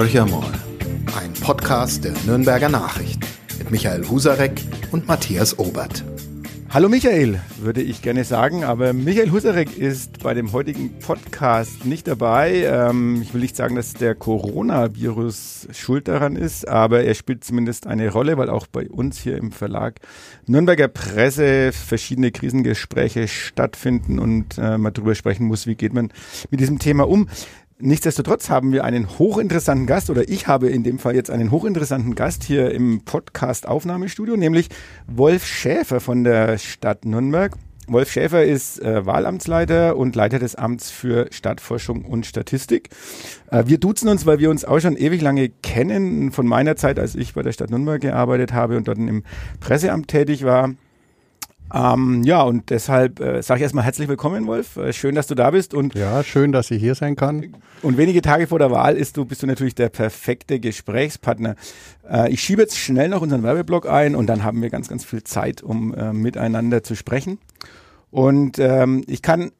Horcher 0.00 0.24
mal. 0.24 0.50
Ein 1.14 1.34
Podcast 1.42 2.04
der 2.04 2.14
Nürnberger 2.24 2.70
Nachrichten 2.70 3.20
mit 3.58 3.70
Michael 3.70 4.08
Husarek 4.08 4.52
und 4.92 5.06
Matthias 5.06 5.58
Obert. 5.58 6.02
Hallo 6.70 6.88
Michael, 6.88 7.38
würde 7.58 7.82
ich 7.82 8.00
gerne 8.00 8.24
sagen, 8.24 8.64
aber 8.64 8.94
Michael 8.94 9.30
Husarek 9.30 9.76
ist 9.76 10.22
bei 10.22 10.32
dem 10.32 10.52
heutigen 10.52 10.98
Podcast 11.00 11.84
nicht 11.84 12.08
dabei. 12.08 12.62
Ähm, 12.64 13.20
ich 13.20 13.34
will 13.34 13.42
nicht 13.42 13.56
sagen, 13.56 13.74
dass 13.76 13.92
der 13.92 14.14
Coronavirus 14.14 15.68
schuld 15.72 16.08
daran 16.08 16.34
ist, 16.34 16.66
aber 16.66 17.02
er 17.02 17.12
spielt 17.12 17.44
zumindest 17.44 17.86
eine 17.86 18.08
Rolle, 18.08 18.38
weil 18.38 18.48
auch 18.48 18.68
bei 18.68 18.88
uns 18.88 19.18
hier 19.18 19.36
im 19.36 19.52
Verlag 19.52 20.00
Nürnberger 20.46 20.88
Presse 20.88 21.72
verschiedene 21.72 22.32
Krisengespräche 22.32 23.28
stattfinden 23.28 24.18
und 24.18 24.56
äh, 24.56 24.78
man 24.78 24.94
darüber 24.94 25.14
sprechen 25.14 25.44
muss, 25.44 25.66
wie 25.66 25.74
geht 25.74 25.92
man 25.92 26.10
mit 26.50 26.60
diesem 26.60 26.78
Thema 26.78 27.06
um. 27.06 27.28
Nichtsdestotrotz 27.82 28.50
haben 28.50 28.72
wir 28.72 28.84
einen 28.84 29.18
hochinteressanten 29.18 29.86
Gast 29.86 30.10
oder 30.10 30.28
ich 30.28 30.46
habe 30.46 30.68
in 30.68 30.82
dem 30.82 30.98
Fall 30.98 31.14
jetzt 31.14 31.30
einen 31.30 31.50
hochinteressanten 31.50 32.14
Gast 32.14 32.44
hier 32.44 32.72
im 32.72 33.02
Podcast 33.06 33.66
Aufnahmestudio, 33.66 34.36
nämlich 34.36 34.68
Wolf 35.06 35.46
Schäfer 35.46 36.00
von 36.00 36.22
der 36.22 36.58
Stadt 36.58 37.06
Nürnberg. 37.06 37.56
Wolf 37.86 38.12
Schäfer 38.12 38.44
ist 38.44 38.82
äh, 38.82 39.06
Wahlamtsleiter 39.06 39.96
und 39.96 40.14
Leiter 40.14 40.38
des 40.38 40.56
Amts 40.56 40.90
für 40.90 41.28
Stadtforschung 41.30 42.04
und 42.04 42.26
Statistik. 42.26 42.90
Äh, 43.50 43.64
wir 43.66 43.78
duzen 43.78 44.08
uns, 44.08 44.26
weil 44.26 44.38
wir 44.40 44.50
uns 44.50 44.66
auch 44.66 44.80
schon 44.80 44.96
ewig 44.96 45.22
lange 45.22 45.48
kennen, 45.48 46.32
von 46.32 46.46
meiner 46.46 46.76
Zeit, 46.76 46.98
als 46.98 47.14
ich 47.14 47.32
bei 47.32 47.42
der 47.42 47.52
Stadt 47.52 47.70
Nürnberg 47.70 48.00
gearbeitet 48.00 48.52
habe 48.52 48.76
und 48.76 48.88
dort 48.88 48.98
im 48.98 49.24
Presseamt 49.58 50.08
tätig 50.08 50.44
war. 50.44 50.74
Ähm, 51.72 52.22
ja, 52.24 52.42
und 52.42 52.70
deshalb 52.70 53.20
äh, 53.20 53.42
sage 53.42 53.58
ich 53.58 53.62
erstmal 53.62 53.84
herzlich 53.84 54.08
willkommen, 54.08 54.46
Wolf. 54.46 54.76
Äh, 54.76 54.92
schön, 54.92 55.14
dass 55.14 55.26
du 55.26 55.34
da 55.34 55.50
bist. 55.50 55.74
Und 55.74 55.94
ja, 55.94 56.24
schön, 56.24 56.52
dass 56.52 56.70
ich 56.70 56.80
hier 56.80 56.94
sein 56.94 57.16
kann. 57.16 57.56
Und 57.82 57.96
wenige 57.96 58.22
Tage 58.22 58.46
vor 58.46 58.58
der 58.58 58.70
Wahl 58.70 58.96
ist 58.96 59.16
du, 59.16 59.24
bist 59.24 59.42
du 59.42 59.46
natürlich 59.46 59.74
der 59.74 59.88
perfekte 59.88 60.58
Gesprächspartner. 60.58 61.54
Äh, 62.10 62.32
ich 62.32 62.40
schiebe 62.40 62.62
jetzt 62.62 62.76
schnell 62.76 63.08
noch 63.08 63.22
unseren 63.22 63.42
Werbeblock 63.42 63.88
ein 63.88 64.14
und 64.14 64.26
dann 64.26 64.42
haben 64.42 64.60
wir 64.62 64.70
ganz, 64.70 64.88
ganz 64.88 65.04
viel 65.04 65.22
Zeit, 65.22 65.62
um 65.62 65.94
äh, 65.94 66.12
miteinander 66.12 66.82
zu 66.82 66.96
sprechen. 66.96 67.38
Und 68.10 68.58
ähm, 68.58 69.04
ich 69.06 69.22
kann 69.22 69.52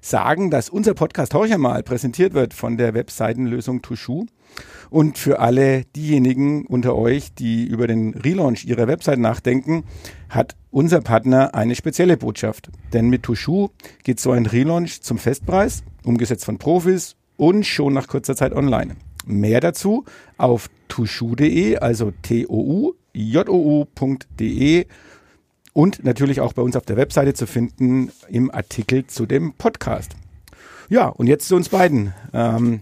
sagen, 0.00 0.50
dass 0.50 0.68
unser 0.68 0.94
Podcast 0.94 1.34
Horcher 1.34 1.58
mal 1.58 1.82
präsentiert 1.82 2.34
wird 2.34 2.54
von 2.54 2.76
der 2.76 2.94
Webseitenlösung 2.94 3.82
Tushu. 3.82 4.26
Und 4.90 5.18
für 5.18 5.38
alle 5.38 5.84
diejenigen 5.94 6.66
unter 6.66 6.96
euch, 6.96 7.32
die 7.34 7.64
über 7.64 7.86
den 7.86 8.14
Relaunch 8.14 8.64
ihrer 8.64 8.88
Website 8.88 9.20
nachdenken, 9.20 9.84
hat 10.28 10.56
unser 10.70 11.00
Partner 11.00 11.54
eine 11.54 11.76
spezielle 11.76 12.16
Botschaft. 12.16 12.70
Denn 12.92 13.08
mit 13.08 13.22
Tushu 13.22 13.68
geht 14.02 14.18
so 14.18 14.32
ein 14.32 14.46
Relaunch 14.46 15.02
zum 15.02 15.18
Festpreis, 15.18 15.84
umgesetzt 16.04 16.44
von 16.44 16.58
Profis 16.58 17.14
und 17.36 17.64
schon 17.64 17.94
nach 17.94 18.08
kurzer 18.08 18.34
Zeit 18.34 18.52
online. 18.52 18.96
Mehr 19.24 19.60
dazu 19.60 20.04
auf 20.38 20.68
tushu.de, 20.88 21.76
also 21.76 22.10
t-o-u-j-o-u.de 22.22 22.96
und 25.72 26.04
natürlich 26.04 26.40
auch 26.40 26.52
bei 26.52 26.62
uns 26.62 26.76
auf 26.76 26.84
der 26.84 26.96
Webseite 26.96 27.34
zu 27.34 27.46
finden 27.46 28.10
im 28.28 28.50
Artikel 28.50 29.06
zu 29.06 29.26
dem 29.26 29.54
Podcast. 29.54 30.12
Ja, 30.88 31.06
und 31.06 31.26
jetzt 31.26 31.48
zu 31.48 31.56
uns 31.56 31.68
beiden. 31.68 32.12
Ähm, 32.32 32.80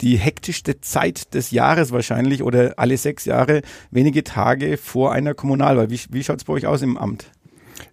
die 0.00 0.16
hektischste 0.16 0.80
Zeit 0.80 1.34
des 1.34 1.50
Jahres 1.50 1.90
wahrscheinlich 1.90 2.42
oder 2.42 2.74
alle 2.76 2.96
sechs 2.96 3.24
Jahre, 3.24 3.62
wenige 3.90 4.24
Tage 4.24 4.76
vor 4.76 5.12
einer 5.12 5.34
Kommunalwahl. 5.34 5.90
Wie, 5.90 6.00
wie 6.10 6.22
schaut 6.22 6.38
es 6.38 6.44
bei 6.44 6.52
euch 6.52 6.66
aus 6.66 6.82
im 6.82 6.98
Amt? 6.98 7.30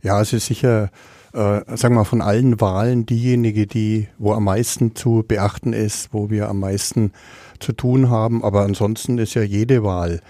Ja, 0.02 0.22
es 0.22 0.34
ist 0.34 0.48
sicher, 0.48 0.92
äh, 1.34 1.62
sagen 1.76 1.96
wir 1.96 2.06
von 2.06 2.22
allen 2.22 2.60
Wahlen 2.60 3.06
diejenige, 3.06 3.68
die, 3.68 4.10
wo 4.18 4.34
am 4.34 4.44
meisten 4.44 4.96
zu 4.96 5.24
beachten 5.28 5.74
ist, 5.74 6.10
wo 6.12 6.30
wir 6.30 6.50
am 6.50 6.60
meisten 6.60 7.14
zu 7.60 7.72
tun 7.72 8.10
haben. 8.10 8.44
Aber 8.44 8.62
ansonsten 8.64 9.18
ist 9.18 9.34
ja 9.34 9.44
jede 9.44 9.84
Wahl 9.84 10.22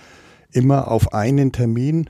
immer 0.51 0.89
auf 0.89 1.13
einen 1.13 1.51
Termin 1.51 2.09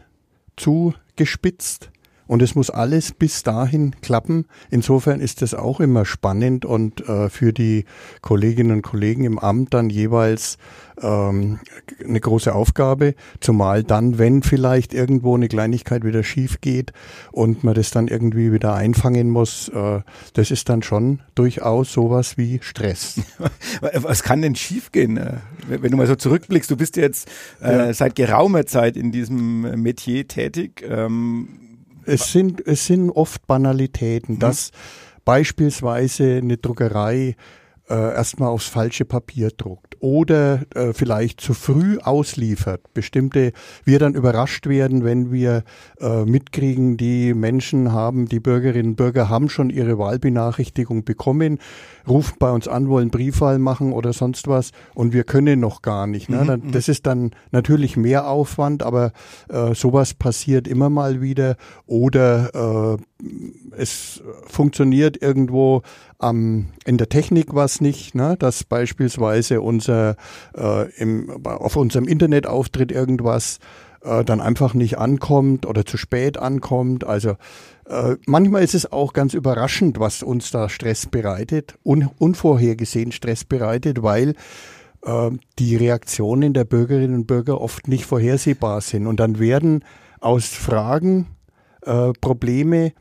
zugespitzt. 0.58 1.91
Und 2.33 2.41
es 2.41 2.55
muss 2.55 2.71
alles 2.71 3.11
bis 3.11 3.44
dahin 3.44 3.94
klappen. 4.01 4.45
Insofern 4.71 5.19
ist 5.19 5.44
es 5.44 5.53
auch 5.53 5.79
immer 5.79 6.03
spannend 6.03 6.66
und 6.66 7.07
äh, 7.07 7.29
für 7.29 7.53
die 7.53 7.85
Kolleginnen 8.23 8.71
und 8.71 8.81
Kollegen 8.81 9.23
im 9.23 9.38
Amt 9.38 9.75
dann 9.75 9.91
jeweils 9.91 10.57
ähm, 10.99 11.59
eine 12.03 12.19
große 12.19 12.55
Aufgabe, 12.55 13.13
zumal 13.39 13.83
dann, 13.83 14.17
wenn 14.17 14.41
vielleicht 14.41 14.95
irgendwo 14.95 15.35
eine 15.35 15.47
Kleinigkeit 15.47 16.03
wieder 16.03 16.23
schief 16.23 16.59
geht 16.59 16.91
und 17.31 17.63
man 17.63 17.75
das 17.75 17.91
dann 17.91 18.07
irgendwie 18.07 18.51
wieder 18.51 18.73
einfangen 18.73 19.29
muss, 19.29 19.69
äh, 19.69 20.01
das 20.33 20.50
ist 20.50 20.69
dann 20.69 20.81
schon 20.81 21.19
durchaus 21.35 21.94
sowas 21.94 22.35
wie 22.35 22.59
Stress. 22.63 23.21
Was 23.94 24.23
kann 24.23 24.41
denn 24.41 24.55
schiefgehen, 24.55 25.17
äh, 25.17 25.33
wenn 25.67 25.91
du 25.91 25.97
mal 25.97 26.07
so 26.07 26.15
zurückblickst? 26.15 26.71
Du 26.71 26.77
bist 26.77 26.97
jetzt 26.97 27.29
äh, 27.61 27.94
seit 27.94 28.15
geraumer 28.15 28.65
Zeit 28.65 28.97
in 28.97 29.11
diesem 29.11 29.79
Metier 29.79 30.27
tätig. 30.27 30.83
Ähm, 30.89 31.59
es 32.06 32.31
sind, 32.31 32.66
es 32.66 32.86
sind 32.86 33.09
oft 33.09 33.46
Banalitäten, 33.47 34.36
mhm. 34.36 34.40
dass 34.40 34.72
beispielsweise 35.25 36.38
eine 36.38 36.58
Druckerei 36.58 37.36
äh, 37.89 37.95
erstmal 37.95 38.49
aufs 38.49 38.67
falsche 38.67 39.05
Papier 39.05 39.49
druckt 39.49 39.97
oder 39.99 40.61
äh, 40.75 40.94
vielleicht 40.94 41.41
zu 41.41 41.53
früh 41.53 41.97
ausliefert. 41.99 42.94
Bestimmte, 42.94 43.53
wir 43.85 43.99
dann 43.99 44.16
überrascht 44.16 44.67
werden, 44.67 45.03
wenn 45.03 45.31
wir 45.31 45.63
äh, 45.99 46.25
mitkriegen, 46.25 46.97
die 46.97 47.33
Menschen 47.33 47.91
haben, 47.91 48.27
die 48.27 48.39
Bürgerinnen 48.39 48.91
und 48.91 48.95
Bürger 48.95 49.29
haben 49.29 49.49
schon 49.49 49.69
ihre 49.69 49.97
Wahlbenachrichtigung 49.97 51.03
bekommen, 51.03 51.59
rufen 52.07 52.35
bei 52.39 52.51
uns 52.51 52.67
an, 52.67 52.89
wollen 52.89 53.09
Briefwahl 53.09 53.59
machen 53.59 53.94
oder 53.94 54.13
sonst 54.13 54.47
was 54.47 54.71
und 54.94 55.13
wir 55.13 55.23
können 55.23 55.59
noch 55.59 55.81
gar 55.81 56.07
nicht. 56.07 56.29
Ne? 56.29 56.44
Mhm, 56.44 56.67
mhm. 56.67 56.71
das 56.71 56.89
ist 56.89 57.05
dann 57.05 57.31
natürlich 57.51 57.95
mehr 57.97 58.27
Aufwand, 58.27 58.83
aber 58.83 59.13
äh, 59.50 59.73
sowas 59.73 60.13
passiert 60.13 60.67
immer 60.67 60.89
mal 60.89 61.21
wieder 61.21 61.55
oder 61.85 62.97
äh, 62.97 63.23
es 63.77 64.21
funktioniert 64.47 65.21
irgendwo 65.21 65.81
am, 66.23 66.67
in 66.85 66.97
der 66.97 67.09
Technik 67.09 67.53
was 67.53 67.81
nicht, 67.81 68.16
ne? 68.16 68.35
dass 68.38 68.63
beispielsweise 68.63 69.61
unser, 69.61 70.16
äh, 70.56 70.89
im, 70.97 71.45
auf 71.45 71.75
unserem 71.75 72.07
Internetauftritt 72.07 72.91
irgendwas 72.91 73.59
äh, 74.03 74.23
dann 74.23 74.41
einfach 74.41 74.73
nicht 74.73 74.97
ankommt 74.97 75.66
oder 75.66 75.85
zu 75.85 75.97
spät 75.97 76.38
ankommt. 76.38 77.06
Also 77.06 77.35
äh, 77.85 78.16
manchmal 78.25 78.63
ist 78.63 78.75
es 78.75 78.91
auch 78.91 79.13
ganz 79.13 79.33
überraschend, 79.33 80.00
was 80.00 80.23
uns 80.23 80.51
da 80.51 80.69
Stress 80.69 81.06
bereitet, 81.06 81.75
un, 81.83 82.09
unvorhergesehen 82.19 83.12
Stress 83.12 83.44
bereitet, 83.44 84.03
weil 84.03 84.35
äh, 85.03 85.31
die 85.59 85.75
Reaktionen 85.75 86.53
der 86.53 86.66
Bürgerinnen 86.66 87.16
und 87.16 87.28
Bürger 87.28 87.62
oft 87.62 87.88
nicht 87.88 88.06
vorhersehbar 88.06 88.81
sind. 88.81 89.07
Und 89.07 89.19
dann 89.19 89.39
werden 89.39 89.83
aus 90.19 90.47
Fragen 90.47 91.28
äh, 91.85 92.13
Probleme 92.22 92.94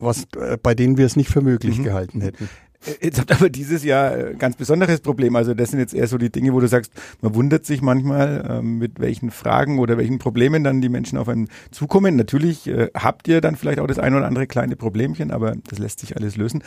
was, 0.00 0.26
äh, 0.36 0.56
bei 0.62 0.74
denen 0.74 0.96
wir 0.96 1.06
es 1.06 1.16
nicht 1.16 1.30
für 1.30 1.42
möglich 1.42 1.78
mhm. 1.78 1.84
gehalten 1.84 2.20
hätten. 2.20 2.48
Äh, 2.84 3.06
jetzt 3.06 3.20
habt 3.20 3.30
ihr 3.30 3.36
aber 3.36 3.50
dieses 3.50 3.84
Jahr 3.84 4.12
ein 4.12 4.38
ganz 4.38 4.56
besonderes 4.56 5.00
Problem. 5.00 5.36
Also 5.36 5.54
das 5.54 5.70
sind 5.70 5.78
jetzt 5.78 5.94
eher 5.94 6.06
so 6.06 6.18
die 6.18 6.30
Dinge, 6.30 6.52
wo 6.52 6.60
du 6.60 6.68
sagst, 6.68 6.92
man 7.20 7.34
wundert 7.34 7.66
sich 7.66 7.82
manchmal, 7.82 8.46
ähm, 8.48 8.78
mit 8.78 8.98
welchen 9.00 9.30
Fragen 9.30 9.78
oder 9.78 9.98
welchen 9.98 10.18
Problemen 10.18 10.64
dann 10.64 10.80
die 10.80 10.88
Menschen 10.88 11.18
auf 11.18 11.28
einen 11.28 11.48
zukommen. 11.70 12.16
Natürlich 12.16 12.66
äh, 12.66 12.88
habt 12.94 13.28
ihr 13.28 13.40
dann 13.40 13.56
vielleicht 13.56 13.80
auch 13.80 13.86
das 13.86 13.98
ein 13.98 14.14
oder 14.14 14.26
andere 14.26 14.46
kleine 14.46 14.76
Problemchen, 14.76 15.30
aber 15.30 15.54
das 15.68 15.78
lässt 15.78 16.00
sich 16.00 16.16
alles 16.16 16.36
lösen. 16.36 16.62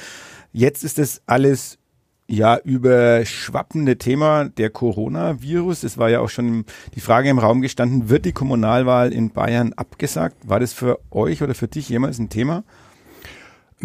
Jetzt 0.51 0.83
ist 0.83 0.97
das 0.97 1.21
alles 1.25 1.79
ja 2.27 2.57
überschwappende 2.57 3.97
Thema 3.97 4.45
der 4.45 4.69
Coronavirus. 4.69 5.83
Es 5.83 5.97
war 5.97 6.09
ja 6.09 6.21
auch 6.21 6.29
schon 6.29 6.65
die 6.95 7.01
Frage 7.01 7.29
im 7.29 7.39
Raum 7.39 7.61
gestanden, 7.61 8.09
wird 8.09 8.25
die 8.25 8.31
Kommunalwahl 8.31 9.11
in 9.11 9.31
Bayern 9.31 9.73
abgesagt? 9.73 10.37
War 10.47 10.59
das 10.59 10.73
für 10.73 10.99
euch 11.11 11.43
oder 11.43 11.53
für 11.53 11.67
dich 11.67 11.89
jemals 11.89 12.19
ein 12.19 12.29
Thema? 12.29 12.63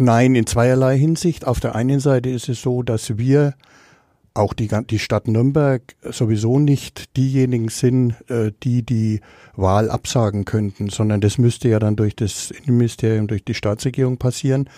Nein, 0.01 0.33
in 0.35 0.47
zweierlei 0.47 0.97
Hinsicht. 0.97 1.45
Auf 1.45 1.59
der 1.59 1.75
einen 1.75 1.99
Seite 1.99 2.29
ist 2.29 2.47
es 2.47 2.61
so, 2.61 2.83
dass 2.83 3.17
wir 3.17 3.55
auch 4.33 4.53
die, 4.53 4.69
die 4.89 4.97
Stadt 4.97 5.27
Nürnberg 5.27 5.81
sowieso 6.09 6.57
nicht 6.57 7.17
diejenigen 7.17 7.67
sind, 7.67 8.15
äh, 8.29 8.53
die 8.63 8.85
die 8.85 9.19
Wahl 9.57 9.91
absagen 9.91 10.45
könnten, 10.45 10.87
sondern 10.87 11.19
das 11.19 11.37
müsste 11.37 11.67
ja 11.67 11.79
dann 11.79 11.97
durch 11.97 12.15
das 12.15 12.49
Innenministerium, 12.49 13.27
durch 13.27 13.43
die 13.43 13.53
Staatsregierung 13.53 14.15
passieren. 14.15 14.69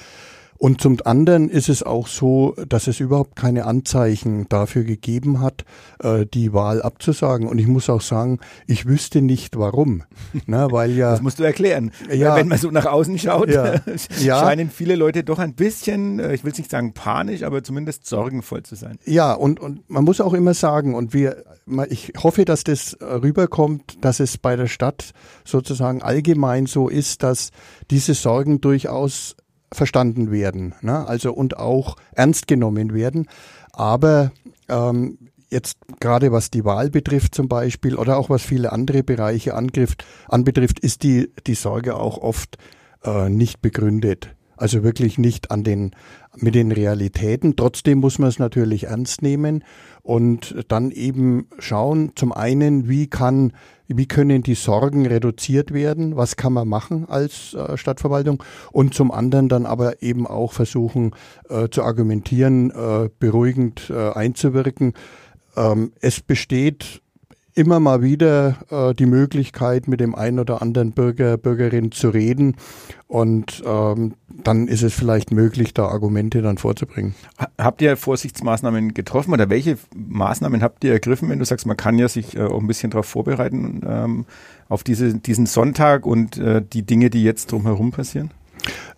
Und 0.62 0.80
zum 0.80 0.98
anderen 1.06 1.50
ist 1.50 1.70
es 1.70 1.82
auch 1.82 2.06
so, 2.06 2.54
dass 2.70 2.86
es 2.86 3.00
überhaupt 3.00 3.36
keine 3.36 3.66
Anzeichen 3.66 4.48
dafür 4.48 4.84
gegeben 4.84 5.40
hat, 5.40 5.66
äh, 6.04 6.28
die 6.32 6.54
Wahl 6.54 6.84
abzusagen. 6.84 7.48
Und 7.48 7.58
ich 7.58 7.66
muss 7.66 7.90
auch 7.90 8.02
sagen, 8.02 8.38
ich 8.68 8.86
wüsste 8.86 9.24
nicht 9.24 9.58
warum. 9.58 10.04
Na, 10.46 10.72
weil 10.72 10.92
ja. 10.92 11.10
Das 11.10 11.22
musst 11.24 11.40
du 11.40 11.44
erklären. 11.44 11.92
Ja, 12.14 12.36
Wenn 12.36 12.48
man 12.48 12.60
so 12.60 12.70
nach 12.70 12.86
außen 12.86 13.18
schaut, 13.18 13.50
ja, 13.50 13.82
scheinen 14.22 14.70
viele 14.70 14.96
Leute 14.96 15.24
doch 15.24 15.40
ein 15.40 15.56
bisschen, 15.56 16.20
äh, 16.20 16.36
ich 16.36 16.44
will 16.44 16.52
es 16.52 16.60
nicht 16.60 16.70
sagen 16.70 16.94
panisch, 16.94 17.42
aber 17.42 17.64
zumindest 17.64 18.06
sorgenvoll 18.06 18.62
zu 18.62 18.76
sein. 18.76 19.00
Ja, 19.04 19.34
und, 19.34 19.60
und 19.60 19.90
man 19.90 20.04
muss 20.04 20.22
auch 20.22 20.36
immer 20.36 20.54
sagen, 20.54 20.94
und 20.94 21.12
wir, 21.12 21.44
ich 21.90 22.14
hoffe, 22.22 22.46
dass 22.46 22.64
das 22.64 22.96
rüberkommt, 23.02 24.06
dass 24.06 24.20
es 24.20 24.38
bei 24.38 24.56
der 24.56 24.68
Stadt 24.68 25.14
sozusagen 25.44 26.04
allgemein 26.04 26.68
so 26.68 26.88
ist, 26.88 27.24
dass 27.24 27.50
diese 27.90 28.14
Sorgen 28.14 28.62
durchaus 28.62 29.36
verstanden 29.74 30.32
werden, 30.32 30.74
ne? 30.82 31.08
also 31.08 31.34
und 31.34 31.58
auch 31.58 31.96
ernst 32.14 32.48
genommen 32.48 32.94
werden. 32.94 33.28
Aber 33.72 34.32
ähm, 34.70 35.18
jetzt 35.50 35.78
gerade 36.00 36.32
was 36.32 36.50
die 36.50 36.66
Wahl 36.66 36.90
betrifft 36.90 37.36
zum 37.36 37.48
Beispiel 37.48 37.96
oder 37.96 38.18
auch 38.18 38.30
was 38.30 38.42
viele 38.42 38.72
andere 38.72 39.04
Bereiche 39.04 39.54
angrifft, 39.54 40.06
anbetrifft, 40.28 40.80
ist 40.80 41.04
die, 41.04 41.32
die 41.46 41.56
Sorge 41.56 41.96
auch 41.96 42.18
oft 42.18 42.58
äh, 43.04 43.30
nicht 43.30 43.62
begründet. 43.62 44.36
Also 44.58 44.84
wirklich 44.84 45.18
nicht 45.18 45.50
an 45.50 45.64
den, 45.64 45.92
mit 46.36 46.54
den 46.54 46.72
Realitäten. 46.72 47.56
Trotzdem 47.56 47.98
muss 47.98 48.20
man 48.20 48.30
es 48.30 48.38
natürlich 48.38 48.84
ernst 48.86 49.24
nehmen 49.24 49.64
und 50.04 50.56
dann 50.68 50.92
eben 50.92 51.48
schauen, 51.60 52.12
zum 52.16 52.32
einen, 52.32 52.90
wie 52.90 53.08
kann, 53.08 53.54
wie 53.88 54.08
können 54.08 54.42
die 54.42 54.56
Sorgen 54.56 55.06
reduziert 55.06 55.74
werden? 55.74 56.16
Was 56.16 56.36
kann 56.36 56.54
man 56.54 56.68
machen 56.68 57.08
als 57.08 57.54
äh, 57.54 57.78
Stadtverwaltung? 57.78 58.44
Und 58.72 58.94
zum 58.94 59.12
anderen 59.12 59.50
dann 59.50 59.66
aber 59.66 60.02
eben 60.02 60.26
auch 60.26 60.54
versuchen 60.54 61.12
äh, 61.50 61.70
zu 61.70 61.84
argumentieren, 61.84 62.72
äh, 62.72 63.10
beruhigend 63.20 63.90
äh, 63.90 64.12
einzuwirken. 64.12 64.94
Ähm, 65.56 65.92
es 66.00 66.22
besteht 66.22 67.02
immer 67.54 67.80
mal 67.80 68.02
wieder 68.02 68.58
äh, 68.70 68.94
die 68.94 69.06
Möglichkeit, 69.06 69.88
mit 69.88 70.00
dem 70.00 70.16
einen 70.16 70.40
oder 70.40 70.62
anderen 70.62 70.92
Bürger, 70.92 71.38
Bürgerin 71.38 71.92
zu 71.92 72.10
reden. 72.10 72.56
Und 73.08 73.62
ähm, 73.66 74.14
dann 74.44 74.68
ist 74.68 74.84
es 74.84 74.94
vielleicht 74.94 75.32
möglich, 75.32 75.74
da 75.74 75.88
Argumente 75.88 76.42
dann 76.42 76.58
vorzubringen. 76.58 77.14
Habt 77.58 77.82
ihr 77.82 77.98
Vorsichtsmaßnahmen 77.98 78.94
getroffen 78.94 79.34
oder 79.34 79.50
welche 79.50 79.78
Maßnahmen 79.96 80.64
habt 80.64 80.84
ihr 80.84 80.94
ergriffen, 80.94 81.30
wenn 81.30 81.40
du 81.40 81.46
sagst, 81.46 81.66
man 81.66 81.78
kann 81.78 82.00
ja 82.00 82.08
sich 82.08 82.38
äh, 82.38 82.44
auch 82.44 82.60
ein 82.60 82.68
bisschen 82.68 82.92
darauf 82.92 83.06
vorbereiten, 83.08 83.82
ähm, 83.86 84.26
auf 84.70 84.84
diese, 84.84 85.16
diesen 85.16 85.46
Sonntag 85.46 86.06
und 86.06 86.38
äh, 86.38 86.62
die 86.62 86.84
Dinge, 86.84 87.10
die 87.10 87.24
jetzt 87.24 87.52
drumherum 87.52 87.92
passieren? 87.92 88.32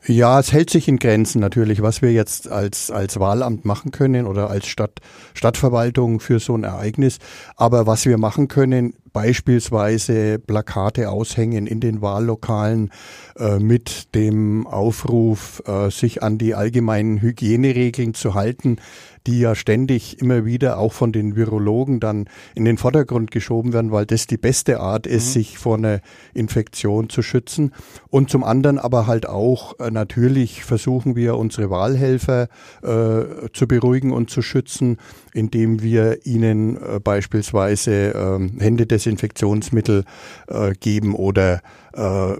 Ja, 0.05 0.37
es 0.37 0.51
hält 0.51 0.69
sich 0.69 0.89
in 0.89 0.97
Grenzen 0.97 1.39
natürlich, 1.39 1.81
was 1.81 2.01
wir 2.01 2.11
jetzt 2.11 2.49
als, 2.49 2.91
als 2.91 3.21
Wahlamt 3.21 3.63
machen 3.63 3.91
können 3.91 4.25
oder 4.25 4.49
als 4.49 4.67
Stadt, 4.67 4.99
Stadtverwaltung 5.33 6.19
für 6.19 6.39
so 6.39 6.55
ein 6.57 6.65
Ereignis. 6.65 7.19
Aber 7.55 7.87
was 7.87 8.05
wir 8.05 8.17
machen 8.17 8.49
können, 8.49 8.95
beispielsweise 9.13 10.39
Plakate 10.39 11.09
aushängen 11.09 11.67
in 11.67 11.79
den 11.79 12.01
Wahllokalen 12.01 12.91
äh, 13.37 13.59
mit 13.59 14.13
dem 14.13 14.67
Aufruf, 14.67 15.63
äh, 15.67 15.89
sich 15.89 16.21
an 16.21 16.37
die 16.37 16.53
allgemeinen 16.53 17.21
Hygieneregeln 17.21 18.13
zu 18.13 18.33
halten, 18.33 18.77
die 19.27 19.39
ja 19.39 19.55
ständig 19.55 20.19
immer 20.19 20.45
wieder 20.45 20.77
auch 20.77 20.93
von 20.93 21.11
den 21.11 21.35
Virologen 21.35 21.99
dann 21.99 22.25
in 22.55 22.65
den 22.65 22.77
Vordergrund 22.77 23.31
geschoben 23.31 23.73
werden, 23.73 23.91
weil 23.91 24.05
das 24.05 24.27
die 24.27 24.37
beste 24.37 24.79
Art 24.79 25.07
ist, 25.07 25.27
mhm. 25.27 25.31
sich 25.31 25.57
vor 25.57 25.77
einer 25.77 26.01
Infektion 26.33 27.09
zu 27.09 27.21
schützen. 27.21 27.71
Und 28.09 28.29
zum 28.29 28.43
anderen 28.43 28.79
aber 28.79 29.07
halt 29.07 29.27
auch 29.27 29.79
äh, 29.79 29.91
natürlich 29.91 30.63
versuchen 30.63 31.15
wir 31.15 31.37
unsere 31.37 31.69
Wahlhelfer 31.69 32.47
äh, 32.81 33.49
zu 33.53 33.67
beruhigen 33.67 34.11
und 34.11 34.29
zu 34.29 34.41
schützen, 34.41 34.97
indem 35.33 35.81
wir 35.81 36.25
ihnen 36.25 36.77
äh, 36.77 36.99
beispielsweise 36.99 38.13
äh, 38.13 38.61
Händedesinfektionsmittel 38.61 40.03
äh, 40.47 40.73
geben 40.73 41.15
oder 41.15 41.61
äh, 41.93 42.33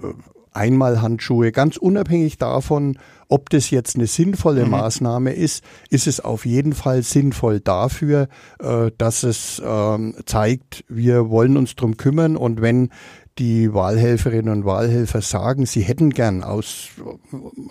Einmalhandschuhe, 0.52 1.50
ganz 1.50 1.76
unabhängig 1.76 2.38
davon, 2.38 2.98
ob 3.34 3.50
das 3.50 3.70
jetzt 3.70 3.96
eine 3.96 4.06
sinnvolle 4.06 4.64
mhm. 4.64 4.70
Maßnahme 4.70 5.32
ist, 5.32 5.64
ist 5.90 6.06
es 6.06 6.20
auf 6.20 6.46
jeden 6.46 6.72
Fall 6.72 7.02
sinnvoll 7.02 7.58
dafür, 7.58 8.28
äh, 8.60 8.92
dass 8.96 9.24
es 9.24 9.60
ähm, 9.64 10.14
zeigt, 10.24 10.84
wir 10.86 11.30
wollen 11.30 11.56
uns 11.56 11.74
drum 11.74 11.96
kümmern 11.96 12.36
und 12.36 12.62
wenn 12.62 12.90
die 13.38 13.74
Wahlhelferinnen 13.74 14.52
und 14.52 14.64
Wahlhelfer 14.64 15.20
sagen, 15.20 15.66
sie 15.66 15.80
hätten 15.80 16.10
gern 16.10 16.44
aus 16.44 16.90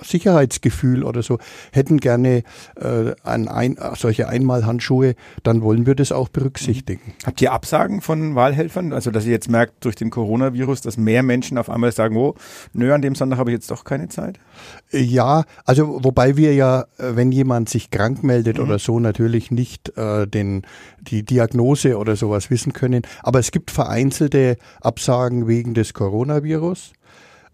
Sicherheitsgefühl 0.02 1.04
oder 1.04 1.24
so, 1.24 1.40
hätten 1.72 2.00
gerne 2.00 2.44
äh, 2.76 3.14
ein, 3.24 3.48
ein, 3.48 3.78
solche 3.96 4.28
Einmalhandschuhe, 4.28 5.16
dann 5.44 5.62
wollen 5.62 5.86
wir 5.86 5.96
das 5.96 6.12
auch 6.12 6.28
berücksichtigen. 6.28 7.02
Mhm. 7.06 7.26
Habt 7.26 7.42
ihr 7.42 7.54
Absagen 7.54 8.02
von 8.02 8.36
Wahlhelfern? 8.36 8.92
Also, 8.92 9.10
dass 9.10 9.26
ihr 9.26 9.32
jetzt 9.32 9.50
merkt 9.50 9.86
durch 9.86 9.96
den 9.96 10.10
Coronavirus, 10.10 10.82
dass 10.82 10.98
mehr 10.98 11.24
Menschen 11.24 11.58
auf 11.58 11.70
einmal 11.70 11.94
sagen, 11.94 12.18
oh, 12.18 12.36
nö, 12.74 12.94
an 12.94 13.02
dem 13.02 13.16
Sonntag 13.16 13.38
habe 13.38 13.52
ich 13.52 13.56
jetzt 13.56 13.72
doch 13.72 13.86
keine 13.86 14.10
Zeit? 14.10 14.40
Ja, 14.92 15.46
also 15.66 16.04
wobei 16.04 16.36
wir 16.36 16.54
ja, 16.54 16.82
äh, 16.98 17.16
wenn 17.16 17.32
jemand 17.32 17.70
sich 17.70 17.90
krank 17.90 18.24
meldet 18.24 18.58
mhm. 18.58 18.66
oder 18.66 18.80
so, 18.80 19.00
natürlich 19.00 19.50
nicht 19.50 19.98
äh, 19.98 20.28
den, 20.28 20.64
die 21.00 21.24
Diagnose 21.24 21.98
oder 21.98 22.18
sowas 22.18 22.50
wissen 22.50 22.74
können. 22.74 23.04
Aber 23.22 23.40
es 23.40 23.52
gibt 23.52 23.72
vereinzelte 23.72 24.58
Absagen 24.82 25.48
wegen 25.54 25.76
des 25.76 25.94
Coronavirus. 25.94 26.94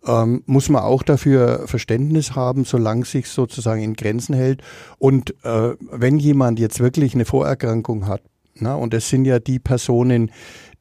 Ähm, 0.07 0.43
muss 0.45 0.69
man 0.69 0.83
auch 0.83 1.03
dafür 1.03 1.67
Verständnis 1.67 2.33
haben, 2.33 2.63
solange 2.63 3.03
sich 3.03 3.27
sozusagen 3.27 3.81
in 3.81 3.95
Grenzen 3.95 4.33
hält. 4.33 4.61
Und 4.97 5.35
äh, 5.43 5.75
wenn 5.91 6.17
jemand 6.17 6.57
jetzt 6.57 6.79
wirklich 6.79 7.13
eine 7.13 7.25
Vorerkrankung 7.25 8.07
hat, 8.07 8.21
na, 8.55 8.75
und 8.75 8.93
es 8.93 9.09
sind 9.09 9.25
ja 9.25 9.39
die 9.39 9.59
Personen, 9.59 10.31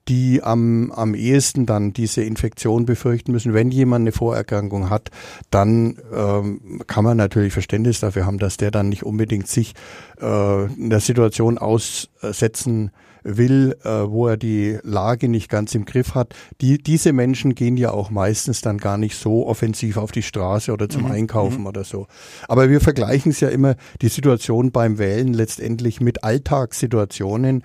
die 0.08 0.42
am, 0.42 0.90
am 0.92 1.14
ehesten 1.14 1.66
dann 1.66 1.92
diese 1.92 2.22
Infektion 2.22 2.86
befürchten 2.86 3.32
müssen. 3.32 3.52
Wenn 3.52 3.70
jemand 3.70 4.04
eine 4.04 4.12
Vorerkrankung 4.12 4.88
hat, 4.88 5.10
dann 5.50 5.98
ähm, 6.14 6.80
kann 6.86 7.04
man 7.04 7.16
natürlich 7.16 7.52
Verständnis 7.52 8.00
dafür 8.00 8.24
haben, 8.24 8.38
dass 8.38 8.56
der 8.56 8.70
dann 8.70 8.88
nicht 8.88 9.02
unbedingt 9.02 9.48
sich 9.48 9.74
äh, 10.20 10.64
in 10.72 10.88
der 10.90 11.00
Situation 11.00 11.58
aussetzen 11.58 12.90
will, 13.36 13.76
äh, 13.84 13.88
wo 13.88 14.26
er 14.26 14.36
die 14.36 14.78
Lage 14.82 15.28
nicht 15.28 15.48
ganz 15.48 15.74
im 15.74 15.84
Griff 15.84 16.14
hat. 16.14 16.34
Die, 16.60 16.78
diese 16.78 17.12
Menschen 17.12 17.54
gehen 17.54 17.76
ja 17.76 17.90
auch 17.90 18.10
meistens 18.10 18.60
dann 18.60 18.78
gar 18.78 18.98
nicht 18.98 19.16
so 19.16 19.46
offensiv 19.46 19.96
auf 19.96 20.12
die 20.12 20.22
Straße 20.22 20.72
oder 20.72 20.88
zum 20.88 21.04
mhm. 21.04 21.12
Einkaufen 21.12 21.60
mhm. 21.60 21.66
oder 21.66 21.84
so. 21.84 22.06
Aber 22.48 22.70
wir 22.70 22.80
vergleichen 22.80 23.30
es 23.30 23.40
ja 23.40 23.48
immer, 23.48 23.76
die 24.00 24.08
Situation 24.08 24.72
beim 24.72 24.98
Wählen 24.98 25.34
letztendlich 25.34 26.00
mit 26.00 26.24
Alltagssituationen, 26.24 27.62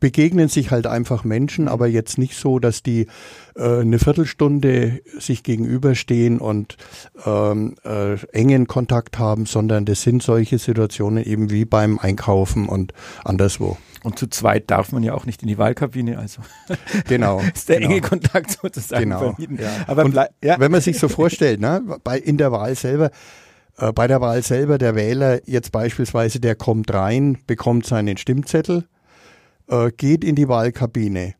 begegnen 0.00 0.48
sich 0.48 0.70
halt 0.70 0.86
einfach 0.86 1.24
Menschen, 1.24 1.68
aber 1.68 1.86
jetzt 1.86 2.18
nicht 2.18 2.34
so, 2.34 2.58
dass 2.58 2.82
die 2.82 3.06
äh, 3.54 3.80
eine 3.80 3.98
Viertelstunde 3.98 5.00
sich 5.18 5.42
gegenüberstehen 5.42 6.38
und 6.38 6.76
ähm, 7.24 7.76
äh, 7.84 8.14
engen 8.32 8.66
Kontakt 8.66 9.18
haben, 9.18 9.44
sondern 9.46 9.84
das 9.84 10.02
sind 10.02 10.22
solche 10.22 10.58
Situationen 10.58 11.22
eben 11.22 11.50
wie 11.50 11.66
beim 11.66 11.98
Einkaufen 11.98 12.66
und 12.66 12.94
anderswo. 13.24 13.76
Und 14.02 14.18
zu 14.18 14.28
zweit 14.28 14.70
darf 14.70 14.92
man 14.92 15.02
ja 15.02 15.14
auch 15.14 15.26
nicht 15.26 15.42
in 15.42 15.48
die 15.48 15.58
Wahlkabine, 15.58 16.18
also 16.18 16.42
genau 17.08 17.40
ist 17.54 17.68
der 17.68 17.80
genau. 17.80 17.90
enge 17.90 18.00
Kontakt 18.00 18.50
sozusagen 18.50 19.04
genau, 19.04 19.18
vermieden. 19.18 19.58
Ja. 19.60 19.70
Aber 19.86 20.04
und 20.04 20.14
ja. 20.14 20.58
wenn 20.58 20.70
man 20.70 20.80
sich 20.80 20.98
so 20.98 21.08
vorstellt, 21.08 21.60
ne, 21.60 21.82
bei 22.02 22.18
in 22.18 22.38
der 22.38 22.52
Wahl 22.52 22.74
selber 22.74 23.10
äh, 23.78 23.92
bei 23.92 24.06
der 24.06 24.20
Wahl 24.20 24.42
selber 24.42 24.78
der 24.78 24.94
Wähler 24.94 25.40
jetzt 25.46 25.72
beispielsweise, 25.72 26.40
der 26.40 26.54
kommt 26.54 26.92
rein, 26.92 27.38
bekommt 27.46 27.86
seinen 27.86 28.16
Stimmzettel, 28.16 28.86
äh, 29.68 29.90
geht 29.90 30.24
in 30.24 30.34
die 30.34 30.48
Wahlkabine, 30.48 31.34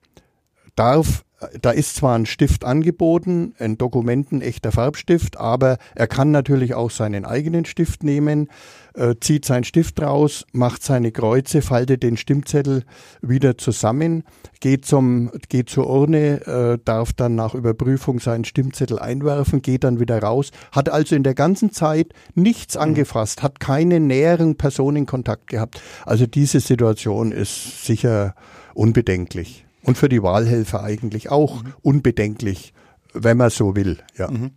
darf 0.77 1.25
da 1.63 1.71
ist 1.71 1.97
zwar 1.97 2.17
ein 2.17 2.27
Stift 2.27 2.65
angeboten, 2.65 3.55
ein 3.59 3.79
Dokumenten 3.79 4.43
echter 4.43 4.73
Farbstift, 4.73 5.39
aber 5.39 5.79
er 5.95 6.07
kann 6.07 6.31
natürlich 6.31 6.75
auch 6.75 6.91
seinen 6.91 7.25
eigenen 7.25 7.65
Stift 7.65 8.03
nehmen, 8.05 8.49
äh, 8.95 9.15
zieht 9.21 9.47
seinen 9.47 9.65
Stift 9.65 10.03
raus, 10.03 10.45
macht 10.53 10.83
seine 10.83 11.13
Kreuze, 11.13 11.63
faltet 11.63 12.03
den 12.03 12.17
Stimmzettel 12.17 12.85
wieder 13.23 13.57
zusammen, 13.57 14.25
geht 14.61 14.85
zum 14.85 15.31
geht 15.49 15.71
zur 15.71 15.89
Urne, 15.89 16.47
äh, 16.47 16.79
darf 16.85 17.13
dann 17.15 17.37
nach 17.37 17.55
Überprüfung 17.55 18.21
seinen 18.21 18.45
Stimmzettel 18.45 18.99
einwerfen, 18.99 19.63
geht 19.63 19.85
dann 19.85 19.99
wieder 19.99 20.21
raus, 20.23 20.51
hat 20.73 20.91
also 20.91 21.17
in 21.17 21.23
der 21.23 21.35
ganzen 21.35 21.73
Zeit 21.73 22.09
nichts 22.35 22.75
mhm. 22.75 22.83
angefasst, 22.83 23.43
hat 23.43 23.61
keinen 23.61 24.07
näheren 24.07 24.57
Personenkontakt 24.57 25.47
gehabt. 25.47 25.81
Also 26.05 26.27
diese 26.27 26.61
Situation 26.61 27.33
ist 27.33 27.87
sicher 27.87 28.35
unbedenklich. 28.75 29.65
Und 29.91 29.99
für 29.99 30.09
die 30.09 30.23
Wahlhelfer 30.23 30.85
eigentlich 30.85 31.33
auch 31.33 31.65
mhm. 31.65 31.73
unbedenklich, 31.83 32.75
wenn 33.13 33.37
man 33.37 33.51
so 33.51 33.75
will. 33.75 33.99
Ja. 34.17 34.31
Mhm. 34.31 34.53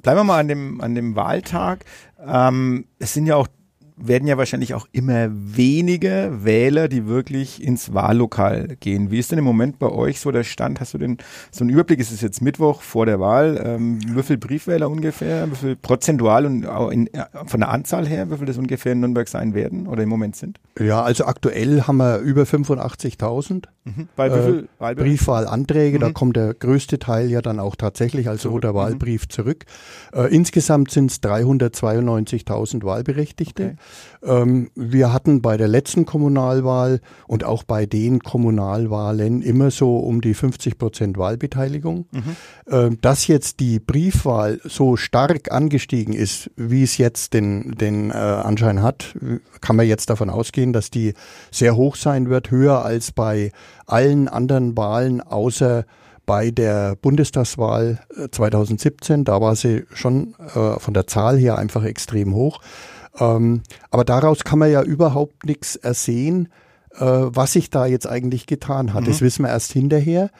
Bleiben 0.00 0.20
wir 0.20 0.22
mal 0.22 0.38
an 0.38 0.46
dem, 0.46 0.80
an 0.80 0.94
dem 0.94 1.16
Wahltag. 1.16 1.84
Ähm, 2.24 2.84
es 3.00 3.14
sind 3.14 3.26
ja 3.26 3.34
auch 3.34 3.48
werden 3.96 4.26
ja 4.26 4.36
wahrscheinlich 4.36 4.74
auch 4.74 4.88
immer 4.92 5.28
weniger 5.30 6.44
Wähler, 6.44 6.88
die 6.88 7.06
wirklich 7.06 7.62
ins 7.62 7.94
Wahllokal 7.94 8.76
gehen. 8.80 9.10
Wie 9.10 9.18
ist 9.18 9.30
denn 9.30 9.38
im 9.38 9.44
Moment 9.44 9.78
bei 9.78 9.88
euch 9.88 10.20
so 10.20 10.32
der 10.32 10.42
Stand? 10.42 10.80
Hast 10.80 10.94
du 10.94 10.98
denn 10.98 11.18
so 11.52 11.62
einen 11.62 11.70
Überblick? 11.70 12.00
Es 12.00 12.10
ist 12.10 12.22
jetzt 12.22 12.42
Mittwoch 12.42 12.82
vor 12.82 13.06
der 13.06 13.20
Wahl. 13.20 13.62
Ähm, 13.64 14.00
wie 14.04 14.22
viel 14.22 14.36
Briefwähler 14.36 14.90
ungefähr? 14.90 15.50
Wie 15.50 15.54
viel 15.54 15.76
prozentual 15.76 16.44
und 16.46 16.66
auch 16.66 16.90
in, 16.90 17.08
von 17.46 17.60
der 17.60 17.68
Anzahl 17.68 18.06
her, 18.06 18.30
wie 18.30 18.36
viel 18.36 18.46
das 18.46 18.58
ungefähr 18.58 18.92
in 18.92 19.00
Nürnberg 19.00 19.28
sein 19.28 19.54
werden 19.54 19.86
oder 19.86 20.02
im 20.02 20.08
Moment 20.08 20.34
sind? 20.34 20.58
Ja, 20.78 21.02
also 21.02 21.26
aktuell 21.26 21.82
haben 21.82 21.98
wir 21.98 22.18
über 22.18 22.42
85.000 22.42 23.64
mhm. 23.84 24.08
Bei 24.16 24.30
wie 24.30 24.44
viel 24.44 24.68
äh, 24.80 24.94
Briefwahlanträge. 24.94 25.98
Mhm. 25.98 26.00
Da 26.00 26.10
kommt 26.10 26.36
der 26.36 26.54
größte 26.54 26.98
Teil 26.98 27.30
ja 27.30 27.42
dann 27.42 27.60
auch 27.60 27.76
tatsächlich 27.76 28.28
als 28.28 28.44
roter 28.44 28.72
mhm. 28.72 28.76
Wahlbrief 28.76 29.28
zurück. 29.28 29.66
Äh, 30.12 30.34
insgesamt 30.34 30.90
sind 30.90 31.12
es 31.12 31.22
392.000 31.22 32.82
Wahlberechtigte. 32.82 33.64
Okay. 33.64 33.76
Ähm, 34.22 34.70
wir 34.74 35.12
hatten 35.12 35.42
bei 35.42 35.56
der 35.56 35.68
letzten 35.68 36.06
Kommunalwahl 36.06 37.00
und 37.26 37.44
auch 37.44 37.62
bei 37.62 37.86
den 37.86 38.20
Kommunalwahlen 38.20 39.42
immer 39.42 39.70
so 39.70 39.98
um 39.98 40.20
die 40.20 40.34
50 40.34 40.78
Prozent 40.78 41.18
Wahlbeteiligung. 41.18 42.06
Mhm. 42.10 42.36
Ähm, 42.70 42.98
dass 43.00 43.26
jetzt 43.26 43.60
die 43.60 43.80
Briefwahl 43.80 44.60
so 44.64 44.96
stark 44.96 45.52
angestiegen 45.52 46.14
ist, 46.14 46.50
wie 46.56 46.82
es 46.82 46.96
jetzt 46.96 47.34
den, 47.34 47.72
den 47.72 48.10
äh, 48.10 48.14
Anschein 48.14 48.82
hat, 48.82 49.14
kann 49.60 49.76
man 49.76 49.86
jetzt 49.86 50.10
davon 50.10 50.30
ausgehen, 50.30 50.72
dass 50.72 50.90
die 50.90 51.14
sehr 51.50 51.76
hoch 51.76 51.96
sein 51.96 52.30
wird, 52.30 52.50
höher 52.50 52.84
als 52.84 53.12
bei 53.12 53.52
allen 53.86 54.28
anderen 54.28 54.76
Wahlen 54.76 55.20
außer 55.20 55.84
bei 56.26 56.50
der 56.50 56.96
Bundestagswahl 56.96 58.00
2017. 58.30 59.20
Äh, 59.20 59.24
da 59.24 59.40
war 59.40 59.56
sie 59.56 59.84
schon 59.92 60.34
äh, 60.54 60.78
von 60.78 60.94
der 60.94 61.06
Zahl 61.06 61.36
her 61.36 61.58
einfach 61.58 61.84
extrem 61.84 62.34
hoch. 62.34 62.60
Ähm, 63.18 63.62
aber 63.90 64.04
daraus 64.04 64.44
kann 64.44 64.58
man 64.58 64.70
ja 64.70 64.82
überhaupt 64.82 65.44
nichts 65.44 65.76
ersehen, 65.76 66.48
äh, 66.94 67.00
was 67.00 67.52
sich 67.52 67.70
da 67.70 67.86
jetzt 67.86 68.06
eigentlich 68.06 68.46
getan 68.46 68.94
hat. 68.94 69.02
Mhm. 69.02 69.06
Das 69.06 69.20
wissen 69.20 69.44
wir 69.44 69.50
erst 69.50 69.72
hinterher. 69.72 70.30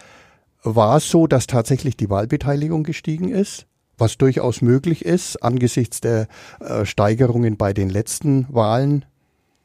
War 0.62 0.96
es 0.96 1.10
so, 1.10 1.26
dass 1.26 1.46
tatsächlich 1.46 1.96
die 1.96 2.10
Wahlbeteiligung 2.10 2.84
gestiegen 2.84 3.28
ist? 3.28 3.66
Was 3.96 4.18
durchaus 4.18 4.60
möglich 4.60 5.04
ist 5.04 5.42
angesichts 5.42 6.00
der 6.00 6.26
äh, 6.60 6.84
Steigerungen 6.84 7.56
bei 7.56 7.72
den 7.72 7.90
letzten 7.90 8.46
Wahlen 8.50 9.04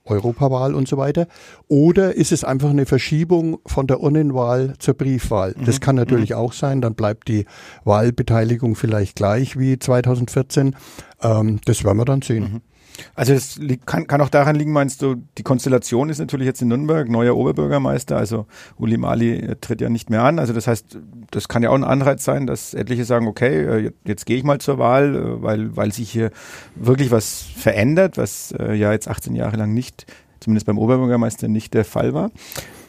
Europawahl 0.06 0.76
und 0.76 0.88
so 0.88 0.98
weiter? 0.98 1.28
Oder 1.68 2.16
ist 2.16 2.32
es 2.32 2.44
einfach 2.44 2.70
eine 2.70 2.86
Verschiebung 2.86 3.60
von 3.66 3.88
der 3.88 4.02
Urnenwahl 4.02 4.74
zur 4.80 4.94
Briefwahl? 4.96 5.56
Mhm. 5.58 5.66
Das 5.66 5.80
kann 5.82 5.96
natürlich 5.96 6.32
mhm. 6.32 6.36
auch 6.36 6.54
sein. 6.54 6.82
Dann 6.82 6.96
bleibt 6.96 7.28
die 7.28 7.46
Wahlbeteiligung 7.86 8.76
vielleicht 8.76 9.16
gleich 9.16 9.58
wie 9.58 9.80
2014. 9.80 10.76
Ähm, 11.22 11.60
das 11.66 11.84
werden 11.84 11.98
wir 11.98 12.06
dann 12.06 12.22
sehen. 12.22 12.54
Mhm. 12.54 12.62
Also 13.16 13.34
es 13.34 13.60
kann, 13.86 14.08
kann 14.08 14.22
auch 14.22 14.30
daran 14.30 14.56
liegen, 14.56 14.72
meinst 14.72 15.02
du, 15.02 15.16
die 15.38 15.44
Konstellation 15.44 16.10
ist 16.10 16.20
natürlich 16.20 16.46
jetzt 16.46 16.62
in 16.62 16.68
Nürnberg, 16.68 17.10
neuer 17.10 17.36
Oberbürgermeister, 17.36 18.18
also 18.18 18.46
Uli 18.78 18.98
Mali 18.98 19.36
äh, 19.36 19.56
tritt 19.60 19.82
ja 19.82 19.90
nicht 19.90 20.10
mehr 20.10 20.24
an. 20.24 20.40
Also 20.40 20.54
das 20.54 20.68
heißt, 20.68 20.98
das 21.32 21.48
kann 21.48 21.64
ja 21.64 21.70
auch 21.70 21.76
ein 21.76 21.84
Anreiz 21.84 22.24
sein, 22.24 22.48
dass 22.48 22.74
etliche 22.74 23.06
sagen, 23.06 23.28
okay, 23.28 23.88
äh, 23.88 23.92
jetzt 24.06 24.26
gehe 24.26 24.38
ich 24.38 24.44
mal 24.44 24.60
zur 24.60 24.78
Wahl, 24.78 25.16
äh, 25.16 25.42
weil, 25.42 25.76
weil 25.76 25.92
sich 25.92 26.12
hier 26.12 26.32
wirklich 26.76 27.12
was 27.12 27.42
verändert, 27.42 28.18
was 28.18 28.54
ja 28.58 28.92
jetzt 28.92 29.08
18 29.08 29.36
Jahre 29.36 29.58
lang 29.58 29.74
nicht 29.74 30.06
zumindest 30.40 30.66
beim 30.66 30.78
Oberbürgermeister 30.78 31.48
nicht 31.48 31.74
der 31.74 31.86
Fall 31.86 32.14
war. 32.14 32.32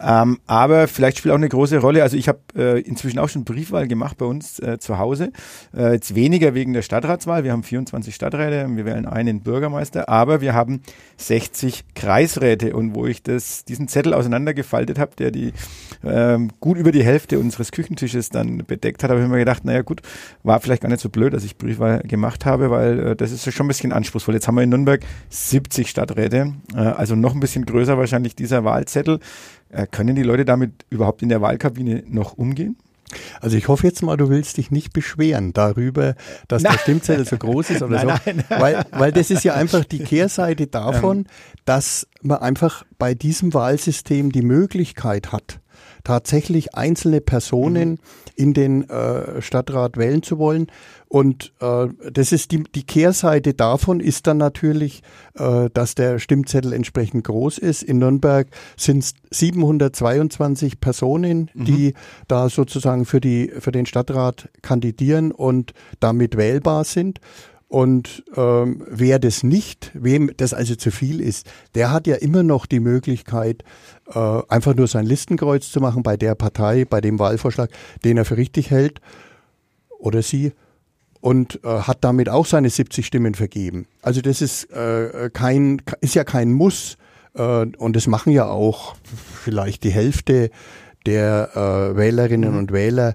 Ähm, 0.00 0.38
aber 0.46 0.88
vielleicht 0.88 1.18
spielt 1.18 1.32
auch 1.32 1.38
eine 1.38 1.48
große 1.48 1.78
Rolle. 1.78 2.02
Also 2.02 2.16
ich 2.16 2.28
habe 2.28 2.40
äh, 2.56 2.80
inzwischen 2.80 3.18
auch 3.18 3.28
schon 3.28 3.44
Briefwahl 3.44 3.86
gemacht 3.86 4.18
bei 4.18 4.26
uns 4.26 4.58
äh, 4.58 4.78
zu 4.78 4.98
Hause. 4.98 5.32
Äh, 5.76 5.92
jetzt 5.92 6.14
weniger 6.14 6.54
wegen 6.54 6.72
der 6.72 6.82
Stadtratswahl. 6.82 7.44
Wir 7.44 7.52
haben 7.52 7.62
24 7.62 8.14
Stadträte, 8.14 8.66
wir 8.68 8.84
wählen 8.84 9.06
einen 9.06 9.42
Bürgermeister, 9.42 10.08
aber 10.08 10.40
wir 10.40 10.54
haben 10.54 10.80
60 11.18 11.84
Kreisräte. 11.94 12.74
Und 12.74 12.94
wo 12.94 13.06
ich 13.06 13.22
das, 13.22 13.64
diesen 13.64 13.88
Zettel 13.88 14.14
auseinandergefaltet 14.14 14.98
habe, 14.98 15.16
der 15.16 15.30
die 15.30 15.52
ähm, 16.02 16.50
gut 16.60 16.78
über 16.78 16.92
die 16.92 17.04
Hälfte 17.04 17.38
unseres 17.38 17.72
Küchentisches 17.72 18.30
dann 18.30 18.64
bedeckt 18.66 19.02
hat, 19.02 19.10
habe 19.10 19.22
ich 19.22 19.28
mir 19.28 19.38
gedacht, 19.38 19.64
naja 19.64 19.82
gut, 19.82 20.00
war 20.42 20.60
vielleicht 20.60 20.82
gar 20.82 20.88
nicht 20.88 21.00
so 21.00 21.10
blöd, 21.10 21.34
dass 21.34 21.44
ich 21.44 21.58
Briefwahl 21.58 22.00
gemacht 22.00 22.46
habe, 22.46 22.70
weil 22.70 22.98
äh, 23.00 23.16
das 23.16 23.32
ist 23.32 23.52
schon 23.52 23.66
ein 23.66 23.68
bisschen 23.68 23.92
anspruchsvoll. 23.92 24.34
Jetzt 24.34 24.48
haben 24.48 24.54
wir 24.54 24.62
in 24.62 24.70
Nürnberg 24.70 25.02
70 25.28 25.90
Stadträte, 25.90 26.54
äh, 26.74 26.78
also 26.78 27.16
noch 27.16 27.34
ein 27.34 27.40
bisschen 27.40 27.66
größer 27.66 27.98
wahrscheinlich 27.98 28.34
dieser 28.34 28.64
Wahlzettel. 28.64 29.20
Äh, 29.70 29.86
können 29.86 30.16
die 30.16 30.22
Leute 30.22 30.44
damit 30.44 30.84
überhaupt 30.90 31.22
in 31.22 31.28
der 31.28 31.40
Wahlkabine 31.40 32.04
noch 32.06 32.34
umgehen? 32.34 32.76
Also 33.40 33.56
ich 33.56 33.68
hoffe 33.68 33.86
jetzt 33.86 34.02
mal, 34.02 34.16
du 34.16 34.28
willst 34.28 34.56
dich 34.56 34.70
nicht 34.70 34.92
beschweren 34.92 35.52
darüber, 35.52 36.14
dass 36.48 36.62
nein. 36.62 36.72
der 36.72 36.78
Stimmzettel 36.78 37.26
so 37.26 37.36
groß 37.36 37.70
ist 37.70 37.82
oder 37.82 38.04
nein, 38.04 38.20
so. 38.24 38.30
Nein, 38.32 38.44
weil, 38.48 38.84
weil 38.92 39.12
das 39.12 39.30
ist 39.30 39.44
ja 39.44 39.54
einfach 39.56 39.84
die 39.84 40.00
Kehrseite 40.00 40.66
davon, 40.66 41.26
dass 41.64 42.06
man 42.22 42.38
einfach 42.38 42.84
bei 42.98 43.14
diesem 43.14 43.52
Wahlsystem 43.54 44.30
die 44.32 44.42
Möglichkeit 44.42 45.32
hat, 45.32 45.60
tatsächlich 46.04 46.74
einzelne 46.74 47.20
Personen 47.20 47.90
mhm. 47.90 47.98
In 48.40 48.54
den 48.54 48.88
äh, 48.88 49.42
Stadtrat 49.42 49.98
wählen 49.98 50.22
zu 50.22 50.38
wollen. 50.38 50.68
Und 51.08 51.52
äh, 51.60 51.88
das 52.10 52.32
ist 52.32 52.52
die, 52.52 52.62
die 52.62 52.84
Kehrseite 52.84 53.52
davon 53.52 54.00
ist 54.00 54.26
dann 54.26 54.38
natürlich, 54.38 55.02
äh, 55.34 55.68
dass 55.74 55.94
der 55.94 56.18
Stimmzettel 56.18 56.72
entsprechend 56.72 57.24
groß 57.24 57.58
ist. 57.58 57.82
In 57.82 57.98
Nürnberg 57.98 58.48
sind 58.78 59.04
es 59.04 59.14
722 59.30 60.80
Personen, 60.80 61.50
mhm. 61.52 61.64
die 61.66 61.94
da 62.28 62.48
sozusagen 62.48 63.04
für, 63.04 63.20
die, 63.20 63.52
für 63.58 63.72
den 63.72 63.84
Stadtrat 63.84 64.48
kandidieren 64.62 65.32
und 65.32 65.74
damit 66.00 66.38
wählbar 66.38 66.84
sind. 66.84 67.20
Und 67.70 68.24
ähm, 68.36 68.82
wer 68.90 69.20
das 69.20 69.44
nicht, 69.44 69.92
wem 69.94 70.32
das 70.36 70.52
also 70.52 70.74
zu 70.74 70.90
viel 70.90 71.20
ist, 71.20 71.48
der 71.76 71.92
hat 71.92 72.08
ja 72.08 72.16
immer 72.16 72.42
noch 72.42 72.66
die 72.66 72.80
Möglichkeit, 72.80 73.62
äh, 74.12 74.40
einfach 74.48 74.74
nur 74.74 74.88
sein 74.88 75.06
Listenkreuz 75.06 75.70
zu 75.70 75.78
machen 75.78 76.02
bei 76.02 76.16
der 76.16 76.34
Partei, 76.34 76.84
bei 76.84 77.00
dem 77.00 77.20
Wahlvorschlag, 77.20 77.70
den 78.02 78.16
er 78.16 78.24
für 78.24 78.36
richtig 78.36 78.72
hält 78.72 79.00
oder 80.00 80.20
sie 80.20 80.52
und 81.20 81.60
äh, 81.62 81.68
hat 81.68 81.98
damit 82.00 82.28
auch 82.28 82.44
seine 82.44 82.70
70 82.70 83.06
Stimmen 83.06 83.36
vergeben. 83.36 83.86
Also 84.02 84.20
das 84.20 84.42
ist 84.42 84.64
äh, 84.72 85.30
kein 85.32 85.80
ist 86.00 86.16
ja 86.16 86.24
kein 86.24 86.50
Muss 86.50 86.98
äh, 87.34 87.66
und 87.66 87.94
das 87.94 88.08
machen 88.08 88.32
ja 88.32 88.48
auch 88.48 88.96
vielleicht 89.44 89.84
die 89.84 89.92
Hälfte 89.92 90.50
der 91.06 91.50
äh, 91.54 91.96
Wählerinnen 91.96 92.50
mhm. 92.50 92.58
und 92.58 92.72
Wähler 92.72 93.14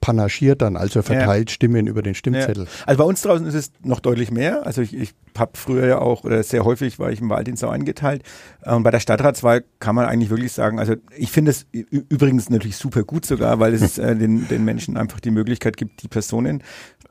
panaschiert 0.00 0.62
dann, 0.62 0.76
also 0.76 1.02
verteilt 1.02 1.50
ja. 1.50 1.54
Stimmen 1.54 1.86
über 1.86 2.02
den 2.02 2.14
Stimmzettel. 2.14 2.64
Ja. 2.64 2.70
Also 2.86 2.98
bei 2.98 3.04
uns 3.04 3.22
draußen 3.22 3.46
ist 3.46 3.54
es 3.54 3.72
noch 3.82 4.00
deutlich 4.00 4.30
mehr. 4.30 4.66
Also 4.66 4.82
ich, 4.82 4.94
ich 4.94 5.14
habe 5.36 5.52
früher 5.54 5.86
ja 5.86 5.98
auch, 5.98 6.24
oder 6.24 6.42
sehr 6.42 6.64
häufig 6.64 6.98
war 6.98 7.10
ich 7.10 7.20
im 7.20 7.28
Wahldienst 7.28 7.64
auch 7.64 7.72
eingeteilt. 7.72 8.22
Und 8.64 8.82
bei 8.82 8.90
der 8.90 9.00
Stadtratswahl 9.00 9.64
kann 9.80 9.94
man 9.94 10.06
eigentlich 10.06 10.30
wirklich 10.30 10.52
sagen, 10.52 10.78
also 10.78 10.94
ich 11.16 11.30
finde 11.30 11.50
es 11.50 11.66
übrigens 11.72 12.50
natürlich 12.50 12.76
super 12.76 13.02
gut 13.02 13.26
sogar, 13.26 13.58
weil 13.58 13.74
es 13.74 13.98
äh, 13.98 14.16
den, 14.16 14.48
den 14.48 14.64
Menschen 14.64 14.96
einfach 14.96 15.20
die 15.20 15.30
Möglichkeit 15.30 15.76
gibt, 15.76 16.02
die 16.02 16.08
Personen 16.08 16.62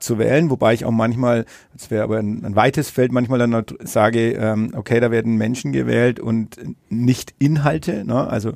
zu 0.04 0.20
wählen, 0.20 0.50
wobei 0.50 0.74
ich 0.74 0.86
auch 0.86 0.92
manchmal, 0.92 1.46
das 1.74 1.90
wäre 1.90 2.04
aber 2.04 2.18
ein, 2.18 2.44
ein, 2.46 2.56
weites 2.56 2.90
Feld, 2.90 3.12
manchmal 3.12 3.40
dann 3.40 3.64
sage, 3.84 4.34
ähm, 4.34 4.72
okay, 4.76 5.00
da 5.00 5.12
werden 5.12 5.38
Menschen 5.38 5.72
gewählt 5.72 6.20
und 6.20 6.58
nicht 6.90 7.34
Inhalte. 7.40 8.04
Ne? 8.06 8.28
Also, 8.28 8.50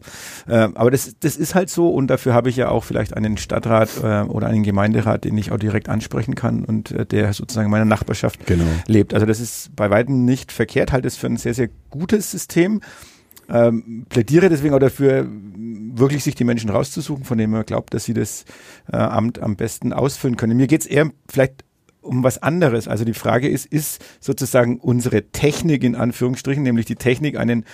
äh, 0.47 0.67
aber 0.75 0.91
das, 0.91 1.15
das 1.19 1.37
ist 1.37 1.55
halt 1.55 1.69
so 1.69 1.89
und 1.89 2.07
dafür 2.07 2.33
habe 2.33 2.49
ich 2.49 2.57
ja 2.57 2.69
auch 2.69 2.83
vielleicht 2.83 3.15
einen 3.15 3.37
Stadtrat 3.37 3.89
äh, 4.03 4.21
oder 4.23 4.47
einen 4.47 4.63
Gemeinderat, 4.63 5.23
den 5.23 5.37
ich 5.37 5.51
auch 5.51 5.57
direkt 5.57 5.89
ansprechen 5.89 6.35
kann 6.35 6.65
und 6.65 6.91
äh, 6.91 7.05
der 7.05 7.31
sozusagen 7.33 7.65
in 7.65 7.71
meiner 7.71 7.85
Nachbarschaft 7.85 8.45
genau. 8.45 8.65
lebt. 8.85 9.13
Also 9.13 9.25
das 9.25 9.39
ist 9.39 9.75
bei 9.75 9.89
weitem 9.89 10.25
nicht 10.25 10.51
verkehrt, 10.51 10.91
halte 10.91 11.07
es 11.07 11.15
für 11.15 11.27
ein 11.27 11.37
sehr, 11.37 11.53
sehr 11.53 11.69
gutes 11.89 12.29
System. 12.29 12.81
Ähm, 13.49 14.05
plädiere 14.09 14.49
deswegen 14.49 14.73
auch 14.73 14.79
dafür, 14.79 15.27
wirklich 15.29 16.23
sich 16.23 16.35
die 16.35 16.43
Menschen 16.43 16.69
rauszusuchen, 16.69 17.23
von 17.23 17.37
denen 17.37 17.53
man 17.53 17.65
glaubt, 17.65 17.93
dass 17.93 18.05
sie 18.05 18.13
das 18.13 18.45
äh, 18.91 18.97
Amt 18.97 19.39
am 19.39 19.55
besten 19.55 19.93
ausfüllen 19.93 20.37
können. 20.37 20.57
Mir 20.57 20.67
geht 20.67 20.81
es 20.81 20.87
eher 20.87 21.11
vielleicht 21.29 21.63
um 22.01 22.23
was 22.23 22.41
anderes. 22.41 22.87
Also 22.87 23.05
die 23.05 23.13
Frage 23.13 23.49
ist, 23.49 23.65
ist 23.65 24.03
sozusagen 24.19 24.79
unsere 24.79 25.23
Technik 25.31 25.83
in 25.83 25.95
Anführungsstrichen, 25.95 26.63
nämlich 26.63 26.85
die 26.85 26.95
Technik, 26.95 27.37
einen 27.37 27.65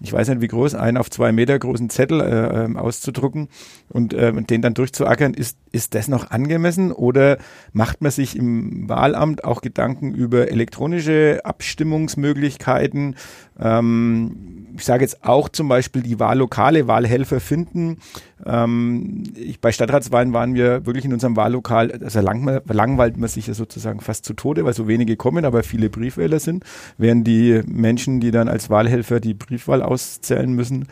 ich 0.00 0.12
weiß 0.12 0.28
nicht 0.28 0.40
wie 0.40 0.48
groß, 0.48 0.74
einen 0.74 0.96
auf 0.96 1.10
zwei 1.10 1.32
Meter 1.32 1.58
großen 1.58 1.90
Zettel 1.90 2.20
äh, 2.20 2.64
ähm, 2.64 2.76
auszudrucken 2.76 3.48
und 3.88 4.14
äh, 4.14 4.32
den 4.32 4.62
dann 4.62 4.74
durchzuackern, 4.74 5.34
ist, 5.34 5.58
ist 5.72 5.94
das 5.94 6.08
noch 6.08 6.30
angemessen 6.30 6.92
oder 6.92 7.38
macht 7.72 8.00
man 8.00 8.10
sich 8.10 8.36
im 8.36 8.88
Wahlamt 8.88 9.44
auch 9.44 9.60
Gedanken 9.60 10.14
über 10.14 10.50
elektronische 10.50 11.40
Abstimmungsmöglichkeiten? 11.44 13.16
Ähm, 13.58 14.66
ich 14.76 14.84
sage 14.84 15.02
jetzt 15.02 15.24
auch 15.24 15.48
zum 15.48 15.68
Beispiel 15.68 16.02
die 16.02 16.18
Wahllokale, 16.18 16.86
Wahlhelfer 16.86 17.40
finden. 17.40 17.98
Ähm, 18.46 19.24
ich, 19.34 19.60
bei 19.60 19.72
Stadtratswahlen 19.72 20.32
waren 20.32 20.54
wir 20.54 20.86
wirklich 20.86 21.04
in 21.04 21.12
unserem 21.12 21.36
Wahllokal, 21.36 21.92
also 21.92 22.20
lang, 22.20 22.60
langweilt 22.66 23.16
man 23.18 23.28
sich 23.28 23.46
ja 23.46 23.54
sozusagen 23.54 24.00
fast 24.00 24.24
zu 24.24 24.34
Tode, 24.34 24.64
weil 24.64 24.72
so 24.72 24.88
wenige 24.88 25.16
kommen, 25.16 25.44
aber 25.44 25.62
viele 25.62 25.90
Briefwähler 25.90 26.40
sind, 26.40 26.64
während 26.96 27.26
die 27.26 27.60
Menschen, 27.66 28.20
die 28.20 28.30
dann 28.30 28.48
als 28.48 28.70
Wahlhelfer 28.70 29.20
die 29.20 29.34
Briefwahl 29.34 29.82
auszählen 29.90 30.52
müssen. 30.52 30.86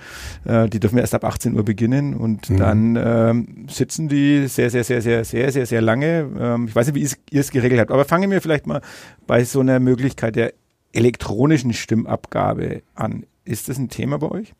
Äh, 0.44 0.68
die 0.68 0.80
dürfen 0.80 0.98
erst 0.98 1.14
ab 1.14 1.24
18 1.24 1.54
Uhr 1.54 1.64
beginnen 1.64 2.14
und 2.14 2.50
mhm. 2.50 2.56
dann 2.56 2.96
ähm, 2.96 3.66
sitzen 3.68 4.08
die 4.08 4.46
sehr, 4.48 4.70
sehr, 4.70 4.84
sehr, 4.84 5.00
sehr, 5.02 5.24
sehr, 5.24 5.52
sehr, 5.52 5.66
sehr 5.66 5.80
lange. 5.80 6.28
Ähm, 6.38 6.66
ich 6.68 6.74
weiß 6.74 6.88
nicht, 6.88 6.96
wie 6.96 7.34
ihr 7.34 7.40
es 7.40 7.50
geregelt 7.50 7.80
habt, 7.80 7.90
aber 7.90 8.04
fangen 8.04 8.30
wir 8.30 8.40
vielleicht 8.40 8.66
mal 8.66 8.80
bei 9.26 9.44
so 9.44 9.60
einer 9.60 9.80
Möglichkeit 9.80 10.36
der 10.36 10.52
elektronischen 10.92 11.72
Stimmabgabe 11.72 12.82
an. 12.94 13.24
Ist 13.44 13.68
das 13.68 13.78
ein 13.78 13.88
Thema 13.88 14.18
bei 14.18 14.30
euch? 14.30 14.54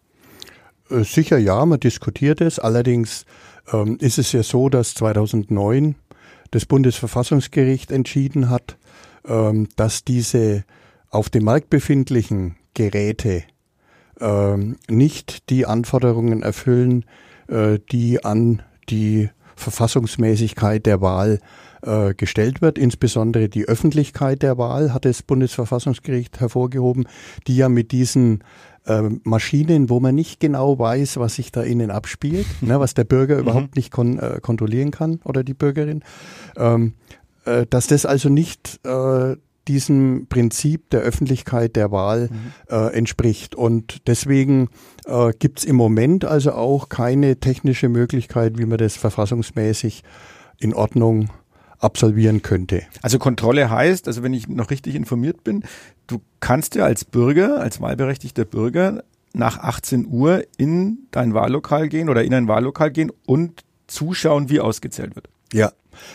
Äh, 0.91 1.05
sicher 1.05 1.39
ja, 1.39 1.65
man 1.67 1.81
diskutiert 1.81 2.41
es. 2.41 2.59
Allerdings 2.59 3.25
ähm, 3.73 3.99
ist 4.01 4.19
es 4.19 4.33
ja 4.33 4.43
so, 4.43 4.69
dass 4.69 4.95
2009 4.95 5.97
das 6.51 6.67
Bundesverfassungsgericht 6.67 7.93
entschieden 7.93 8.49
hat, 8.49 8.79
ähm, 9.27 9.69
dass 9.77 10.05
diese 10.05 10.65
auf 11.11 11.31
dem 11.31 11.45
Markt 11.45 11.71
befindlichen 11.71 12.57
Geräte 12.75 13.45
nicht 14.89 15.49
die 15.51 15.67
Anforderungen 15.67 16.43
erfüllen, 16.43 17.05
äh, 17.49 17.79
die 17.91 18.25
an 18.25 18.63
die 18.89 19.31
Verfassungsmäßigkeit 19.57 20.87
der 20.87 21.01
Wahl 21.01 21.41
äh, 21.83 22.15
gestellt 22.15 22.63
wird. 22.63 22.79
Insbesondere 22.79 23.49
die 23.49 23.65
Öffentlichkeit 23.65 24.43
der 24.43 24.59
Wahl 24.59 24.93
hat 24.95 25.05
das 25.05 25.23
Bundesverfassungsgericht 25.23 26.41
hervorgehoben, 26.41 27.07
die 27.47 27.57
ja 27.57 27.69
mit 27.69 27.93
diesen 27.93 28.45
äh, 28.87 29.03
Maschinen, 29.25 29.91
wo 29.91 30.01
man 30.01 30.15
nicht 30.15 30.41
genau 30.41 30.79
weiß, 30.79 31.19
was 31.19 31.35
sich 31.37 31.53
da 31.53 31.63
innen 31.63 31.91
abspielt, 31.91 32.47
ne, 32.61 32.81
was 32.81 32.95
der 32.95 33.05
Bürger 33.05 33.37
Mhm. 33.37 33.41
überhaupt 33.43 33.77
nicht 33.77 33.91
kon 33.91 34.19
äh, 34.19 34.39
kontrollieren 34.41 34.91
kann 34.91 35.21
oder 35.25 35.45
die 35.45 35.55
Bürgerin, 35.55 36.03
ähm, 36.57 36.95
äh, 37.45 37.67
dass 37.69 37.87
das 37.89 38.07
also 38.07 38.29
nicht 38.29 38.81
diesem 39.69 40.27
Prinzip 40.29 40.91
der 40.91 41.01
Öffentlichkeit 41.01 41.77
der 41.77 41.93
Wahl 41.93 42.31
äh, 42.69 42.95
entspricht. 42.95 43.55
Und 43.55 44.07
deswegen 44.07 44.69
äh, 45.07 45.33
gibt 45.39 45.61
es 45.61 45.65
im 45.65 45.77
Moment 45.77 46.25
also 46.25 46.53
auch 46.53 46.89
keine 46.89 47.37
technische 47.37 47.89
Möglichkeit, 47.89 48.59
wie 48.59 48.67
man 48.67 48.79
das 48.79 48.97
verfassungsmäßig 48.97 50.03
in 50.59 50.75
Ordnung 50.75 51.29
absolvieren 51.79 52.43
könnte. 52.43 52.83
Also 53.03 53.19
Kontrolle 53.19 53.71
heißt, 53.71 54.09
also 54.09 54.23
wenn 54.23 54.35
ich 54.35 54.49
noch 54.49 54.71
richtig 54.71 54.95
informiert 54.95 55.45
bin, 55.45 55.63
du 56.07 56.21
kannst 56.41 56.75
ja 56.75 56.85
als 56.85 57.05
Bürger, 57.05 57.61
als 57.61 57.81
wahlberechtigter 57.81 58.45
Bürger 58.45 59.05
nach 59.33 59.59
18 59.59 60.07
Uhr 60.07 60.45
in 60.57 61.07
dein 61.11 61.35
Wahllokal 61.35 61.89
gehen 61.89 62.09
oder 62.09 62.25
in 62.25 62.35
ein 62.35 62.49
Wahllokal 62.49 62.91
gehen 62.91 63.13
und 63.27 63.63
zuschauen, 63.87 64.49
wie 64.49 64.61
ausgezählt 64.61 65.15
wird. 65.15 65.29
Ja. 65.53 65.71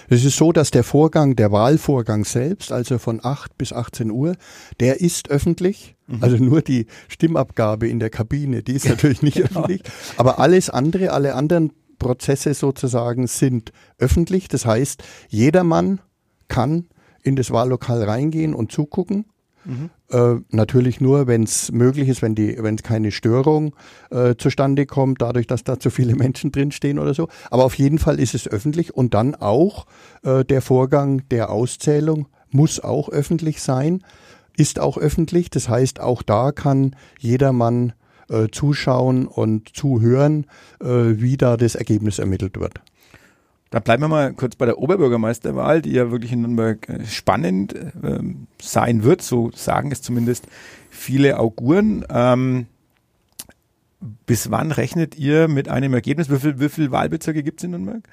Es 0.09 0.23
ist 0.23 0.37
so, 0.37 0.51
dass 0.51 0.71
der 0.71 0.83
Vorgang, 0.83 1.35
der 1.35 1.51
Wahlvorgang 1.51 2.25
selbst, 2.25 2.71
also 2.71 2.97
von 2.97 3.19
8 3.23 3.57
bis 3.57 3.73
18 3.73 4.11
Uhr, 4.11 4.35
der 4.79 5.01
ist 5.01 5.29
öffentlich. 5.29 5.95
Also 6.21 6.37
nur 6.37 6.61
die 6.61 6.87
Stimmabgabe 7.07 7.87
in 7.87 7.99
der 7.99 8.09
Kabine, 8.09 8.61
die 8.61 8.73
ist 8.73 8.87
natürlich 8.87 9.21
nicht 9.21 9.41
öffentlich. 9.43 9.81
Aber 10.17 10.39
alles 10.39 10.69
andere, 10.69 11.11
alle 11.11 11.33
anderen 11.35 11.71
Prozesse 11.97 12.53
sozusagen 12.53 13.27
sind 13.27 13.71
öffentlich. 13.97 14.47
Das 14.47 14.65
heißt, 14.65 15.03
jedermann 15.29 16.01
kann 16.47 16.87
in 17.23 17.35
das 17.35 17.51
Wahllokal 17.51 18.03
reingehen 18.03 18.53
und 18.53 18.71
zugucken. 18.71 19.25
Äh, 20.09 20.41
natürlich 20.49 21.01
nur, 21.01 21.27
wenn 21.27 21.43
es 21.43 21.71
möglich 21.71 22.09
ist, 22.09 22.21
wenn 22.21 22.35
die, 22.35 22.57
wenn 22.59 22.75
keine 22.77 23.11
Störung 23.11 23.75
äh, 24.11 24.35
zustande 24.35 24.85
kommt, 24.85 25.21
dadurch, 25.21 25.47
dass 25.47 25.63
da 25.63 25.79
zu 25.79 25.89
viele 25.89 26.15
Menschen 26.17 26.51
drinstehen 26.51 26.99
oder 26.99 27.13
so. 27.13 27.27
Aber 27.49 27.65
auf 27.65 27.75
jeden 27.75 27.99
Fall 27.99 28.19
ist 28.19 28.35
es 28.35 28.47
öffentlich 28.47 28.93
und 28.93 29.13
dann 29.13 29.35
auch 29.35 29.85
äh, 30.23 30.43
der 30.43 30.61
Vorgang 30.61 31.27
der 31.29 31.49
Auszählung 31.49 32.27
muss 32.51 32.79
auch 32.79 33.09
öffentlich 33.09 33.61
sein, 33.61 34.03
ist 34.57 34.79
auch 34.79 34.97
öffentlich. 34.97 35.49
Das 35.49 35.69
heißt, 35.69 35.99
auch 35.99 36.21
da 36.21 36.51
kann 36.51 36.95
jedermann 37.19 37.93
äh, 38.29 38.47
zuschauen 38.51 39.27
und 39.27 39.75
zuhören, 39.75 40.45
äh, 40.81 40.85
wie 40.87 41.37
da 41.37 41.57
das 41.57 41.75
Ergebnis 41.75 42.19
ermittelt 42.19 42.59
wird. 42.59 42.81
Da 43.73 43.79
bleiben 43.79 44.03
wir 44.03 44.07
mal 44.07 44.33
kurz 44.33 44.55
bei 44.55 44.67
der 44.67 44.77
Oberbürgermeisterwahl, 44.77 45.81
die 45.81 45.93
ja 45.93 46.11
wirklich 46.11 46.31
in 46.31 46.41
Nürnberg 46.41 46.87
äh, 46.87 47.07
spannend 47.07 47.73
ähm, 48.03 48.45
sein 48.61 49.01
wird, 49.01 49.23
so 49.23 49.49
sagen 49.55 49.91
es 49.91 50.03
zumindest 50.03 50.45
viele 50.91 51.39
Auguren. 51.39 52.05
Ähm, 52.07 52.67
bis 54.27 54.51
wann 54.51 54.71
rechnet 54.71 55.17
ihr 55.17 55.47
mit 55.47 55.69
einem 55.69 55.95
Ergebnis? 55.95 56.29
Wie 56.29 56.37
viele 56.37 56.69
viel 56.69 56.91
Wahlbezirke 56.91 57.41
gibt 57.41 57.61
es 57.61 57.63
in 57.63 57.71
Nürnberg? 57.71 58.03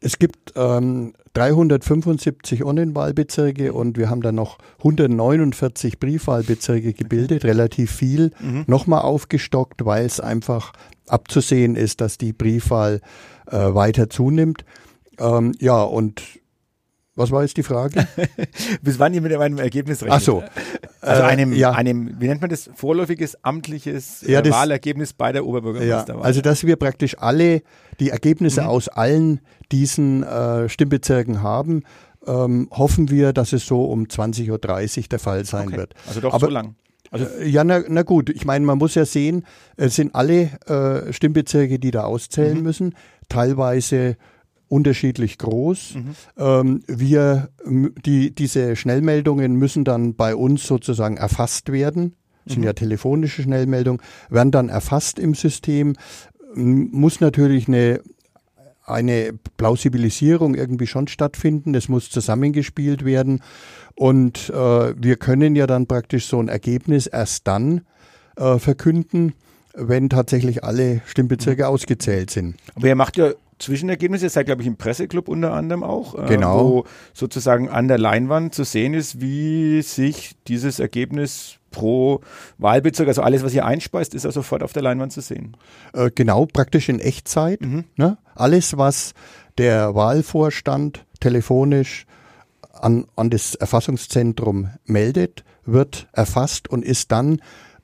Es 0.00 0.18
gibt 0.18 0.54
ähm, 0.56 1.12
375 1.34 2.64
Online-Wahlbezirke 2.64 3.74
und 3.74 3.98
wir 3.98 4.08
haben 4.08 4.22
dann 4.22 4.36
noch 4.36 4.56
149 4.78 6.00
Briefwahlbezirke 6.00 6.94
gebildet, 6.94 7.44
relativ 7.44 7.92
viel, 7.92 8.30
nochmal 8.66 9.02
aufgestockt, 9.02 9.84
weil 9.84 10.06
es 10.06 10.20
einfach 10.20 10.72
abzusehen 11.06 11.76
ist, 11.76 12.00
dass 12.00 12.16
die 12.16 12.32
Briefwahl 12.32 13.02
äh, 13.50 13.58
weiter 13.58 14.08
zunimmt. 14.08 14.64
Ähm, 15.18 15.52
ja, 15.58 15.82
und 15.82 16.22
was 17.14 17.30
war 17.30 17.42
jetzt 17.42 17.56
die 17.58 17.62
Frage? 17.62 18.06
Bis 18.82 18.98
wann 18.98 19.12
ihr 19.12 19.20
mit 19.20 19.32
einem 19.34 19.58
Ergebnis 19.58 20.02
rechnet? 20.02 20.14
Ach 20.16 20.20
so. 20.20 20.42
Also 21.02 21.22
Äh, 21.22 21.26
einem, 21.26 21.52
ja. 21.52 21.72
einem, 21.72 22.18
wie 22.20 22.26
nennt 22.28 22.40
man 22.40 22.48
das, 22.48 22.70
vorläufiges 22.74 23.36
amtliches 23.44 24.22
Ja, 24.22 24.38
äh, 24.38 24.42
das- 24.42 24.52
Wahlergebnis 24.54 25.12
bei 25.12 25.30
der 25.32 25.42
Ja, 25.42 25.46
Oberbürgermeisterwahl. 25.48 26.22
also 26.24 26.40
dass 26.40 26.64
wir 26.64 26.76
praktisch 26.76 27.18
alle 27.18 27.62
die 28.00 28.10
Ergebnisse 28.10 28.66
aus 28.66 28.88
allen 28.88 29.40
diesen 29.72 30.22
äh, 30.22 30.68
Stimmbezirken 30.70 31.42
haben, 31.42 31.82
ähm, 32.26 32.68
hoffen 32.70 33.10
wir, 33.10 33.32
dass 33.34 33.52
es 33.52 33.66
so 33.66 33.84
um 33.84 34.04
20.30 34.06 34.50
Uhr 35.02 35.08
der 35.08 35.18
Fall 35.18 35.44
sein 35.44 35.68
okay. 35.68 35.76
wird. 35.76 35.94
Also 36.06 36.20
doch 36.20 36.32
Aber- 36.32 36.46
so 36.46 36.52
lang. 36.52 36.76
Also 37.10 37.26
Äh, 37.26 37.46
Ja, 37.48 37.62
na, 37.62 37.82
na 37.88 38.02
gut, 38.04 38.30
ich 38.30 38.46
meine, 38.46 38.64
man 38.64 38.78
muss 38.78 38.94
ja 38.94 39.04
sehen, 39.04 39.44
es 39.76 39.96
sind 39.96 40.14
alle 40.14 40.48
äh, 40.66 41.12
Stimmbezirke, 41.12 41.78
die 41.78 41.90
da 41.90 42.04
auszählen 42.04 42.56
Mhm. 42.58 42.62
müssen, 42.62 42.94
teilweise 43.28 44.16
unterschiedlich 44.72 45.36
groß. 45.38 45.96
Mhm. 45.96 46.14
Ähm, 46.38 46.82
wir, 46.86 47.50
die, 48.06 48.34
diese 48.34 48.74
Schnellmeldungen 48.74 49.54
müssen 49.56 49.84
dann 49.84 50.14
bei 50.14 50.34
uns 50.34 50.66
sozusagen 50.66 51.18
erfasst 51.18 51.70
werden. 51.70 52.14
Das 52.44 52.52
Mhm. 52.52 52.54
sind 52.54 52.62
ja 52.64 52.72
telefonische 52.72 53.42
Schnellmeldungen, 53.42 54.00
werden 54.30 54.50
dann 54.50 54.68
erfasst 54.70 55.18
im 55.18 55.34
System. 55.34 55.94
Muss 56.54 57.20
natürlich 57.20 57.68
eine 57.68 58.00
eine 58.84 59.32
Plausibilisierung 59.58 60.56
irgendwie 60.56 60.88
schon 60.88 61.06
stattfinden. 61.06 61.74
Es 61.76 61.88
muss 61.88 62.10
zusammengespielt 62.10 63.04
werden. 63.04 63.40
Und 63.94 64.50
äh, 64.50 64.54
wir 65.00 65.16
können 65.16 65.54
ja 65.54 65.68
dann 65.68 65.86
praktisch 65.86 66.26
so 66.26 66.40
ein 66.40 66.48
Ergebnis 66.48 67.06
erst 67.06 67.46
dann 67.46 67.82
äh, 68.36 68.58
verkünden, 68.58 69.34
wenn 69.74 70.08
tatsächlich 70.10 70.64
alle 70.64 70.94
Mhm. 70.96 71.00
Stimmbezirke 71.06 71.68
ausgezählt 71.68 72.30
sind. 72.30 72.56
Aber 72.74 72.88
ihr 72.88 72.96
macht 72.96 73.16
ja 73.16 73.30
Zwischenergebnisse, 73.62 74.26
ihr 74.26 74.30
seid, 74.30 74.46
glaube 74.46 74.62
ich, 74.62 74.68
im 74.68 74.76
Presseclub 74.76 75.28
unter 75.28 75.52
anderem 75.52 75.82
auch, 75.82 76.14
äh, 76.14 76.26
Genau. 76.26 76.64
wo 76.64 76.84
sozusagen 77.14 77.68
an 77.68 77.88
der 77.88 77.98
Leinwand 77.98 78.54
zu 78.54 78.64
sehen 78.64 78.92
ist, 78.94 79.20
wie 79.20 79.82
sich 79.82 80.32
dieses 80.48 80.78
Ergebnis 80.80 81.56
pro 81.70 82.20
Wahlbezirk, 82.58 83.08
also 83.08 83.22
alles, 83.22 83.42
was 83.42 83.54
ihr 83.54 83.64
einspeist, 83.64 84.14
ist 84.14 84.24
ja 84.24 84.30
sofort 84.32 84.62
auf 84.62 84.72
der 84.72 84.82
Leinwand 84.82 85.12
zu 85.12 85.20
sehen. 85.22 85.56
Äh, 85.94 86.10
genau, 86.14 86.44
praktisch 86.46 86.88
in 86.88 86.98
Echtzeit. 87.00 87.60
Ne? 87.96 88.18
Alles, 88.34 88.76
was 88.76 89.14
der 89.58 89.94
Wahlvorstand 89.94 91.06
telefonisch 91.20 92.04
an, 92.72 93.06
an 93.16 93.30
das 93.30 93.54
Erfassungszentrum 93.54 94.68
meldet, 94.84 95.44
wird 95.64 96.08
erfasst 96.12 96.68
und 96.68 96.84
ist 96.84 97.12
dann 97.12 97.40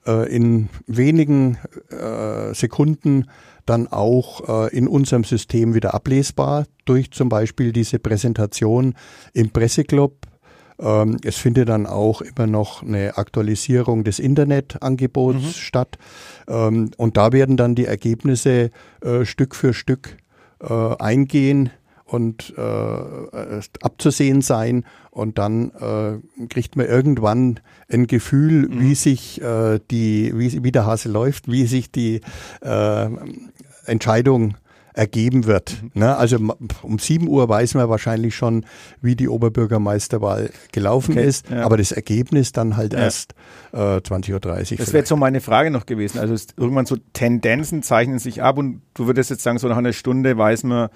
äh, 0.06 0.28
in 0.34 0.68
wenigen 0.86 1.56
äh, 1.90 2.52
Sekunden 2.54 3.26
dann 3.68 3.88
auch 3.88 4.66
äh, 4.66 4.76
in 4.76 4.88
unserem 4.88 5.24
System 5.24 5.74
wieder 5.74 5.94
ablesbar 5.94 6.66
durch 6.84 7.10
zum 7.10 7.28
Beispiel 7.28 7.72
diese 7.72 7.98
Präsentation 7.98 8.94
im 9.32 9.50
Presseclub. 9.50 10.14
Ähm, 10.80 11.16
es 11.24 11.36
findet 11.36 11.68
dann 11.68 11.86
auch 11.86 12.20
immer 12.20 12.46
noch 12.46 12.82
eine 12.82 13.18
Aktualisierung 13.18 14.04
des 14.04 14.18
Internetangebots 14.18 15.56
statt. 15.56 15.98
Ähm, 16.46 16.90
und 16.96 17.16
da 17.16 17.32
werden 17.32 17.56
dann 17.56 17.74
die 17.74 17.86
Ergebnisse 17.86 18.70
äh, 19.02 19.24
Stück 19.24 19.54
für 19.54 19.74
Stück 19.74 20.16
äh, 20.60 20.96
eingehen 20.98 21.70
und 22.04 22.54
äh, 22.56 23.60
abzusehen 23.82 24.40
sein. 24.40 24.84
Und 25.10 25.38
dann 25.38 25.70
äh, 25.72 26.46
kriegt 26.46 26.76
man 26.76 26.86
irgendwann 26.86 27.60
ein 27.90 28.06
Gefühl, 28.06 28.68
wie 28.70 28.94
sich 28.94 29.42
äh, 29.42 29.78
die, 29.90 30.32
wie, 30.34 30.62
wie 30.62 30.72
der 30.72 30.86
Hase 30.86 31.08
läuft, 31.08 31.50
wie 31.50 31.66
sich 31.66 31.90
die 31.90 32.20
äh, 32.62 33.08
Entscheidung 33.88 34.54
ergeben 34.94 35.46
wird. 35.46 35.76
Ne? 35.94 36.16
Also 36.16 36.38
um 36.82 36.98
7 36.98 37.28
Uhr 37.28 37.48
weiß 37.48 37.74
man 37.74 37.88
wahrscheinlich 37.88 38.34
schon, 38.34 38.64
wie 39.00 39.14
die 39.14 39.28
Oberbürgermeisterwahl 39.28 40.50
gelaufen 40.72 41.12
Okay, 41.12 41.24
ist, 41.24 41.48
ja. 41.50 41.64
aber 41.64 41.76
das 41.76 41.92
Ergebnis 41.92 42.50
dann 42.50 42.76
halt 42.76 42.94
Ja. 42.94 43.00
erst 43.00 43.34
äh, 43.72 43.76
20.30 43.76 44.72
Uhr. 44.72 44.76
Das 44.78 44.92
wäre 44.92 45.06
so 45.06 45.16
meine 45.16 45.40
Frage 45.40 45.70
noch 45.70 45.86
gewesen. 45.86 46.18
Also 46.18 46.34
irgendwann 46.56 46.86
so 46.86 46.96
Tendenzen 47.12 47.84
zeichnen 47.84 48.18
sich 48.18 48.42
ab 48.42 48.58
und 48.58 48.82
du 48.94 49.06
würdest 49.06 49.30
jetzt 49.30 49.44
sagen, 49.44 49.58
so 49.58 49.68
nach 49.68 49.76
einer 49.76 49.92
Stunde 49.92 50.36
weiß 50.36 50.64
man, 50.64 50.88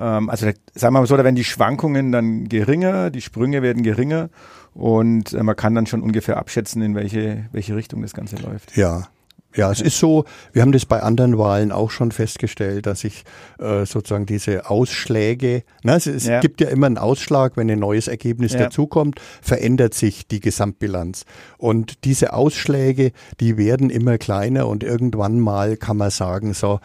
ähm, 0.00 0.30
also 0.30 0.46
sagen 0.74 0.94
wir 0.94 1.00
mal 1.00 1.06
so, 1.06 1.16
da 1.16 1.22
werden 1.22 1.36
die 1.36 1.44
Schwankungen 1.44 2.10
dann 2.10 2.48
geringer, 2.48 3.10
die 3.10 3.20
Sprünge 3.20 3.62
werden 3.62 3.84
geringer 3.84 4.30
und 4.72 5.32
äh, 5.32 5.44
man 5.44 5.54
kann 5.54 5.76
dann 5.76 5.86
schon 5.86 6.02
ungefähr 6.02 6.38
abschätzen, 6.38 6.82
in 6.82 6.96
welche, 6.96 7.44
welche 7.52 7.76
Richtung 7.76 8.02
das 8.02 8.14
Ganze 8.14 8.34
läuft. 8.36 8.76
Ja. 8.76 9.06
Ja, 9.56 9.70
es 9.70 9.80
ist 9.80 9.98
so, 10.00 10.24
wir 10.52 10.62
haben 10.62 10.72
das 10.72 10.84
bei 10.84 11.00
anderen 11.00 11.38
Wahlen 11.38 11.70
auch 11.70 11.90
schon 11.92 12.10
festgestellt, 12.10 12.86
dass 12.86 13.00
sich 13.00 13.22
äh, 13.60 13.86
sozusagen 13.86 14.26
diese 14.26 14.68
Ausschläge, 14.68 15.62
na, 15.84 15.94
es, 15.96 16.06
es 16.06 16.26
Ja. 16.26 16.40
gibt 16.40 16.60
ja 16.60 16.68
immer 16.68 16.86
einen 16.86 16.98
Ausschlag, 16.98 17.56
wenn 17.56 17.70
ein 17.70 17.78
neues 17.78 18.08
Ergebnis 18.08 18.52
Ja. 18.54 18.64
dazukommt, 18.64 19.20
verändert 19.42 19.94
sich 19.94 20.26
die 20.26 20.40
Gesamtbilanz. 20.40 21.24
Und 21.56 22.04
diese 22.04 22.32
Ausschläge, 22.32 23.12
die 23.38 23.56
werden 23.56 23.90
immer 23.90 24.18
kleiner 24.18 24.66
und 24.66 24.82
irgendwann 24.82 25.38
mal 25.38 25.76
kann 25.76 25.96
man 25.98 26.10
sagen, 26.10 26.52
so 26.52 26.80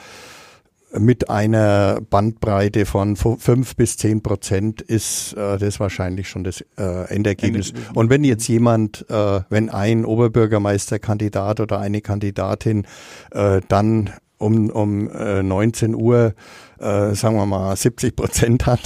mit 0.97 1.29
einer 1.29 1.99
Bandbreite 2.09 2.85
von 2.85 3.15
fünf 3.15 3.75
bis 3.75 3.97
zehn 3.97 4.23
Prozent 4.23 4.81
ist 4.81 5.33
äh, 5.33 5.57
das 5.57 5.79
wahrscheinlich 5.79 6.27
schon 6.29 6.43
das 6.43 6.61
äh, 6.77 7.07
Endergebnis. 7.13 7.69
Ende- 7.71 7.81
Und 7.93 8.09
wenn 8.09 8.23
jetzt 8.23 8.47
jemand, 8.47 9.05
äh, 9.09 9.41
wenn 9.49 9.69
ein 9.69 10.05
Oberbürgermeisterkandidat 10.05 11.59
oder 11.59 11.79
eine 11.79 12.01
Kandidatin 12.01 12.85
äh, 13.31 13.61
dann 13.67 14.11
um, 14.37 14.69
um 14.69 15.09
äh, 15.11 15.43
19 15.43 15.93
Uhr, 15.95 16.33
äh, 16.79 17.15
sagen 17.15 17.35
wir 17.35 17.45
mal, 17.45 17.75
70 17.75 18.15
Prozent 18.15 18.65
hat, 18.65 18.79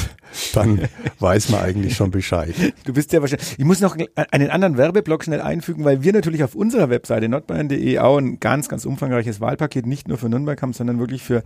dann 0.54 0.82
weiß 1.20 1.50
man 1.50 1.62
eigentlich 1.62 1.96
schon 1.96 2.12
Bescheid. 2.12 2.54
Du 2.86 2.94
bist 2.94 3.14
ja 3.14 3.22
wahrscheinlich. 3.22 3.56
Ich 3.58 3.66
muss 3.66 3.82
noch 3.82 3.96
einen 4.32 4.50
anderen 4.50 4.78
Werbeblock 4.78 5.24
schnell 5.24 5.42
einfügen, 5.42 5.86
weil 5.86 6.04
wir 6.04 6.14
natürlich 6.14 6.44
auf 6.44 6.56
unserer 6.56 6.90
Webseite 6.90 7.30
nordbayern.de 7.30 8.00
auch 8.00 8.18
ein 8.18 8.40
ganz, 8.40 8.70
ganz 8.70 8.86
umfangreiches 8.86 9.42
Wahlpaket 9.42 9.86
nicht 9.86 10.08
nur 10.08 10.18
für 10.18 10.30
Nürnberg 10.30 10.62
haben, 10.62 10.74
sondern 10.74 11.00
wirklich 11.00 11.24
für 11.24 11.44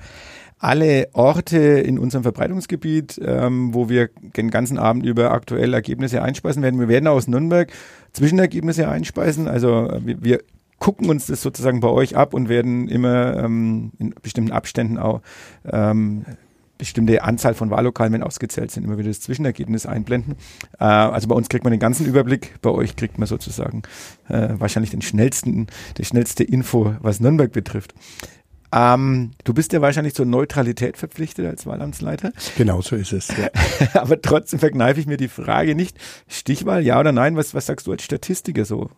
alle 0.60 1.10
Orte 1.14 1.58
in 1.58 2.00
unserem 2.00 2.24
Verbreitungsgebiet, 2.24 3.20
ähm, 3.24 3.74
wo 3.74 3.90
wir 3.90 4.10
den 4.36 4.50
ganzen 4.50 4.80
Abend 4.80 5.06
über 5.06 5.32
aktuell 5.32 5.74
Ergebnisse 5.74 6.22
einspeisen 6.24 6.64
werden. 6.64 6.80
Wir 6.80 6.88
werden 6.88 7.08
aus 7.08 7.28
Nürnberg 7.28 7.72
Zwischenergebnisse 8.14 8.88
einspeisen. 8.88 9.48
Also 9.48 9.88
äh, 9.88 10.06
wir, 10.06 10.24
wir 10.24 10.40
gucken 10.80 11.10
uns 11.10 11.28
das 11.28 11.42
sozusagen 11.42 11.80
bei 11.80 11.90
euch 11.90 12.16
ab 12.16 12.34
und 12.34 12.50
werden 12.50 12.88
immer 12.88 13.38
ähm, 13.38 13.92
in 13.98 14.14
bestimmten 14.22 14.52
Abständen 14.52 14.98
auch 14.98 15.22
ähm, 15.66 16.26
bestimmte 16.78 17.24
Anzahl 17.24 17.54
von 17.54 17.70
Wahllokalen, 17.70 18.14
wenn 18.14 18.24
ausgezählt 18.24 18.72
sind, 18.72 18.84
immer 18.84 18.98
wieder 18.98 19.10
das 19.10 19.22
Zwischenergebnis 19.22 19.86
einblenden. 19.86 20.36
Äh, 20.80 20.86
also 20.86 21.28
bei 21.28 21.36
uns 21.36 21.50
kriegt 21.50 21.64
man 21.64 21.72
den 21.72 21.80
ganzen 21.80 22.06
Überblick, 22.06 22.62
bei 22.62 22.70
euch 22.70 22.96
kriegt 22.96 23.18
man 23.18 23.28
sozusagen 23.28 23.84
äh, 24.30 24.50
wahrscheinlich 24.58 24.92
den 24.92 25.02
schnellsten, 25.02 25.68
die 25.98 26.06
schnellste 26.06 26.44
Info, 26.44 26.96
was 27.02 27.20
Nürnberg 27.20 27.52
betrifft. 27.52 27.94
Ähm, 28.72 29.32
du 29.46 29.54
bist 29.54 29.72
ja 29.72 29.82
wahrscheinlich 29.82 30.14
zur 30.14 30.26
Neutralität 30.26 30.98
verpflichtet 30.98 31.46
als 31.46 31.66
Wahlamtsleiter. 31.66 32.34
Genau 32.58 32.82
so 32.82 32.98
ist 32.98 33.14
es. 33.14 33.30
Ja. 33.30 33.50
Aber 34.02 34.22
trotzdem 34.22 34.60
verkneife 34.60 35.00
ich 35.00 35.08
mir 35.08 35.18
die 35.18 35.30
Frage 35.30 35.74
nicht. 35.74 35.98
Stichwahl, 36.28 36.86
ja 36.86 37.00
oder 37.00 37.14
nein? 37.14 37.38
Was, 37.38 37.54
was 37.54 37.66
sagst 37.66 37.88
du 37.88 37.94
als 37.94 38.04
Statistiker 38.04 38.66
so? 38.66 38.90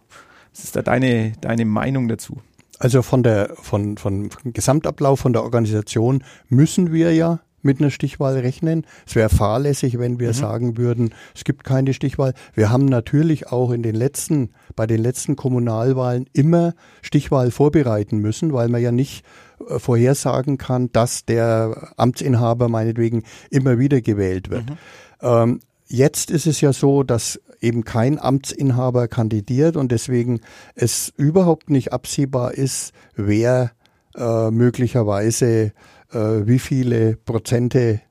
Was 0.59 0.65
ist 0.65 0.75
da 0.75 0.81
deine, 0.81 1.31
deine 1.39 1.63
Meinung 1.63 2.09
dazu? 2.09 2.41
Also 2.79 3.01
von 3.01 3.23
der, 3.23 3.55
von, 3.55 3.97
von 3.97 4.29
Gesamtablauf 4.43 5.21
von 5.21 5.31
der 5.31 5.43
Organisation 5.43 6.21
müssen 6.49 6.91
wir 6.91 7.13
ja 7.13 7.39
mit 7.61 7.79
einer 7.79 7.91
Stichwahl 7.91 8.37
rechnen. 8.37 8.85
Es 9.07 9.15
wäre 9.15 9.29
fahrlässig, 9.29 9.99
wenn 9.99 10.19
wir 10.19 10.29
mhm. 10.29 10.33
sagen 10.33 10.77
würden, 10.77 11.13
es 11.33 11.45
gibt 11.45 11.63
keine 11.63 11.93
Stichwahl. 11.93 12.33
Wir 12.55 12.69
haben 12.69 12.85
natürlich 12.85 13.47
auch 13.47 13.71
in 13.71 13.83
den 13.83 13.95
letzten, 13.95 14.49
bei 14.75 14.85
den 14.85 15.01
letzten 15.01 15.37
Kommunalwahlen 15.37 16.25
immer 16.33 16.73
Stichwahl 17.01 17.51
vorbereiten 17.51 18.17
müssen, 18.17 18.51
weil 18.51 18.67
man 18.67 18.81
ja 18.81 18.91
nicht 18.91 19.23
äh, 19.69 19.79
vorhersagen 19.79 20.57
kann, 20.57 20.91
dass 20.91 21.23
der 21.23 21.93
Amtsinhaber 21.95 22.67
meinetwegen 22.67 23.23
immer 23.49 23.79
wieder 23.79 24.01
gewählt 24.01 24.49
wird. 24.49 24.69
Mhm. 24.69 24.77
Ähm, 25.21 25.59
jetzt 25.87 26.31
ist 26.31 26.47
es 26.47 26.59
ja 26.59 26.73
so, 26.73 27.03
dass 27.03 27.39
eben 27.61 27.83
kein 27.83 28.19
Amtsinhaber 28.19 29.07
kandidiert 29.07 29.77
und 29.77 29.91
deswegen 29.91 30.41
es 30.75 31.13
überhaupt 31.17 31.69
nicht 31.69 31.93
absehbar 31.93 32.53
ist, 32.53 32.93
wer 33.15 33.71
äh, 34.15 34.51
möglicherweise 34.51 35.73
äh, 36.11 36.17
wie 36.17 36.59
viele 36.59 37.15
Prozente 37.17 38.01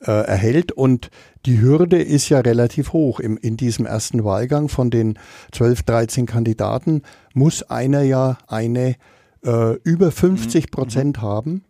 äh, 0.00 0.10
erhält. 0.10 0.72
Und 0.72 1.10
die 1.46 1.60
Hürde 1.60 2.00
ist 2.00 2.28
ja 2.28 2.40
relativ 2.40 2.92
hoch. 2.92 3.20
Im, 3.20 3.36
in 3.36 3.56
diesem 3.56 3.86
ersten 3.86 4.24
Wahlgang 4.24 4.68
von 4.68 4.90
den 4.90 5.18
12, 5.52 5.82
13 5.82 6.26
Kandidaten 6.26 7.02
muss 7.34 7.62
einer 7.62 8.02
ja 8.02 8.38
eine 8.46 8.96
äh, 9.44 9.74
über 9.84 10.10
50 10.10 10.70
Prozent 10.70 11.18
mhm. 11.18 11.22
haben, 11.22 11.64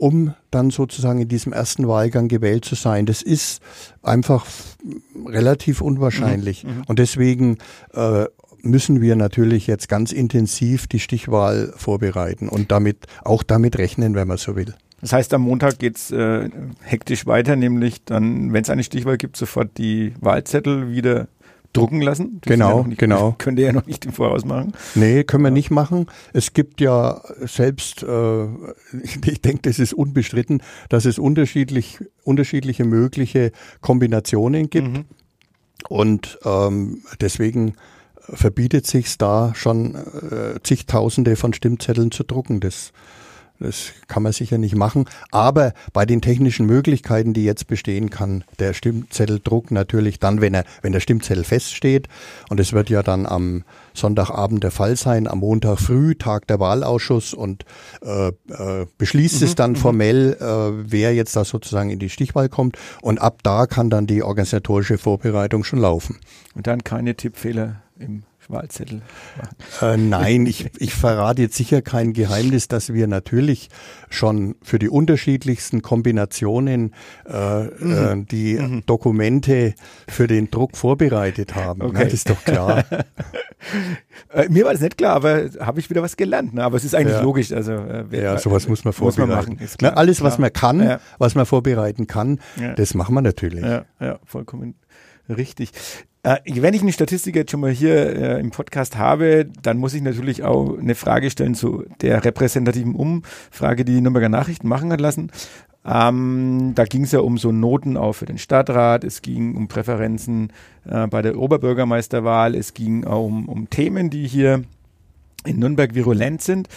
um 0.00 0.34
dann 0.50 0.70
sozusagen 0.70 1.20
in 1.20 1.28
diesem 1.28 1.52
ersten 1.52 1.86
Wahlgang 1.86 2.28
gewählt 2.28 2.64
zu 2.64 2.74
sein. 2.74 3.04
Das 3.04 3.20
ist 3.20 3.60
einfach 4.02 4.46
relativ 5.26 5.82
unwahrscheinlich. 5.82 6.64
Mhm. 6.64 6.70
Mhm. 6.70 6.82
Und 6.86 6.98
deswegen 6.98 7.58
äh, 7.92 8.24
müssen 8.62 9.02
wir 9.02 9.14
natürlich 9.14 9.66
jetzt 9.66 9.90
ganz 9.90 10.12
intensiv 10.12 10.86
die 10.86 11.00
Stichwahl 11.00 11.74
vorbereiten 11.76 12.48
und 12.48 12.70
damit 12.70 13.06
auch 13.24 13.42
damit 13.42 13.76
rechnen, 13.76 14.14
wenn 14.14 14.26
man 14.26 14.38
so 14.38 14.56
will. 14.56 14.74
Das 15.02 15.12
heißt, 15.12 15.34
am 15.34 15.42
Montag 15.42 15.78
geht's 15.78 16.10
äh, 16.10 16.48
hektisch 16.82 17.26
weiter, 17.26 17.56
nämlich 17.56 18.02
dann, 18.04 18.54
wenn 18.54 18.62
es 18.62 18.70
eine 18.70 18.84
Stichwahl 18.84 19.18
gibt, 19.18 19.36
sofort 19.36 19.76
die 19.76 20.14
Wahlzettel 20.20 20.90
wieder 20.90 21.28
drucken 21.72 22.00
lassen. 22.00 22.40
Das 22.42 22.52
genau, 22.52 22.80
ja 22.80 22.86
nicht, 22.86 22.98
genau. 22.98 23.32
Könnt 23.38 23.58
ihr 23.58 23.66
ja 23.66 23.72
noch 23.72 23.86
nicht 23.86 24.04
im 24.06 24.12
Voraus 24.12 24.44
machen. 24.44 24.72
Nee, 24.94 25.24
können 25.24 25.44
wir 25.44 25.50
nicht 25.50 25.70
machen. 25.70 26.06
Es 26.32 26.52
gibt 26.52 26.80
ja 26.80 27.20
selbst, 27.40 28.02
äh, 28.02 28.44
ich 29.24 29.40
denke, 29.40 29.62
das 29.62 29.78
ist 29.78 29.92
unbestritten, 29.92 30.62
dass 30.88 31.04
es 31.04 31.18
unterschiedlich, 31.18 31.98
unterschiedliche 32.24 32.84
mögliche 32.84 33.52
Kombinationen 33.80 34.70
gibt. 34.70 34.88
Mhm. 34.88 35.04
Und 35.88 36.38
ähm, 36.44 37.02
deswegen 37.20 37.74
verbietet 38.20 38.86
sich 38.86 39.16
da 39.18 39.52
schon 39.54 39.94
äh, 39.94 40.60
zigtausende 40.62 41.36
von 41.36 41.52
Stimmzetteln 41.52 42.10
zu 42.10 42.24
drucken. 42.24 42.60
Das 42.60 42.92
das 43.60 43.92
kann 44.08 44.22
man 44.22 44.32
sicher 44.32 44.58
nicht 44.58 44.74
machen. 44.74 45.04
Aber 45.30 45.74
bei 45.92 46.06
den 46.06 46.22
technischen 46.22 46.66
Möglichkeiten, 46.66 47.34
die 47.34 47.44
jetzt 47.44 47.66
bestehen, 47.66 48.10
kann 48.10 48.42
der 48.58 48.72
Stimmzetteldruck 48.72 49.70
natürlich 49.70 50.18
dann, 50.18 50.40
wenn 50.40 50.54
er, 50.54 50.64
wenn 50.82 50.92
der 50.92 51.00
Stimmzettel 51.00 51.44
feststeht, 51.44 52.08
und 52.48 52.58
es 52.58 52.72
wird 52.72 52.90
ja 52.90 53.02
dann 53.02 53.26
am 53.26 53.64
Sonntagabend 53.92 54.64
der 54.64 54.70
Fall 54.70 54.96
sein, 54.96 55.26
am 55.26 55.40
Montag 55.40 55.78
früh 55.78 56.14
Tag 56.14 56.46
der 56.46 56.58
Wahlausschuss 56.58 57.34
und 57.34 57.64
äh, 58.02 58.28
äh, 58.28 58.86
beschließt 58.98 59.40
mhm, 59.40 59.46
es 59.46 59.54
dann 59.54 59.72
mhm. 59.72 59.76
formell, 59.76 60.36
äh, 60.40 60.90
wer 60.90 61.14
jetzt 61.14 61.36
da 61.36 61.44
sozusagen 61.44 61.90
in 61.90 61.98
die 61.98 62.08
Stichwahl 62.08 62.48
kommt. 62.48 62.78
Und 63.02 63.20
ab 63.20 63.40
da 63.42 63.66
kann 63.66 63.90
dann 63.90 64.06
die 64.06 64.22
organisatorische 64.22 64.96
Vorbereitung 64.96 65.64
schon 65.64 65.80
laufen. 65.80 66.18
Und 66.54 66.66
dann 66.66 66.82
keine 66.82 67.14
Tippfehler 67.14 67.82
im 67.98 68.22
Wahlzettel 68.50 69.02
machen? 69.36 69.56
Äh, 69.82 69.96
nein, 69.96 70.46
ich, 70.46 70.70
ich 70.78 70.94
verrate 70.94 71.42
jetzt 71.42 71.56
sicher 71.56 71.82
kein 71.82 72.12
Geheimnis, 72.12 72.68
dass 72.68 72.92
wir 72.92 73.06
natürlich 73.06 73.68
schon 74.08 74.56
für 74.62 74.78
die 74.78 74.88
unterschiedlichsten 74.88 75.82
Kombinationen 75.82 76.94
äh, 77.26 77.62
mhm. 77.64 78.22
äh, 78.22 78.24
die 78.24 78.58
mhm. 78.58 78.82
Dokumente 78.86 79.74
für 80.08 80.26
den 80.26 80.50
Druck 80.50 80.76
vorbereitet 80.76 81.54
haben. 81.54 81.82
Okay. 81.82 81.98
Ne? 81.98 82.04
Das 82.04 82.12
ist 82.14 82.30
doch 82.30 82.42
klar. 82.44 82.84
äh, 84.32 84.48
mir 84.48 84.64
war 84.64 84.72
das 84.72 84.80
nicht 84.80 84.98
klar, 84.98 85.16
aber 85.16 85.50
habe 85.60 85.80
ich 85.80 85.90
wieder 85.90 86.02
was 86.02 86.16
gelernt. 86.16 86.54
Ne? 86.54 86.62
Aber 86.62 86.76
es 86.76 86.84
ist 86.84 86.94
eigentlich 86.94 87.16
ja. 87.16 87.22
logisch. 87.22 87.52
Also, 87.52 87.72
äh, 87.72 88.04
ja, 88.12 88.38
sowas 88.38 88.68
muss 88.68 88.84
man 88.84 88.92
vorbereiten. 88.92 89.28
Muss 89.28 89.38
man 89.50 89.58
machen, 89.58 89.76
Na, 89.80 89.90
alles, 89.90 90.22
was 90.22 90.38
man 90.38 90.52
kann, 90.52 90.80
ja. 90.82 91.00
was 91.18 91.34
man 91.34 91.46
vorbereiten 91.46 92.06
kann, 92.06 92.40
ja. 92.60 92.74
das 92.74 92.94
machen 92.94 93.14
wir 93.14 93.22
natürlich. 93.22 93.64
Ja 93.64 93.84
vollkommen 94.24 94.74
richtig. 95.30 95.70
Äh, 96.22 96.36
wenn 96.46 96.74
ich 96.74 96.82
eine 96.82 96.92
Statistik 96.92 97.34
jetzt 97.34 97.50
schon 97.50 97.60
mal 97.60 97.70
hier 97.70 97.94
äh, 98.14 98.40
im 98.40 98.50
Podcast 98.50 98.98
habe, 98.98 99.46
dann 99.62 99.78
muss 99.78 99.94
ich 99.94 100.02
natürlich 100.02 100.42
auch 100.42 100.78
eine 100.78 100.94
Frage 100.94 101.30
stellen 101.30 101.54
zu 101.54 101.84
der 102.02 102.24
repräsentativen 102.24 102.94
Umfrage, 102.94 103.84
die 103.84 103.94
die 103.94 104.00
Nürnberger 104.00 104.28
Nachrichten 104.28 104.68
machen 104.68 104.92
hat 104.92 105.00
lassen. 105.00 105.30
Ähm, 105.82 106.72
da 106.74 106.84
ging 106.84 107.04
es 107.04 107.12
ja 107.12 107.20
um 107.20 107.38
so 107.38 107.52
Noten 107.52 107.96
auch 107.96 108.12
für 108.12 108.26
den 108.26 108.36
Stadtrat, 108.36 109.02
es 109.02 109.22
ging 109.22 109.56
um 109.56 109.68
Präferenzen 109.68 110.52
äh, 110.84 111.06
bei 111.06 111.22
der 111.22 111.38
Oberbürgermeisterwahl, 111.38 112.54
es 112.54 112.74
ging 112.74 113.04
auch 113.04 113.24
um, 113.24 113.48
um 113.48 113.70
Themen, 113.70 114.10
die 114.10 114.28
hier 114.28 114.64
in 115.46 115.58
Nürnberg 115.58 115.94
virulent 115.94 116.42
sind. 116.42 116.68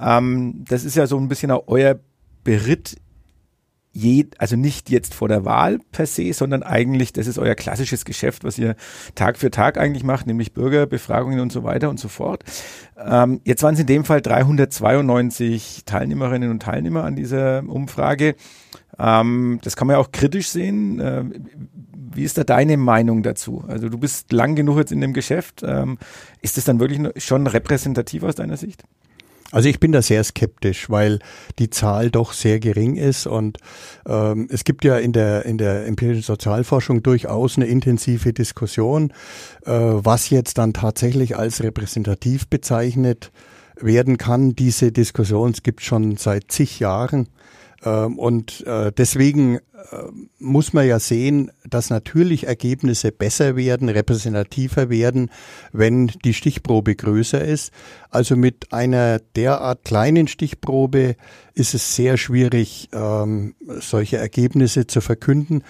Ähm, 0.00 0.64
das 0.68 0.84
ist 0.84 0.96
ja 0.96 1.06
so 1.06 1.18
ein 1.18 1.28
bisschen 1.28 1.52
auch 1.52 1.64
euer 1.68 2.00
Beritt 2.42 2.96
je, 3.92 4.26
also 4.38 4.56
nicht 4.56 4.90
jetzt 4.90 5.14
vor 5.14 5.28
der 5.28 5.44
Wahl 5.44 5.78
per 5.92 6.06
se, 6.06 6.32
sondern 6.32 6.62
eigentlich, 6.62 7.12
das 7.12 7.26
ist 7.26 7.38
euer 7.38 7.54
klassisches 7.54 8.04
Geschäft, 8.04 8.44
was 8.44 8.58
ihr 8.58 8.76
Tag 9.14 9.38
für 9.38 9.50
Tag 9.50 9.78
eigentlich 9.78 10.04
macht, 10.04 10.26
nämlich 10.26 10.52
Bürgerbefragungen 10.52 11.40
und 11.40 11.52
so 11.52 11.64
weiter 11.64 11.90
und 11.90 11.98
so 11.98 12.08
fort. 12.08 12.44
Ähm, 12.96 13.40
jetzt 13.44 13.62
waren 13.62 13.74
es 13.74 13.80
in 13.80 13.86
dem 13.86 14.04
Fall 14.04 14.20
392 14.20 15.82
Teilnehmerinnen 15.86 16.50
und 16.50 16.62
Teilnehmer 16.62 17.04
an 17.04 17.16
dieser 17.16 17.64
Umfrage. 17.66 18.34
Ähm, 18.98 19.58
das 19.62 19.76
kann 19.76 19.86
man 19.86 19.94
ja 19.94 20.00
auch 20.00 20.12
kritisch 20.12 20.48
sehen. 20.48 21.00
Äh, 21.00 21.24
wie 22.14 22.24
ist 22.24 22.38
da 22.38 22.44
deine 22.44 22.76
Meinung 22.76 23.22
dazu? 23.22 23.64
Also 23.68 23.88
du 23.88 23.98
bist 23.98 24.32
lang 24.32 24.54
genug 24.54 24.78
jetzt 24.78 24.92
in 24.92 25.00
dem 25.00 25.12
Geschäft. 25.12 25.62
Ähm, 25.64 25.98
ist 26.40 26.56
das 26.56 26.64
dann 26.64 26.80
wirklich 26.80 27.24
schon 27.24 27.46
repräsentativ 27.46 28.22
aus 28.22 28.34
deiner 28.34 28.56
Sicht? 28.56 28.82
Also 29.50 29.70
ich 29.70 29.80
bin 29.80 29.92
da 29.92 30.02
sehr 30.02 30.22
skeptisch, 30.24 30.90
weil 30.90 31.20
die 31.58 31.70
Zahl 31.70 32.10
doch 32.10 32.34
sehr 32.34 32.60
gering 32.60 32.96
ist 32.96 33.26
und 33.26 33.58
ähm, 34.06 34.46
es 34.50 34.64
gibt 34.64 34.84
ja 34.84 34.98
in 34.98 35.12
der 35.12 35.46
in 35.46 35.56
der 35.56 35.86
empirischen 35.86 36.22
Sozialforschung 36.22 37.02
durchaus 37.02 37.56
eine 37.56 37.64
intensive 37.64 38.34
Diskussion, 38.34 39.10
äh, 39.64 39.72
was 39.72 40.28
jetzt 40.28 40.58
dann 40.58 40.74
tatsächlich 40.74 41.38
als 41.38 41.62
repräsentativ 41.62 42.46
bezeichnet 42.48 43.30
werden 43.80 44.18
kann. 44.18 44.54
Diese 44.54 44.92
Diskussion 44.92 45.54
gibt 45.62 45.80
schon 45.80 46.18
seit 46.18 46.52
zig 46.52 46.78
Jahren 46.78 47.28
und 47.86 48.66
äh, 48.66 48.90
deswegen 48.90 49.56
äh, 49.56 49.60
muss 50.38 50.72
man 50.72 50.86
ja 50.86 50.98
sehen, 50.98 51.52
dass 51.64 51.90
natürlich 51.90 52.46
Ergebnisse 52.46 53.12
besser 53.12 53.54
werden, 53.54 53.88
repräsentativer 53.88 54.90
werden, 54.90 55.30
wenn 55.72 56.08
die 56.24 56.34
Stichprobe 56.34 56.96
größer 56.96 57.44
ist. 57.44 57.72
Also 58.10 58.34
mit 58.34 58.72
einer 58.72 59.20
derart 59.36 59.84
kleinen 59.84 60.26
Stichprobe 60.26 61.14
ist 61.54 61.74
es 61.74 61.94
sehr 61.94 62.16
schwierig, 62.16 62.88
ähm, 62.92 63.54
solche 63.80 64.16
Ergebnisse 64.16 64.86
zu 64.88 65.00
verkünden. 65.00 65.62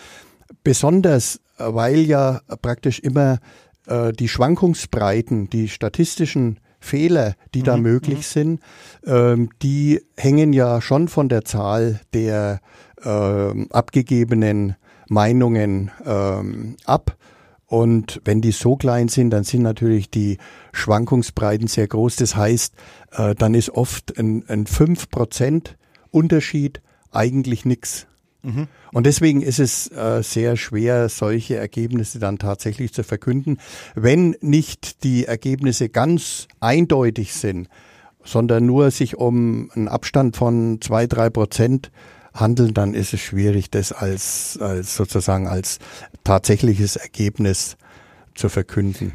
Besonders, 0.65 1.41
weil 1.59 1.99
ja 2.01 2.41
praktisch 2.63 3.01
immer 3.01 3.39
äh, 3.87 4.13
die 4.13 4.29
Schwankungsbreiten, 4.29 5.51
die 5.51 5.69
statistischen 5.69 6.61
Fehler, 6.81 7.35
die 7.55 7.63
da 7.63 7.77
Mhm, 7.77 7.83
möglich 7.83 8.27
sind, 8.27 8.61
ähm, 9.05 9.51
die 9.63 10.01
hängen 10.17 10.53
ja 10.53 10.81
schon 10.81 11.09
von 11.09 11.29
der 11.29 11.45
Zahl 11.45 12.01
der 12.15 12.61
ähm, 13.05 13.69
abgegebenen 13.71 14.77
Meinungen 15.09 15.91
ähm, 16.05 16.77
ab. 16.85 17.17
Und 17.67 18.23
wenn 18.25 18.41
die 18.41 18.53
so 18.53 18.77
klein 18.77 19.09
sind, 19.09 19.31
dann 19.31 19.45
sind 19.45 19.63
natürlich 19.63 20.11
die 20.11 20.39
Schwankungsbreiten 20.73 21.67
sehr 21.67 21.87
groß. 21.87 22.17
Das 22.17 22.35
heißt, 22.35 22.75
äh, 23.13 23.35
dann 23.35 23.55
ist 23.55 23.71
oft 23.71 24.19
ein, 24.19 24.45
ein 24.49 24.67
5% 24.67 25.75
Unterschied 26.11 26.81
eigentlich 27.11 27.65
nichts. 27.65 28.07
Und 28.93 29.07
deswegen 29.07 29.43
ist 29.43 29.59
es 29.59 29.91
äh, 29.93 30.23
sehr 30.23 30.57
schwer, 30.57 31.09
solche 31.09 31.57
Ergebnisse 31.57 32.19
dann 32.19 32.39
tatsächlich 32.39 32.93
zu 32.93 33.03
verkünden. 33.03 33.59
Wenn 33.95 34.37
nicht 34.41 35.05
die 35.05 35.27
Ergebnisse 35.27 35.89
ganz 35.89 36.49
eindeutig 36.61 37.35
sind, 37.35 37.69
sondern 38.25 38.67
nur 38.67 38.91
sich 38.91 39.17
um 39.17 39.71
einen 39.75 39.89
Abstand 39.89 40.37
von 40.37 40.81
zwei, 40.81 41.07
drei 41.07 41.31
Prozent 41.31 41.91
handeln, 42.35 42.75
dann 42.75 42.95
ist 42.95 43.15
es 43.15 43.21
schwierig, 43.21 43.71
das 43.71 43.93
als, 43.93 44.59
als 44.61 44.97
sozusagen 44.97 45.49
als 45.49 45.79
tatsächliches 46.25 46.97
Ergebnis 46.97 47.77
zu 48.35 48.49
verkünden. 48.49 49.13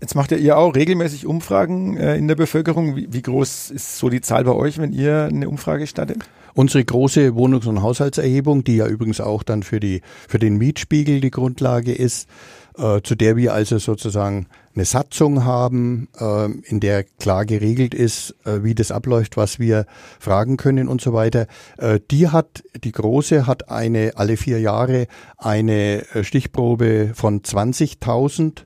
Jetzt 0.00 0.14
macht 0.14 0.32
ihr 0.32 0.58
auch 0.58 0.74
regelmäßig 0.74 1.26
Umfragen 1.26 1.96
äh, 1.96 2.16
in 2.16 2.28
der 2.28 2.34
Bevölkerung. 2.34 2.96
Wie, 2.96 3.12
wie 3.12 3.22
groß 3.22 3.70
ist 3.70 3.98
so 3.98 4.10
die 4.10 4.20
Zahl 4.20 4.44
bei 4.44 4.52
euch, 4.52 4.78
wenn 4.78 4.92
ihr 4.92 5.24
eine 5.30 5.48
Umfrage 5.48 5.86
startet? 5.86 6.28
Unsere 6.56 6.82
große 6.82 7.34
Wohnungs- 7.34 7.66
und 7.66 7.82
Haushaltserhebung, 7.82 8.64
die 8.64 8.76
ja 8.76 8.86
übrigens 8.86 9.20
auch 9.20 9.42
dann 9.42 9.62
für, 9.62 9.78
die, 9.78 10.00
für 10.26 10.38
den 10.38 10.56
Mietspiegel 10.56 11.20
die 11.20 11.30
Grundlage 11.30 11.92
ist, 11.92 12.30
äh, 12.78 13.02
zu 13.02 13.14
der 13.14 13.36
wir 13.36 13.52
also 13.52 13.76
sozusagen 13.76 14.46
eine 14.74 14.86
Satzung 14.86 15.44
haben, 15.44 16.08
äh, 16.18 16.46
in 16.46 16.80
der 16.80 17.04
klar 17.04 17.44
geregelt 17.44 17.92
ist, 17.92 18.34
äh, 18.46 18.64
wie 18.64 18.74
das 18.74 18.90
abläuft, 18.90 19.36
was 19.36 19.58
wir 19.58 19.84
fragen 20.18 20.56
können 20.56 20.88
und 20.88 21.02
so 21.02 21.12
weiter. 21.12 21.46
Äh, 21.76 22.00
die 22.10 22.28
hat, 22.28 22.64
die 22.82 22.92
große 22.92 23.46
hat 23.46 23.68
eine, 23.68 24.12
alle 24.16 24.38
vier 24.38 24.58
Jahre 24.58 25.08
eine 25.36 26.08
äh, 26.14 26.24
Stichprobe 26.24 27.10
von 27.12 27.42
20.000 27.42 28.64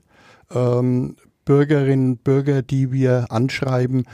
ähm, 0.53 1.17
Bürgerinnen 1.43 2.11
und 2.11 2.23
Bürger, 2.23 2.61
die 2.61 2.93
wir 2.93 3.25
anschreiben. 3.31 4.05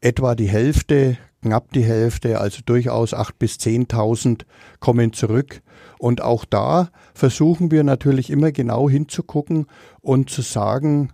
Etwa 0.00 0.36
die 0.36 0.48
Hälfte, 0.48 1.16
knapp 1.44 1.72
die 1.72 1.84
Hälfte, 1.84 2.40
also 2.40 2.60
durchaus 2.64 3.12
8.000 3.12 3.30
bis 3.38 3.56
10.000 3.56 4.42
kommen 4.80 5.12
zurück. 5.12 5.60
Und 5.98 6.22
auch 6.22 6.46
da 6.46 6.88
versuchen 7.12 7.70
wir 7.70 7.84
natürlich 7.84 8.30
immer 8.30 8.50
genau 8.50 8.88
hinzugucken 8.88 9.66
und 10.00 10.30
zu 10.30 10.40
sagen, 10.40 11.12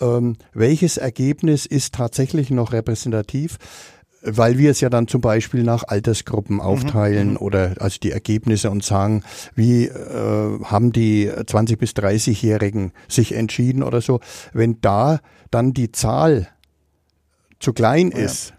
ähm, 0.00 0.36
welches 0.52 0.98
Ergebnis 0.98 1.64
ist 1.64 1.94
tatsächlich 1.94 2.50
noch 2.50 2.72
repräsentativ 2.72 3.58
weil 4.22 4.58
wir 4.58 4.70
es 4.70 4.82
ja 4.82 4.90
dann 4.90 5.08
zum 5.08 5.22
Beispiel 5.22 5.62
nach 5.62 5.84
Altersgruppen 5.86 6.60
aufteilen 6.60 7.38
oder 7.38 7.76
also 7.78 7.98
die 8.02 8.10
Ergebnisse 8.10 8.70
und 8.70 8.84
sagen, 8.84 9.22
wie 9.54 9.86
äh, 9.86 10.62
haben 10.62 10.92
die 10.92 11.32
20 11.46 11.78
bis 11.78 11.92
30-Jährigen 11.92 12.92
sich 13.08 13.32
entschieden 13.32 13.82
oder 13.82 14.02
so. 14.02 14.20
Wenn 14.52 14.78
da 14.82 15.20
dann 15.50 15.72
die 15.72 15.90
Zahl 15.90 16.48
zu 17.60 17.72
klein 17.72 18.10
ist, 18.10 18.52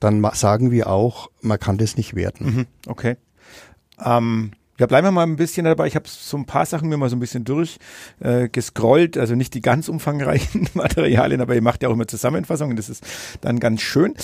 dann 0.00 0.26
sagen 0.34 0.70
wir 0.70 0.88
auch, 0.88 1.30
man 1.40 1.58
kann 1.58 1.78
das 1.78 1.96
nicht 1.96 2.14
werten. 2.14 2.44
Mhm, 2.44 2.66
okay. 2.86 3.16
Ähm, 4.04 4.52
ja, 4.78 4.86
bleiben 4.86 5.06
wir 5.06 5.12
mal 5.12 5.22
ein 5.22 5.36
bisschen 5.36 5.64
dabei. 5.64 5.86
Ich 5.86 5.96
habe 5.96 6.06
so 6.06 6.36
ein 6.36 6.44
paar 6.44 6.66
Sachen 6.66 6.88
mir 6.88 6.98
mal 6.98 7.08
so 7.08 7.16
ein 7.16 7.20
bisschen 7.20 7.44
durchgescrollt, 7.44 9.16
äh, 9.16 9.20
also 9.20 9.34
nicht 9.34 9.54
die 9.54 9.62
ganz 9.62 9.88
umfangreichen 9.88 10.68
Materialien, 10.74 11.40
aber 11.40 11.54
ihr 11.54 11.62
macht 11.62 11.82
ja 11.82 11.88
auch 11.88 11.94
immer 11.94 12.06
Zusammenfassungen, 12.06 12.76
das 12.76 12.88
ist 12.88 13.04
dann 13.40 13.58
ganz 13.58 13.80
schön. 13.80 14.14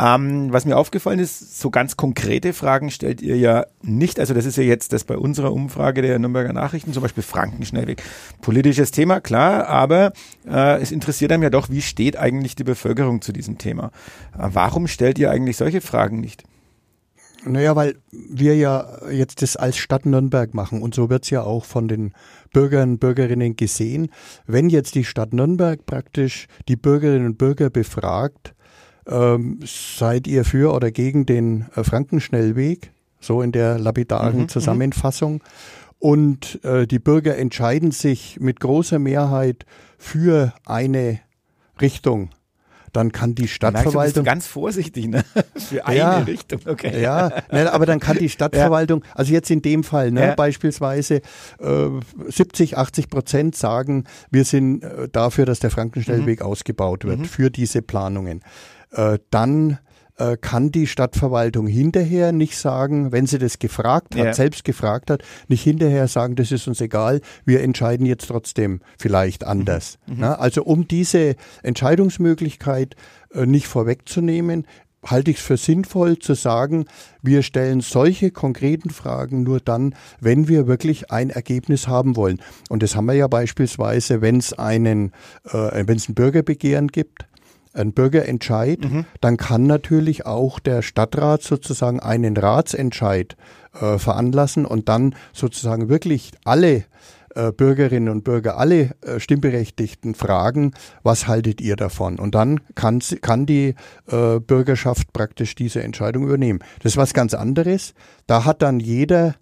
Ähm, 0.00 0.52
was 0.52 0.64
mir 0.64 0.76
aufgefallen 0.76 1.18
ist, 1.18 1.58
so 1.58 1.70
ganz 1.70 1.96
konkrete 1.96 2.52
Fragen 2.52 2.92
stellt 2.92 3.20
ihr 3.20 3.36
ja 3.36 3.66
nicht. 3.82 4.20
Also 4.20 4.32
das 4.32 4.46
ist 4.46 4.56
ja 4.56 4.62
jetzt 4.62 4.92
das 4.92 5.02
bei 5.02 5.16
unserer 5.16 5.52
Umfrage 5.52 6.02
der 6.02 6.20
Nürnberger 6.20 6.52
Nachrichten, 6.52 6.92
zum 6.92 7.02
Beispiel 7.02 7.24
Frankenschnellweg. 7.24 8.00
Politisches 8.40 8.92
Thema, 8.92 9.20
klar, 9.20 9.66
aber 9.66 10.12
äh, 10.46 10.80
es 10.80 10.92
interessiert 10.92 11.32
einem 11.32 11.42
ja 11.42 11.50
doch, 11.50 11.68
wie 11.68 11.82
steht 11.82 12.16
eigentlich 12.16 12.54
die 12.54 12.62
Bevölkerung 12.62 13.22
zu 13.22 13.32
diesem 13.32 13.58
Thema? 13.58 13.90
Äh, 14.38 14.50
warum 14.52 14.86
stellt 14.86 15.18
ihr 15.18 15.32
eigentlich 15.32 15.56
solche 15.56 15.80
Fragen 15.80 16.20
nicht? 16.20 16.44
Naja, 17.44 17.74
weil 17.74 17.96
wir 18.12 18.54
ja 18.54 19.10
jetzt 19.10 19.42
das 19.42 19.56
als 19.56 19.78
Stadt 19.78 20.06
Nürnberg 20.06 20.54
machen 20.54 20.80
und 20.80 20.94
so 20.94 21.10
wird's 21.10 21.30
ja 21.30 21.42
auch 21.42 21.64
von 21.64 21.88
den 21.88 22.12
Bürgern 22.52 22.90
und 22.90 22.98
Bürgerinnen 23.00 23.56
gesehen. 23.56 24.10
Wenn 24.46 24.68
jetzt 24.68 24.94
die 24.94 25.04
Stadt 25.04 25.32
Nürnberg 25.32 25.86
praktisch 25.86 26.46
die 26.68 26.76
Bürgerinnen 26.76 27.26
und 27.26 27.38
Bürger 27.38 27.70
befragt, 27.70 28.54
ähm, 29.08 29.60
seid 29.64 30.26
ihr 30.26 30.44
für 30.44 30.72
oder 30.74 30.90
gegen 30.90 31.26
den 31.26 31.66
äh, 31.74 31.82
Frankenschnellweg, 31.84 32.92
so 33.20 33.42
in 33.42 33.52
der 33.52 33.78
lapidaren 33.78 34.48
Zusammenfassung. 34.48 35.42
Und 35.98 36.62
äh, 36.64 36.86
die 36.86 36.98
Bürger 37.00 37.36
entscheiden 37.36 37.90
sich 37.90 38.38
mit 38.40 38.60
großer 38.60 38.98
Mehrheit 39.00 39.66
für 39.98 40.52
eine 40.64 41.18
Richtung. 41.80 42.30
Dann 42.92 43.12
kann 43.12 43.34
die 43.34 43.42
Merkst 43.42 43.52
du, 43.52 43.54
Stadtverwaltung 43.56 44.24
ganz 44.24 44.46
vorsichtig, 44.46 45.08
ne? 45.08 45.22
Für 45.56 45.84
eine 45.86 45.98
Ja. 45.98 46.18
Richtung, 46.20 46.60
okay. 46.66 47.02
ja, 47.02 47.30
ne, 47.52 47.70
aber 47.70 47.84
dann 47.84 48.00
kann 48.00 48.16
die 48.16 48.28
Stadtverwaltung, 48.30 49.04
also 49.14 49.30
jetzt 49.30 49.50
in 49.50 49.60
dem 49.60 49.84
Fall, 49.84 50.10
ne, 50.10 50.28
Ja. 50.28 50.34
beispielsweise 50.34 51.16
äh, 51.60 51.88
70, 52.28 52.78
80 52.78 53.10
Prozent 53.10 53.54
sagen, 53.56 54.04
wir 54.30 54.44
sind 54.44 54.82
äh, 54.84 55.06
dafür, 55.12 55.44
dass 55.44 55.60
der 55.60 55.70
Frankenschnellweg 55.70 56.40
Mhm. 56.40 56.46
ausgebaut 56.46 57.04
wird, 57.04 57.26
für 57.26 57.50
diese 57.50 57.82
Planungen. 57.82 58.40
Äh, 58.92 59.18
dann 59.30 59.78
äh, 60.16 60.36
kann 60.36 60.72
die 60.72 60.86
Stadtverwaltung 60.88 61.66
hinterher 61.68 62.32
nicht 62.32 62.56
sagen, 62.58 63.12
wenn 63.12 63.26
sie 63.26 63.38
das 63.38 63.58
gefragt 63.60 64.16
hat, 64.16 64.24
Ja. 64.24 64.32
selbst 64.34 64.64
gefragt 64.64 65.10
hat, 65.10 65.22
nicht 65.46 65.62
hinterher 65.62 66.08
sagen, 66.08 66.34
das 66.34 66.50
ist 66.50 66.66
uns 66.66 66.80
egal, 66.80 67.20
wir 67.44 67.60
entscheiden 67.62 68.04
jetzt 68.04 68.26
trotzdem 68.28 68.80
vielleicht 68.98 69.44
anders. 69.44 69.98
Na, 70.06 70.34
also 70.34 70.64
um 70.64 70.88
diese 70.88 71.36
Entscheidungsmöglichkeit 71.62 72.96
äh, 73.32 73.46
nicht 73.46 73.66
vorwegzunehmen, 73.66 74.66
halte 75.04 75.30
ich 75.30 75.36
es 75.38 75.42
für 75.44 75.56
sinnvoll 75.56 76.18
zu 76.18 76.34
sagen, 76.34 76.86
wir 77.22 77.42
stellen 77.42 77.80
solche 77.80 78.32
konkreten 78.32 78.90
Fragen 78.90 79.44
nur 79.44 79.60
dann, 79.60 79.94
wenn 80.20 80.48
wir 80.48 80.66
wirklich 80.66 81.12
ein 81.12 81.30
Ergebnis 81.30 81.86
haben 81.86 82.16
wollen. 82.16 82.40
Und 82.68 82.82
das 82.82 82.96
haben 82.96 83.06
wir 83.06 83.14
ja 83.14 83.28
beispielsweise, 83.28 84.20
wenn 84.20 84.38
es 84.38 84.52
einen, 84.52 85.12
äh, 85.44 85.86
wenn 85.86 85.96
es 85.96 86.08
ein 86.08 86.14
Bürgerbegehren 86.14 86.88
gibt, 86.88 87.27
ein 87.78 87.92
Bürgerentscheid, 87.92 88.80
dann 89.20 89.36
kann 89.36 89.66
natürlich 89.66 90.26
auch 90.26 90.58
der 90.58 90.82
Stadtrat 90.82 91.42
sozusagen 91.42 92.00
einen 92.00 92.36
Ratsentscheid 92.36 93.36
äh, 93.80 93.98
veranlassen 93.98 94.66
und 94.66 94.88
dann 94.88 95.14
sozusagen 95.32 95.88
wirklich 95.88 96.32
alle 96.44 96.84
äh, 97.34 97.52
Bürgerinnen 97.52 98.08
und 98.08 98.24
Bürger, 98.24 98.58
alle 98.58 98.96
äh, 99.02 99.20
Stimmberechtigten 99.20 100.14
fragen, 100.14 100.72
was 101.02 101.28
haltet 101.28 101.60
ihr 101.60 101.76
davon? 101.76 102.18
Und 102.18 102.34
dann 102.34 102.60
kann, 102.74 103.00
kann 103.20 103.46
die 103.46 103.74
äh, 104.08 104.40
Bürgerschaft 104.40 105.12
praktisch 105.12 105.54
diese 105.54 105.82
Entscheidung 105.82 106.24
übernehmen. 106.24 106.60
Das 106.82 106.92
ist 106.92 106.96
was 106.96 107.14
ganz 107.14 107.34
anderes. 107.34 107.94
Da 108.26 108.44
hat 108.44 108.62
dann 108.62 108.80
jeder 108.80 109.36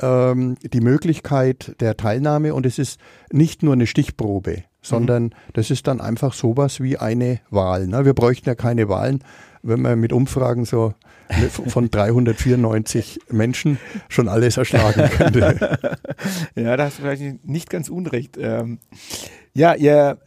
ähm, 0.00 0.56
die 0.62 0.80
Möglichkeit 0.80 1.76
der 1.80 1.96
Teilnahme 1.96 2.54
und 2.54 2.66
es 2.66 2.78
ist 2.78 2.98
nicht 3.30 3.62
nur 3.62 3.74
eine 3.74 3.86
Stichprobe, 3.86 4.64
sondern 4.86 5.34
das 5.52 5.70
ist 5.70 5.86
dann 5.86 6.00
einfach 6.00 6.32
sowas 6.32 6.80
wie 6.80 6.98
eine 6.98 7.40
Wahl. 7.50 7.86
Ne? 7.86 8.04
Wir 8.04 8.14
bräuchten 8.14 8.48
ja 8.48 8.54
keine 8.54 8.88
Wahlen, 8.88 9.22
wenn 9.62 9.82
man 9.82 9.98
mit 9.98 10.12
Umfragen 10.12 10.64
so 10.64 10.94
von 11.68 11.90
394 11.90 13.18
Menschen 13.30 13.80
schon 14.08 14.28
alles 14.28 14.56
erschlagen 14.56 15.10
könnte. 15.16 15.96
Ja, 16.54 16.76
da 16.76 16.84
hast 16.84 16.98
du 16.98 17.02
vielleicht 17.02 17.44
nicht 17.44 17.68
ganz 17.68 17.88
unrecht. 17.88 18.36
Ähm, 18.38 18.78
ja, 19.54 19.74
ihr 19.74 20.18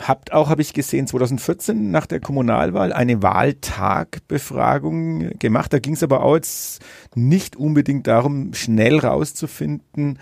habt 0.00 0.32
auch, 0.32 0.50
habe 0.50 0.60
ich 0.60 0.74
gesehen, 0.74 1.06
2014 1.06 1.92
nach 1.92 2.06
der 2.06 2.20
Kommunalwahl 2.20 2.92
eine 2.92 3.22
Wahltagbefragung 3.22 5.38
gemacht. 5.38 5.72
Da 5.72 5.78
ging 5.78 5.94
es 5.94 6.02
aber 6.02 6.24
auch 6.24 6.34
jetzt 6.34 6.82
nicht 7.14 7.56
unbedingt 7.56 8.08
darum, 8.08 8.52
schnell 8.54 8.98
rauszufinden, 8.98 10.18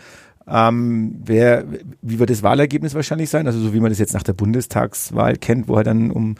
ähm, 0.50 1.16
wer, 1.24 1.64
wie 2.02 2.18
wird 2.18 2.30
das 2.30 2.42
Wahlergebnis 2.42 2.94
wahrscheinlich 2.94 3.30
sein? 3.30 3.46
Also 3.46 3.60
so 3.60 3.72
wie 3.72 3.80
man 3.80 3.90
das 3.90 3.98
jetzt 3.98 4.14
nach 4.14 4.22
der 4.22 4.32
Bundestagswahl 4.32 5.36
kennt, 5.36 5.68
wo 5.68 5.76
halt 5.76 5.86
dann 5.86 6.10
um 6.10 6.34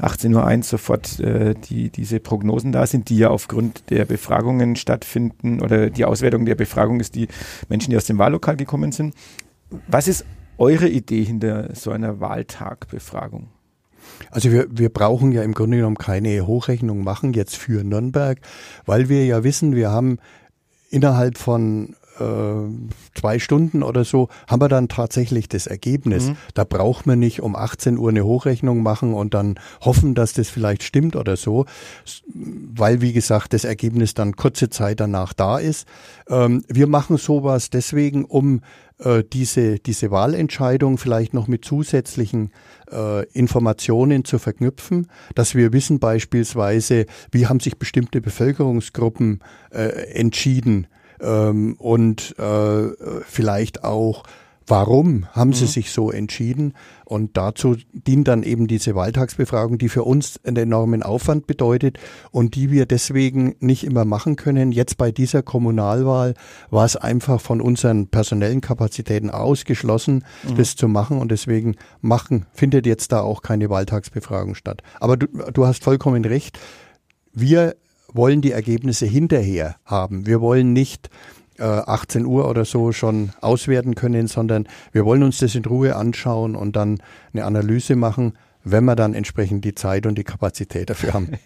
18.01 0.00 0.56
Uhr 0.56 0.62
sofort 0.62 1.20
äh, 1.20 1.54
die, 1.54 1.90
diese 1.90 2.20
Prognosen 2.20 2.70
da 2.70 2.86
sind, 2.86 3.08
die 3.08 3.18
ja 3.18 3.30
aufgrund 3.30 3.90
der 3.90 4.04
Befragungen 4.04 4.76
stattfinden 4.76 5.60
oder 5.60 5.90
die 5.90 6.04
Auswertung 6.04 6.46
der 6.46 6.54
Befragung 6.54 7.00
ist 7.00 7.14
die 7.14 7.28
Menschen, 7.68 7.90
die 7.90 7.96
aus 7.96 8.04
dem 8.04 8.18
Wahllokal 8.18 8.56
gekommen 8.56 8.92
sind. 8.92 9.14
Was 9.88 10.06
ist 10.06 10.24
eure 10.58 10.88
Idee 10.88 11.24
hinter 11.24 11.74
so 11.74 11.90
einer 11.90 12.20
Wahltagbefragung? 12.20 13.48
Also 14.30 14.52
wir, 14.52 14.66
wir 14.70 14.88
brauchen 14.88 15.32
ja 15.32 15.42
im 15.42 15.54
Grunde 15.54 15.78
genommen 15.78 15.98
keine 15.98 16.46
Hochrechnung 16.46 17.02
machen 17.02 17.32
jetzt 17.32 17.56
für 17.56 17.82
Nürnberg, 17.82 18.38
weil 18.84 19.08
wir 19.08 19.26
ja 19.26 19.42
wissen, 19.42 19.74
wir 19.74 19.90
haben 19.90 20.18
innerhalb 20.88 21.36
von 21.36 21.96
zwei 23.14 23.38
Stunden 23.38 23.82
oder 23.82 24.04
so 24.04 24.28
haben 24.46 24.60
wir 24.60 24.68
dann 24.68 24.88
tatsächlich 24.88 25.48
das 25.48 25.66
Ergebnis. 25.66 26.28
Mhm. 26.28 26.36
Da 26.54 26.64
braucht 26.64 27.06
man 27.06 27.18
nicht 27.18 27.42
um 27.42 27.56
18 27.56 27.98
Uhr 27.98 28.10
eine 28.10 28.24
Hochrechnung 28.24 28.82
machen 28.82 29.14
und 29.14 29.34
dann 29.34 29.58
hoffen, 29.80 30.14
dass 30.14 30.32
das 30.32 30.48
vielleicht 30.48 30.82
stimmt 30.82 31.16
oder 31.16 31.36
so, 31.36 31.66
weil 32.34 33.00
wie 33.00 33.12
gesagt 33.12 33.52
das 33.52 33.64
Ergebnis 33.64 34.14
dann 34.14 34.36
kurze 34.36 34.70
Zeit 34.70 35.00
danach 35.00 35.32
da 35.32 35.58
ist. 35.58 35.86
Ähm, 36.28 36.64
wir 36.68 36.86
machen 36.86 37.16
sowas 37.16 37.70
deswegen, 37.70 38.24
um 38.24 38.60
äh, 38.98 39.22
diese, 39.30 39.78
diese 39.78 40.10
Wahlentscheidung 40.10 40.98
vielleicht 40.98 41.34
noch 41.34 41.48
mit 41.48 41.64
zusätzlichen 41.64 42.50
äh, 42.90 43.26
Informationen 43.32 44.24
zu 44.24 44.38
verknüpfen, 44.38 45.08
dass 45.34 45.54
wir 45.54 45.72
wissen 45.72 45.98
beispielsweise, 45.98 47.06
wie 47.30 47.46
haben 47.46 47.60
sich 47.60 47.78
bestimmte 47.78 48.20
Bevölkerungsgruppen 48.20 49.40
äh, 49.70 50.12
entschieden 50.12 50.86
ähm, 51.20 51.76
und 51.78 52.38
äh, 52.38 52.88
vielleicht 53.26 53.84
auch 53.84 54.24
Warum 54.68 55.26
haben 55.30 55.52
sie 55.52 55.64
mhm. 55.64 55.68
sich 55.68 55.92
so 55.92 56.10
entschieden? 56.10 56.74
Und 57.04 57.36
dazu 57.36 57.76
dient 57.92 58.26
dann 58.26 58.42
eben 58.42 58.66
diese 58.66 58.96
Wahltagsbefragung, 58.96 59.78
die 59.78 59.88
für 59.88 60.02
uns 60.02 60.40
einen 60.44 60.56
enormen 60.56 61.04
Aufwand 61.04 61.46
bedeutet 61.46 62.00
und 62.32 62.56
die 62.56 62.72
wir 62.72 62.84
deswegen 62.84 63.54
nicht 63.60 63.84
immer 63.84 64.04
machen 64.04 64.34
können. 64.34 64.72
Jetzt 64.72 64.96
bei 64.96 65.12
dieser 65.12 65.44
Kommunalwahl 65.44 66.34
war 66.68 66.84
es 66.84 66.96
einfach 66.96 67.40
von 67.40 67.60
unseren 67.60 68.08
personellen 68.08 68.60
Kapazitäten 68.60 69.30
ausgeschlossen, 69.30 70.24
mhm. 70.42 70.56
das 70.56 70.74
zu 70.74 70.88
machen 70.88 71.18
und 71.18 71.30
deswegen 71.30 71.76
machen, 72.00 72.46
findet 72.52 72.86
jetzt 72.86 73.12
da 73.12 73.20
auch 73.20 73.42
keine 73.42 73.70
Wahltagsbefragung 73.70 74.56
statt. 74.56 74.82
Aber 74.98 75.16
du, 75.16 75.28
du 75.28 75.64
hast 75.64 75.84
vollkommen 75.84 76.24
recht. 76.24 76.58
Wir 77.32 77.76
wollen 78.12 78.40
die 78.40 78.52
Ergebnisse 78.52 79.06
hinterher 79.06 79.76
haben. 79.84 80.26
Wir 80.26 80.40
wollen 80.40 80.72
nicht 80.72 81.10
18 81.58 82.22
äh, 82.22 82.24
Uhr 82.26 82.48
oder 82.48 82.64
so 82.64 82.92
schon 82.92 83.30
auswerten 83.40 83.94
können, 83.94 84.26
sondern 84.26 84.68
wir 84.92 85.04
wollen 85.04 85.22
uns 85.22 85.38
das 85.38 85.54
in 85.54 85.64
Ruhe 85.64 85.96
anschauen 85.96 86.54
und 86.54 86.76
dann 86.76 86.98
eine 87.32 87.44
Analyse 87.44 87.96
machen, 87.96 88.34
wenn 88.64 88.84
wir 88.84 88.96
dann 88.96 89.14
entsprechend 89.14 89.64
die 89.64 89.74
Zeit 89.74 90.06
und 90.06 90.18
die 90.18 90.24
Kapazität 90.24 90.90
dafür 90.90 91.14
haben. 91.14 91.32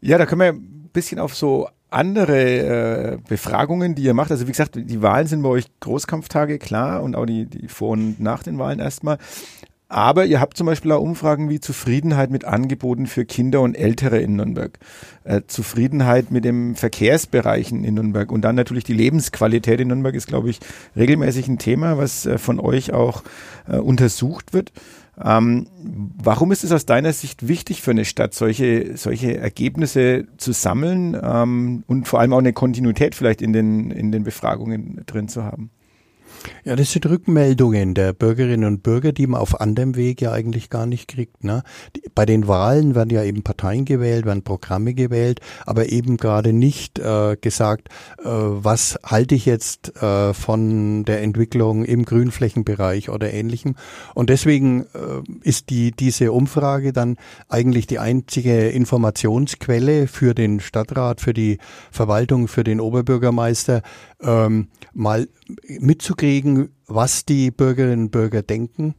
Ja, 0.00 0.16
da 0.16 0.26
können 0.26 0.40
wir 0.40 0.48
ein 0.48 0.90
bisschen 0.92 1.18
auf 1.18 1.34
so 1.34 1.68
andere 1.90 3.14
äh, 3.14 3.18
Befragungen, 3.28 3.94
die 3.94 4.02
ihr 4.02 4.14
macht. 4.14 4.30
Also 4.30 4.46
wie 4.46 4.52
gesagt, 4.52 4.76
die 4.76 5.02
Wahlen 5.02 5.26
sind 5.26 5.42
bei 5.42 5.48
euch 5.48 5.66
Großkampftage, 5.80 6.58
klar, 6.58 7.02
und 7.02 7.16
auch 7.16 7.26
die, 7.26 7.46
die 7.46 7.68
vor 7.68 7.90
und 7.90 8.20
nach 8.20 8.42
den 8.42 8.58
Wahlen 8.58 8.78
erstmal. 8.78 9.18
Aber 9.90 10.26
ihr 10.26 10.38
habt 10.38 10.58
zum 10.58 10.66
Beispiel 10.66 10.92
auch 10.92 11.00
Umfragen 11.00 11.48
wie 11.48 11.60
Zufriedenheit 11.60 12.30
mit 12.30 12.44
Angeboten 12.44 13.06
für 13.06 13.24
Kinder 13.24 13.62
und 13.62 13.74
Ältere 13.74 14.18
in 14.18 14.36
Nürnberg, 14.36 14.78
äh, 15.24 15.40
Zufriedenheit 15.46 16.30
mit 16.30 16.44
dem 16.44 16.74
Verkehrsbereichen 16.74 17.84
in 17.84 17.94
Nürnberg 17.94 18.30
und 18.30 18.42
dann 18.42 18.54
natürlich 18.54 18.84
die 18.84 18.92
Lebensqualität 18.92 19.80
in 19.80 19.88
Nürnberg 19.88 20.14
ist, 20.14 20.26
glaube 20.26 20.50
ich, 20.50 20.60
regelmäßig 20.94 21.48
ein 21.48 21.56
Thema, 21.56 21.96
was 21.96 22.26
äh, 22.26 22.36
von 22.36 22.60
euch 22.60 22.92
auch 22.92 23.22
äh, 23.66 23.78
untersucht 23.78 24.52
wird. 24.52 24.72
Ähm, 25.24 25.66
warum 26.22 26.52
ist 26.52 26.64
es 26.64 26.72
aus 26.72 26.84
deiner 26.84 27.14
Sicht 27.14 27.48
wichtig 27.48 27.80
für 27.80 27.92
eine 27.92 28.04
Stadt, 28.04 28.34
solche, 28.34 28.96
solche 28.98 29.38
Ergebnisse 29.38 30.26
zu 30.36 30.52
sammeln 30.52 31.18
ähm, 31.20 31.82
und 31.86 32.06
vor 32.06 32.20
allem 32.20 32.34
auch 32.34 32.38
eine 32.38 32.52
Kontinuität 32.52 33.14
vielleicht 33.14 33.40
in 33.40 33.54
den, 33.54 33.90
in 33.90 34.12
den 34.12 34.22
Befragungen 34.22 35.02
drin 35.06 35.28
zu 35.28 35.44
haben? 35.44 35.70
Ja, 36.64 36.76
das 36.76 36.92
sind 36.92 37.06
Rückmeldungen 37.06 37.94
der 37.94 38.12
Bürgerinnen 38.12 38.64
und 38.64 38.82
Bürger, 38.82 39.12
die 39.12 39.26
man 39.26 39.40
auf 39.40 39.60
anderem 39.60 39.96
Weg 39.96 40.20
ja 40.20 40.32
eigentlich 40.32 40.70
gar 40.70 40.86
nicht 40.86 41.08
kriegt. 41.08 41.44
Ne? 41.44 41.62
Bei 42.14 42.26
den 42.26 42.48
Wahlen 42.48 42.94
werden 42.94 43.10
ja 43.10 43.22
eben 43.22 43.42
Parteien 43.42 43.84
gewählt, 43.84 44.26
werden 44.26 44.42
Programme 44.42 44.94
gewählt, 44.94 45.40
aber 45.66 45.90
eben 45.90 46.16
gerade 46.16 46.52
nicht 46.52 46.98
äh, 46.98 47.36
gesagt, 47.40 47.88
äh, 48.18 48.24
was 48.24 48.98
halte 49.04 49.34
ich 49.34 49.46
jetzt 49.46 49.96
äh, 50.02 50.34
von 50.34 51.04
der 51.04 51.22
Entwicklung 51.22 51.84
im 51.84 52.04
Grünflächenbereich 52.04 53.08
oder 53.10 53.32
ähnlichem. 53.32 53.76
Und 54.14 54.30
deswegen 54.30 54.82
äh, 54.94 55.22
ist 55.42 55.70
die, 55.70 55.92
diese 55.92 56.32
Umfrage 56.32 56.92
dann 56.92 57.16
eigentlich 57.48 57.86
die 57.86 57.98
einzige 57.98 58.68
Informationsquelle 58.68 60.06
für 60.06 60.34
den 60.34 60.60
Stadtrat, 60.60 61.20
für 61.20 61.34
die 61.34 61.58
Verwaltung, 61.90 62.48
für 62.48 62.64
den 62.64 62.80
Oberbürgermeister, 62.80 63.82
ähm, 64.20 64.68
mal 64.92 65.28
mitzukriegen, 65.66 66.70
was 66.86 67.24
die 67.24 67.50
Bürgerinnen 67.50 68.06
und 68.06 68.10
Bürger 68.10 68.42
denken, 68.42 68.94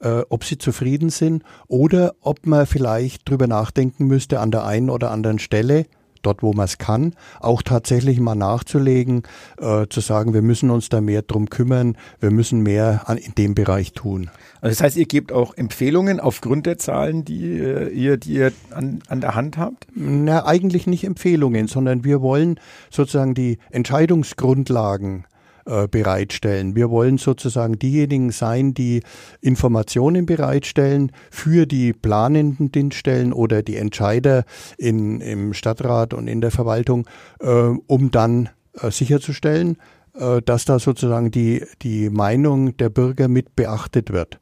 äh, 0.00 0.22
ob 0.28 0.44
sie 0.44 0.58
zufrieden 0.58 1.10
sind 1.10 1.42
oder 1.68 2.14
ob 2.20 2.46
man 2.46 2.66
vielleicht 2.66 3.28
drüber 3.28 3.46
nachdenken 3.46 4.06
müsste 4.06 4.40
an 4.40 4.50
der 4.50 4.64
einen 4.64 4.90
oder 4.90 5.10
anderen 5.10 5.38
Stelle, 5.38 5.86
dort 6.22 6.42
wo 6.42 6.52
man 6.52 6.64
es 6.64 6.78
kann, 6.78 7.14
auch 7.40 7.62
tatsächlich 7.62 8.20
mal 8.20 8.34
nachzulegen, 8.34 9.22
äh, 9.60 9.86
zu 9.88 10.00
sagen, 10.00 10.34
wir 10.34 10.42
müssen 10.42 10.70
uns 10.70 10.88
da 10.88 11.00
mehr 11.00 11.22
drum 11.22 11.50
kümmern, 11.50 11.96
wir 12.20 12.30
müssen 12.30 12.60
mehr 12.60 13.02
an, 13.06 13.16
in 13.16 13.34
dem 13.34 13.54
Bereich 13.54 13.92
tun. 13.92 14.30
Also 14.60 14.74
das 14.74 14.82
heißt, 14.82 14.96
ihr 14.96 15.06
gebt 15.06 15.32
auch 15.32 15.56
Empfehlungen 15.56 16.20
aufgrund 16.20 16.66
der 16.66 16.78
Zahlen, 16.78 17.24
die 17.24 17.58
äh, 17.58 17.88
ihr, 17.88 18.16
die 18.16 18.34
ihr 18.34 18.52
an, 18.70 19.00
an 19.08 19.20
der 19.20 19.34
Hand 19.34 19.56
habt? 19.56 19.86
Na, 19.94 20.44
eigentlich 20.44 20.86
nicht 20.86 21.04
Empfehlungen, 21.04 21.66
sondern 21.66 22.04
wir 22.04 22.20
wollen 22.20 22.60
sozusagen 22.90 23.34
die 23.34 23.58
Entscheidungsgrundlagen 23.70 25.24
äh, 25.70 25.86
bereitstellen. 25.88 26.74
Wir 26.74 26.90
wollen 26.90 27.16
sozusagen 27.16 27.78
diejenigen 27.78 28.32
sein, 28.32 28.74
die 28.74 29.02
Informationen 29.40 30.26
bereitstellen 30.26 31.12
für 31.30 31.64
die 31.64 31.92
planenden 31.92 32.72
Dienststellen 32.72 33.32
oder 33.32 33.62
die 33.62 33.76
Entscheider 33.76 34.44
in, 34.78 35.20
im 35.20 35.54
Stadtrat 35.54 36.12
und 36.12 36.26
in 36.26 36.40
der 36.40 36.50
Verwaltung, 36.50 37.06
äh, 37.38 37.46
um 37.48 38.10
dann 38.10 38.48
äh, 38.80 38.90
sicherzustellen, 38.90 39.76
äh, 40.14 40.42
dass 40.42 40.64
da 40.64 40.80
sozusagen 40.80 41.30
die, 41.30 41.64
die 41.82 42.10
Meinung 42.10 42.76
der 42.76 42.88
Bürger 42.88 43.28
mit 43.28 43.54
beachtet 43.54 44.12
wird. 44.12 44.40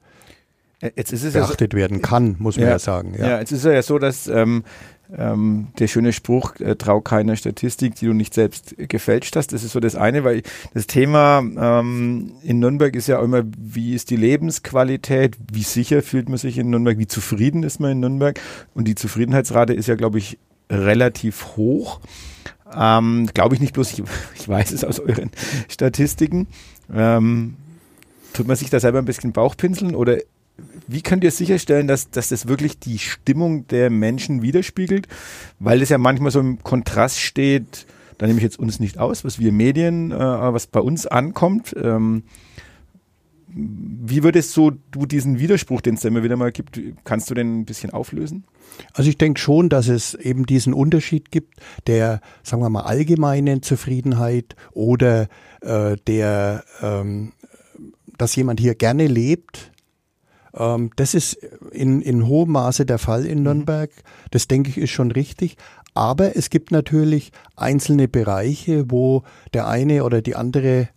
Jetzt 0.81 1.13
ist 1.13 1.25
es 1.25 1.33
beachtet 1.35 1.73
ja 1.73 1.77
so, 1.77 1.81
werden 1.81 2.03
kann, 2.03 2.37
muss 2.39 2.57
man 2.57 2.67
ja, 2.67 2.71
ja 2.71 2.79
sagen. 2.79 3.15
Ja. 3.19 3.29
ja, 3.29 3.39
jetzt 3.41 3.53
ist 3.53 3.65
es 3.65 3.75
ja 3.75 3.83
so, 3.83 3.99
dass 3.99 4.29
ähm, 4.29 4.63
ähm, 5.17 5.69
der 5.79 5.89
schöne 5.89 6.13
Spruch, 6.13 6.57
äh, 6.61 6.77
trau 6.77 7.01
keiner 7.01 7.37
Statistik, 7.37 7.95
die 7.95 8.07
du 8.07 8.13
nicht 8.13 8.35
selbst 8.35 8.75
gefälscht 8.77 9.37
hast. 9.37 9.53
Das 9.53 9.65
ist 9.65 9.73
so 9.73 9.81
das 9.81 9.97
eine, 9.97 10.25
weil 10.25 10.43
das 10.75 10.87
Thema 10.87 11.39
ähm, 11.39 12.33
in 12.43 12.59
Nürnberg 12.59 12.95
ist 12.95 13.09
ja 13.09 13.23
immer, 13.23 13.43
wie 13.57 13.95
ist 13.95 14.11
die 14.11 14.17
Lebensqualität, 14.17 15.37
wie 15.53 15.63
sicher 15.63 16.03
fühlt 16.03 16.29
man 16.29 16.39
sich 16.39 16.59
in 16.59 16.71
Nürnberg, 16.71 16.99
wie 16.99 17.07
zufrieden 17.07 17.63
ist 17.63 17.81
man 17.81 17.93
in 17.93 18.01
Nürnberg. 18.01 18.39
Und 18.75 18.87
die 18.87 18.95
Zufriedenheitsrate 18.95 19.73
ist 19.73 19.89
ja, 19.89 19.95
glaube 19.95 20.19
ich, 20.19 20.39
relativ 20.71 21.57
hoch. 21.57 22.01
Ähm, 22.77 23.29
glaube 23.33 23.55
ich 23.55 23.61
nicht 23.61 23.73
bloß, 23.73 23.93
ich, 23.93 24.03
ich, 24.35 24.49
weiß 24.49 24.73
es 24.73 24.85
aus 24.85 25.01
euren 25.01 25.31
Statistiken. 25.69 26.49
Ähm, 26.93 27.57
tut 28.35 28.47
man 28.47 28.57
sich 28.57 28.69
da 28.71 28.79
selber 28.79 28.99
ein 28.99 29.07
bisschen 29.07 29.33
Bauchpinseln 29.33 29.95
oder 29.95 30.19
wie 30.87 31.03
könnt 31.03 31.25
ihr 31.25 31.31
sicherstellen, 31.31 31.87
dass, 31.87 32.11
dass 32.11 32.29
das 32.29 32.49
wirklich 32.49 32.79
die 32.79 32.99
Stimmung 32.99 33.67
der 33.69 33.91
Menschen 33.91 34.43
widerspiegelt? 34.43 35.07
Weil 35.59 35.83
es 35.83 35.89
ja 35.89 35.99
manchmal 35.99 36.31
so 36.31 36.41
im 36.41 36.63
Kontrast 36.63 37.21
steht, 37.21 37.87
da 38.17 38.27
nehme 38.27 38.39
ich 38.39 38.45
jetzt 38.45 38.59
uns 38.59 38.81
nicht 38.81 38.99
aus, 38.99 39.25
was 39.25 39.39
wir 39.39 39.53
Medien, 39.53 40.11
äh, 40.11 40.17
was 40.19 40.67
bei 40.67 40.81
uns 40.81 41.07
ankommt. 41.07 41.75
Ähm, 41.81 42.25
wie 43.51 44.23
würdest 44.23 44.53
so 44.53 44.71
du 44.71 45.07
diesen 45.07 45.39
Widerspruch, 45.39 45.81
den 45.81 45.95
es 45.95 46.05
immer 46.05 46.23
wieder 46.23 46.37
mal 46.37 46.53
gibt, 46.53 46.81
kannst 47.05 47.31
du 47.31 47.35
den 47.35 47.61
ein 47.61 47.65
bisschen 47.65 47.91
auflösen? 47.91 48.45
Also 48.93 49.09
ich 49.09 49.17
denke 49.17 49.41
schon, 49.41 49.69
dass 49.69 49.89
es 49.89 50.15
eben 50.15 50.45
diesen 50.47 50.75
Unterschied 50.75 51.31
gibt 51.31 51.55
der, 51.87 52.21
sagen 52.43 52.63
wir 52.63 52.69
mal, 52.69 52.83
allgemeinen 52.83 53.63
Zufriedenheit 53.63 54.55
oder 54.73 55.29
äh, 55.63 55.97
der, 56.07 56.65
ähm, 56.83 57.33
dass 58.19 58.37
jemand 58.37 58.61
hier 58.61 58.75
gerne 58.75 59.07
lebt, 59.07 59.73
ähm, 60.59 60.91
das 60.97 61.15
ist 61.15 61.35
in, 61.73 62.03
in 62.03 62.27
hohem 62.27 62.53
Maße 62.53 62.85
der 62.85 62.99
Fall 62.99 63.25
in 63.25 63.39
mhm. 63.39 63.45
Nürnberg. 63.45 63.91
Das 64.31 64.49
denke 64.49 64.71
ich 64.71 64.79
ist 64.79 64.91
schon 64.91 65.11
richtig. 65.11 65.57
Aber 65.95 66.37
es 66.37 66.51
gibt 66.51 66.71
natürlich 66.71 67.33
einzelne 67.57 68.09
Bereiche, 68.09 68.91
wo 68.91 69.23
der 69.55 69.67
eine 69.67 70.05
oder 70.05 70.21
die 70.21 70.37
andere 70.37 70.89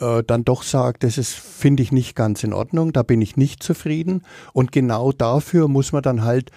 äh, 0.00 0.22
dann 0.26 0.44
doch 0.44 0.62
sagt, 0.62 1.04
das 1.04 1.18
ist, 1.18 1.34
finde 1.34 1.82
ich 1.82 1.92
nicht 1.92 2.14
ganz 2.16 2.42
in 2.42 2.52
Ordnung, 2.52 2.92
da 2.92 3.02
bin 3.02 3.22
ich 3.22 3.36
nicht 3.36 3.62
zufrieden. 3.62 4.22
Und 4.52 4.72
genau 4.72 5.12
dafür 5.12 5.68
muss 5.68 5.92
man 5.92 6.02
dann 6.02 6.24
halt 6.24 6.50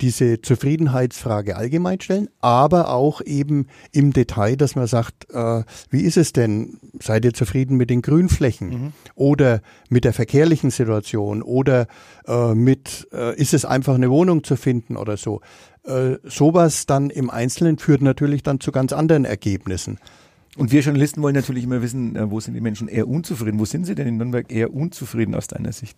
diese 0.00 0.40
Zufriedenheitsfrage 0.40 1.56
allgemein 1.56 2.00
stellen, 2.00 2.28
aber 2.40 2.90
auch 2.90 3.20
eben 3.20 3.66
im 3.92 4.12
Detail, 4.12 4.56
dass 4.56 4.76
man 4.76 4.86
sagt, 4.86 5.30
äh, 5.32 5.62
wie 5.90 6.02
ist 6.02 6.16
es 6.16 6.32
denn? 6.32 6.78
Seid 7.00 7.24
ihr 7.24 7.34
zufrieden 7.34 7.76
mit 7.76 7.90
den 7.90 8.02
Grünflächen 8.02 8.68
mhm. 8.68 8.92
oder 9.14 9.60
mit 9.88 10.04
der 10.04 10.12
verkehrlichen 10.12 10.70
Situation 10.70 11.42
oder 11.42 11.86
äh, 12.26 12.54
mit, 12.54 13.08
äh, 13.12 13.36
ist 13.36 13.54
es 13.54 13.64
einfach 13.64 13.94
eine 13.94 14.10
Wohnung 14.10 14.44
zu 14.44 14.56
finden 14.56 14.96
oder 14.96 15.16
so? 15.16 15.40
Äh, 15.84 16.16
sowas 16.24 16.86
dann 16.86 17.10
im 17.10 17.30
Einzelnen 17.30 17.78
führt 17.78 18.02
natürlich 18.02 18.42
dann 18.42 18.60
zu 18.60 18.72
ganz 18.72 18.92
anderen 18.92 19.24
Ergebnissen. 19.24 19.98
Und 20.58 20.72
wir 20.72 20.80
Journalisten 20.80 21.22
wollen 21.22 21.36
natürlich 21.36 21.62
immer 21.62 21.82
wissen, 21.82 22.16
äh, 22.16 22.30
wo 22.32 22.40
sind 22.40 22.54
die 22.54 22.60
Menschen 22.60 22.88
eher 22.88 23.06
unzufrieden? 23.06 23.60
Wo 23.60 23.64
sind 23.64 23.84
sie 23.84 23.94
denn 23.94 24.08
in 24.08 24.16
Nürnberg 24.16 24.50
eher 24.50 24.74
unzufrieden 24.74 25.36
aus 25.36 25.46
deiner 25.46 25.70
Sicht? 25.70 25.96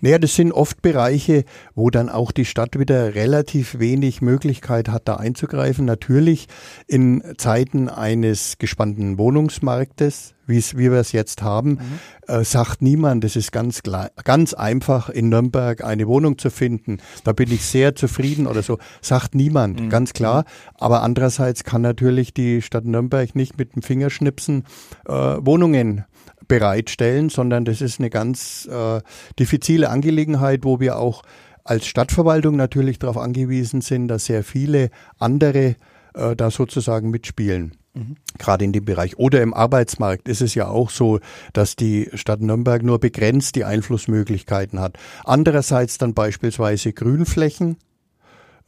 Naja, 0.00 0.18
das 0.18 0.34
sind 0.34 0.50
oft 0.50 0.82
Bereiche, 0.82 1.44
wo 1.76 1.90
dann 1.90 2.08
auch 2.08 2.32
die 2.32 2.44
Stadt 2.44 2.76
wieder 2.76 3.14
relativ 3.14 3.78
wenig 3.78 4.20
Möglichkeit 4.20 4.88
hat, 4.88 5.06
da 5.06 5.16
einzugreifen. 5.16 5.84
Natürlich 5.84 6.48
in 6.88 7.22
Zeiten 7.38 7.88
eines 7.88 8.58
gespannten 8.58 9.16
Wohnungsmarktes 9.16 10.34
wie 10.50 10.90
wir 10.90 11.00
es 11.00 11.12
jetzt 11.12 11.42
haben, 11.42 11.70
mhm. 11.70 11.78
äh, 12.26 12.44
sagt 12.44 12.82
niemand, 12.82 13.24
es 13.24 13.36
ist 13.36 13.52
ganz, 13.52 13.80
ganz 14.24 14.54
einfach 14.54 15.08
in 15.08 15.28
Nürnberg 15.28 15.82
eine 15.82 16.06
Wohnung 16.06 16.36
zu 16.36 16.50
finden. 16.50 16.98
Da 17.24 17.32
bin 17.32 17.50
ich 17.50 17.64
sehr 17.64 17.94
zufrieden 17.94 18.46
oder 18.46 18.62
so. 18.62 18.78
Sagt 19.00 19.34
niemand, 19.34 19.80
mhm. 19.80 19.88
ganz 19.88 20.12
klar. 20.12 20.42
Mhm. 20.42 20.76
Aber 20.78 21.02
andererseits 21.02 21.64
kann 21.64 21.82
natürlich 21.82 22.34
die 22.34 22.60
Stadt 22.62 22.84
Nürnberg 22.84 23.34
nicht 23.34 23.58
mit 23.58 23.74
dem 23.74 23.82
Fingerschnipsen 23.82 24.64
äh, 25.06 25.12
Wohnungen 25.12 26.04
bereitstellen, 26.48 27.28
sondern 27.30 27.64
das 27.64 27.80
ist 27.80 28.00
eine 28.00 28.10
ganz 28.10 28.68
äh, 28.70 29.00
diffizile 29.38 29.88
Angelegenheit, 29.88 30.64
wo 30.64 30.80
wir 30.80 30.98
auch 30.98 31.22
als 31.64 31.86
Stadtverwaltung 31.86 32.56
natürlich 32.56 32.98
darauf 32.98 33.16
angewiesen 33.16 33.80
sind, 33.80 34.08
dass 34.08 34.24
sehr 34.24 34.42
viele 34.42 34.90
andere 35.18 35.76
äh, 36.14 36.34
da 36.36 36.50
sozusagen 36.50 37.10
mitspielen. 37.10 37.76
Mhm. 37.94 38.16
Gerade 38.38 38.64
in 38.64 38.72
dem 38.72 38.84
Bereich. 38.84 39.18
Oder 39.18 39.42
im 39.42 39.52
Arbeitsmarkt 39.52 40.28
ist 40.28 40.42
es 40.42 40.54
ja 40.54 40.68
auch 40.68 40.90
so, 40.90 41.18
dass 41.52 41.76
die 41.76 42.08
Stadt 42.14 42.40
Nürnberg 42.40 42.82
nur 42.82 43.00
begrenzt 43.00 43.56
die 43.56 43.64
Einflussmöglichkeiten 43.64 44.80
hat. 44.80 44.98
Andererseits 45.24 45.98
dann 45.98 46.14
beispielsweise 46.14 46.92
Grünflächen. 46.92 47.78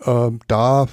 Äh, 0.05 0.31
da 0.49 0.89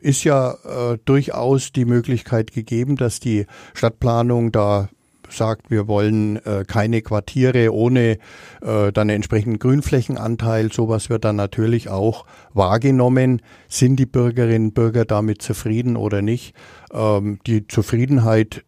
ist 0.00 0.24
ja 0.24 0.52
äh, 0.64 0.98
durchaus 1.06 1.72
die 1.72 1.86
Möglichkeit 1.86 2.52
gegeben, 2.52 2.96
dass 2.96 3.20
die 3.20 3.46
Stadtplanung 3.72 4.52
da 4.52 4.90
sagt, 5.36 5.70
wir 5.70 5.88
wollen 5.88 6.36
äh, 6.44 6.64
keine 6.66 7.02
Quartiere 7.02 7.72
ohne 7.72 8.18
äh, 8.62 8.92
dann 8.92 9.08
entsprechenden 9.08 9.58
Grünflächenanteil. 9.58 10.72
Sowas 10.72 11.10
wird 11.10 11.24
dann 11.24 11.36
natürlich 11.36 11.88
auch 11.88 12.26
wahrgenommen. 12.52 13.42
Sind 13.68 13.96
die 13.96 14.06
Bürgerinnen 14.06 14.68
und 14.68 14.74
Bürger 14.74 15.04
damit 15.04 15.42
zufrieden 15.42 15.96
oder 15.96 16.22
nicht? 16.22 16.54
Ähm, 16.92 17.38
die 17.46 17.66
Zufriedenheit 17.66 18.64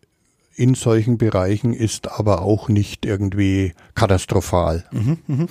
in 0.56 0.74
solchen 0.74 1.18
Bereichen 1.18 1.74
ist 1.74 2.10
aber 2.10 2.42
auch 2.42 2.68
nicht 2.68 3.04
irgendwie 3.04 3.74
katastrophal. 3.94 4.84
Mhm, 4.90 5.18
mh. 5.26 5.46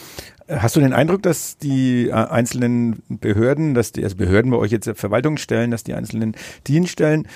Hast 0.47 0.75
du 0.75 0.79
den 0.79 0.93
Eindruck, 0.93 1.23
dass 1.23 1.57
die 1.57 2.09
äh, 2.09 2.13
einzelnen 2.13 3.01
Behörden, 3.09 3.73
dass 3.73 3.91
die, 3.91 4.03
also 4.03 4.15
Behörden 4.15 4.51
bei 4.51 4.57
euch 4.57 4.71
jetzt 4.71 4.89
Verwaltungsstellen, 4.95 5.71
dass 5.71 5.83
die 5.83 5.93
einzelnen 5.93 6.35
Dienststellen 6.67 7.27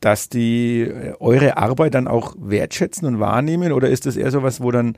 dass 0.00 0.28
die 0.28 0.82
äh, 0.82 1.14
eure 1.20 1.56
Arbeit 1.56 1.94
dann 1.94 2.08
auch 2.08 2.34
wertschätzen 2.38 3.06
und 3.06 3.20
wahrnehmen? 3.20 3.72
Oder 3.72 3.88
ist 3.88 4.06
das 4.06 4.16
eher 4.16 4.30
so 4.30 4.42
was, 4.42 4.60
wo 4.60 4.70
dann 4.70 4.96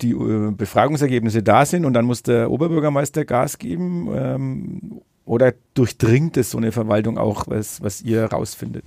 die 0.00 0.12
äh, 0.12 0.50
Befragungsergebnisse 0.50 1.42
da 1.42 1.64
sind 1.64 1.84
und 1.84 1.94
dann 1.94 2.04
muss 2.04 2.22
der 2.22 2.50
Oberbürgermeister 2.50 3.24
Gas 3.24 3.58
geben? 3.58 4.08
Ähm, 4.14 5.00
oder 5.24 5.54
durchdringt 5.74 6.36
es 6.36 6.50
so 6.50 6.58
eine 6.58 6.72
Verwaltung 6.72 7.18
auch, 7.18 7.44
was, 7.48 7.82
was 7.82 8.02
ihr 8.02 8.24
rausfindet? 8.26 8.84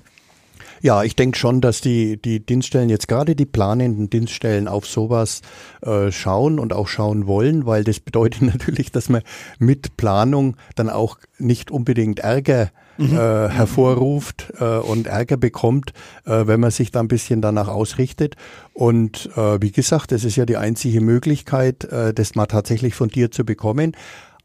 Ja, 0.82 1.04
ich 1.04 1.16
denke 1.16 1.38
schon, 1.38 1.60
dass 1.60 1.82
die, 1.82 2.22
die 2.22 2.40
Dienststellen, 2.40 2.90
jetzt 2.90 3.08
gerade 3.08 3.36
die 3.36 3.48
planenden 3.48 4.10
Dienststellen 4.12 4.68
auf 4.68 4.86
sowas 4.86 5.42
äh, 5.82 6.12
schauen 6.12 6.60
und 6.60 6.72
auch 6.72 6.88
schauen 6.88 7.26
wollen, 7.26 7.66
weil 7.66 7.84
das 7.84 8.00
bedeutet 8.00 8.42
natürlich, 8.44 8.92
dass 8.92 9.10
man 9.10 9.24
mit 9.58 9.98
Planung 9.98 10.56
dann 10.76 10.90
auch 10.90 11.18
nicht 11.40 11.72
unbedingt 11.72 12.20
Ärger 12.20 12.70
mhm. 12.98 13.14
äh, 13.14 13.50
hervorruft 13.50 14.54
äh, 14.60 14.78
und 14.78 15.08
Ärger 15.08 15.38
bekommt, 15.38 15.94
äh, 16.26 16.48
wenn 16.48 16.60
man 16.60 16.72
sich 16.72 16.92
da 16.92 17.00
ein 17.00 17.08
bisschen 17.08 17.42
danach 17.42 17.68
ausrichtet. 17.68 18.36
Und 18.74 19.30
äh, 19.36 19.62
wie 19.62 19.72
gesagt, 19.72 20.12
das 20.12 20.24
ist 20.24 20.36
ja 20.36 20.46
die 20.46 20.58
einzige 20.58 21.02
Möglichkeit, 21.02 21.86
äh, 21.86 22.14
das 22.14 22.36
mal 22.36 22.46
tatsächlich 22.48 22.96
von 22.96 23.10
dir 23.10 23.32
zu 23.32 23.46
bekommen. 23.46 23.96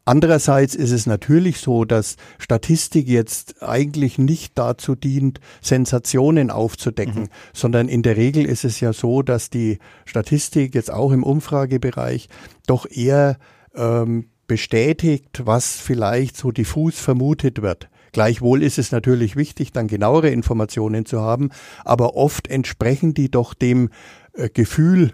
Andererseits 0.05 0.75
ist 0.75 0.91
es 0.91 1.05
natürlich 1.05 1.59
so, 1.59 1.85
dass 1.85 2.17
Statistik 2.37 3.07
jetzt 3.07 3.63
eigentlich 3.63 4.17
nicht 4.17 4.57
dazu 4.57 4.95
dient, 4.95 5.39
Sensationen 5.61 6.51
aufzudecken, 6.51 7.23
mhm. 7.23 7.29
sondern 7.53 7.87
in 7.87 8.03
der 8.03 8.17
Regel 8.17 8.45
ist 8.45 8.65
es 8.65 8.81
ja 8.81 8.91
so, 8.91 9.21
dass 9.21 9.49
die 9.49 9.79
Statistik 10.03 10.75
jetzt 10.75 10.91
auch 10.91 11.13
im 11.13 11.23
Umfragebereich 11.23 12.27
doch 12.67 12.85
eher 12.89 13.37
ähm, 13.75 14.25
bestätigt, 14.45 15.43
was 15.45 15.77
vielleicht 15.79 16.35
so 16.35 16.51
diffus 16.51 16.99
vermutet 16.99 17.61
wird. 17.61 17.87
Gleichwohl 18.13 18.63
ist 18.63 18.77
es 18.77 18.91
natürlich 18.91 19.35
wichtig, 19.35 19.73
dann 19.73 19.87
genauere 19.87 20.29
Informationen 20.29 21.05
zu 21.05 21.19
haben, 21.19 21.49
aber 21.83 22.15
oft 22.15 22.47
entsprechen 22.47 23.13
die 23.13 23.29
doch 23.29 23.53
dem 23.53 23.89
äh, 24.33 24.49
Gefühl 24.49 25.11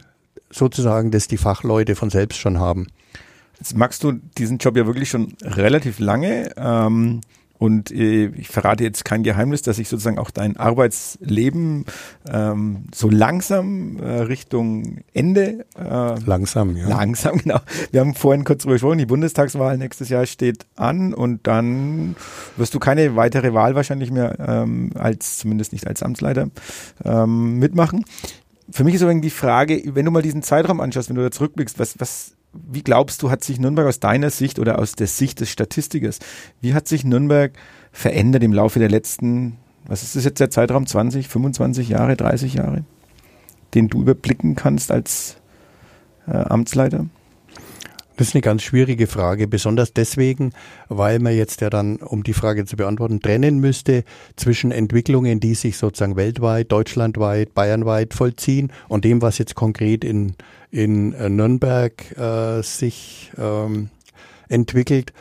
sozusagen, 0.52 1.10
das 1.10 1.28
die 1.28 1.38
Fachleute 1.38 1.95
von 1.95 2.10
selbst 2.10 2.38
schon 2.38 2.60
haben. 2.60 2.88
Jetzt 3.58 3.76
magst 3.76 4.04
du 4.04 4.14
diesen 4.38 4.58
Job 4.58 4.78
ja 4.78 4.86
wirklich 4.86 5.10
schon 5.10 5.34
relativ 5.41 6.00
lange. 6.00 6.52
Ähm, 6.56 7.22
und 7.60 7.91
äh, 7.91 8.28
ich 8.28 8.47
verrate 8.47 8.86
jetzt 8.86 9.03
kein 9.03 9.22
Geheimnis, 9.22 9.62
dass 9.62 9.80
ich 9.80 9.89
sozusagen 9.89 10.18
auch 10.18 10.32
dein 10.32 10.55
Arbeitsleben 10.55 11.86
ähm, 12.32 12.86
so 12.95 13.10
langsam 13.10 13.97
äh, 13.99 14.22
Richtung 14.22 15.01
Ende. 15.14 15.66
Äh, 15.78 16.20
langsam, 16.26 16.78
ja. 16.78 16.88
Langsam, 16.88 17.38
genau. 17.43 17.60
Wir 17.91 17.99
haben 17.99 18.16
vorhin 18.16 18.45
kurz 18.45 18.64
drüber 18.64 18.76
gesprochen, 18.76 18.97
die 18.97 19.05
Bundestagswahl 19.05 19.78
nächstes 19.78 20.07
Jahr 20.07 20.26
steht 20.26 20.66
an 20.78 21.14
und 21.14 21.47
dann 21.47 22.16
wirst 22.55 22.74
du 22.74 22.80
keine 22.80 23.18
weitere 23.18 23.53
Wahl 23.53 23.76
wahrscheinlich 23.76 24.10
mehr 24.10 24.39
ähm, 24.39 24.91
als, 24.95 25.39
zumindest 25.39 25.74
nicht 25.74 25.86
als 25.86 26.01
Amtsleiter, 26.01 26.49
ähm, 27.03 27.60
mitmachen. 27.60 28.05
Für 28.72 28.86
mich 28.86 28.95
ist 28.95 29.03
aber 29.03 29.14
die 29.14 29.30
Frage, 29.30 29.82
wenn 29.95 30.05
du 30.05 30.12
mal 30.12 30.22
diesen 30.22 30.43
Zeitraum 30.43 30.80
anschaust, 30.80 31.10
wenn 31.10 31.18
du 31.18 31.24
da 31.24 31.32
zurückblickst, 31.32 31.78
was, 31.78 31.99
was 31.99 32.36
wie 32.54 32.82
glaubst 32.82 33.22
du, 33.22 33.30
hat 33.30 33.43
sich 33.43 33.60
Nürnberg 33.60 33.88
aus 33.88 34.00
deiner 34.00 34.30
Sicht 34.30 34.60
oder 34.60 34.80
aus 34.80 34.93
der 34.93 35.08
Sicht 35.08 35.39
des 35.39 35.50
Statistikers, 35.50 36.20
wie 36.62 36.74
hat 36.74 36.88
sich 36.88 37.04
Nürnberg 37.04 37.54
verändert 37.91 38.43
im 38.43 38.54
Laufe 38.54 38.80
der 38.80 38.89
letzten, 38.89 39.58
was 39.86 40.04
ist 40.04 40.16
das 40.16 40.26
jetzt 40.26 40.39
der 40.39 40.50
Zeitraum, 40.50 40.86
20, 40.86 41.28
25 41.28 41.89
Jahre, 41.89 42.16
30 42.16 42.56
Jahre, 42.56 42.84
den 43.74 43.88
du 43.88 44.02
überblicken 44.02 44.56
kannst 44.56 44.91
als 44.91 45.38
äh, 46.28 46.38
Amtsleiter? 46.38 47.06
Das 48.20 48.28
ist 48.28 48.36
eine 48.36 48.41
ganz 48.41 48.64
schwierige 48.64 49.08
Frage, 49.08 49.47
besonders 49.47 49.93
deswegen, 49.93 50.52
weil 50.89 51.20
man 51.20 51.38
jetzt 51.38 51.62
ja 51.62 51.70
dann, 51.70 51.95
um 51.95 52.24
die 52.24 52.34
Frage 52.34 52.66
zu 52.66 52.76
beantworten, 52.76 53.22
trennen 53.22 53.60
müsste 53.60 54.04
zwischen 54.36 54.74
Entwicklungen, 54.74 55.39
die 55.39 55.56
sich 55.56 55.78
sozusagen 55.78 56.18
weltweit, 56.18 56.70
deutschlandweit, 56.70 57.54
bayernweit 57.54 58.14
vollziehen 58.14 58.74
und 58.89 59.06
dem, 59.06 59.22
was 59.22 59.38
jetzt 59.38 59.56
konkret 59.56 60.04
in, 60.04 60.36
in 60.72 61.13
äh, 61.13 61.30
Nürnberg 61.30 62.17
äh, 62.17 62.61
sich 62.61 63.32
ähm, 63.38 63.89
entwickelt 64.47 65.13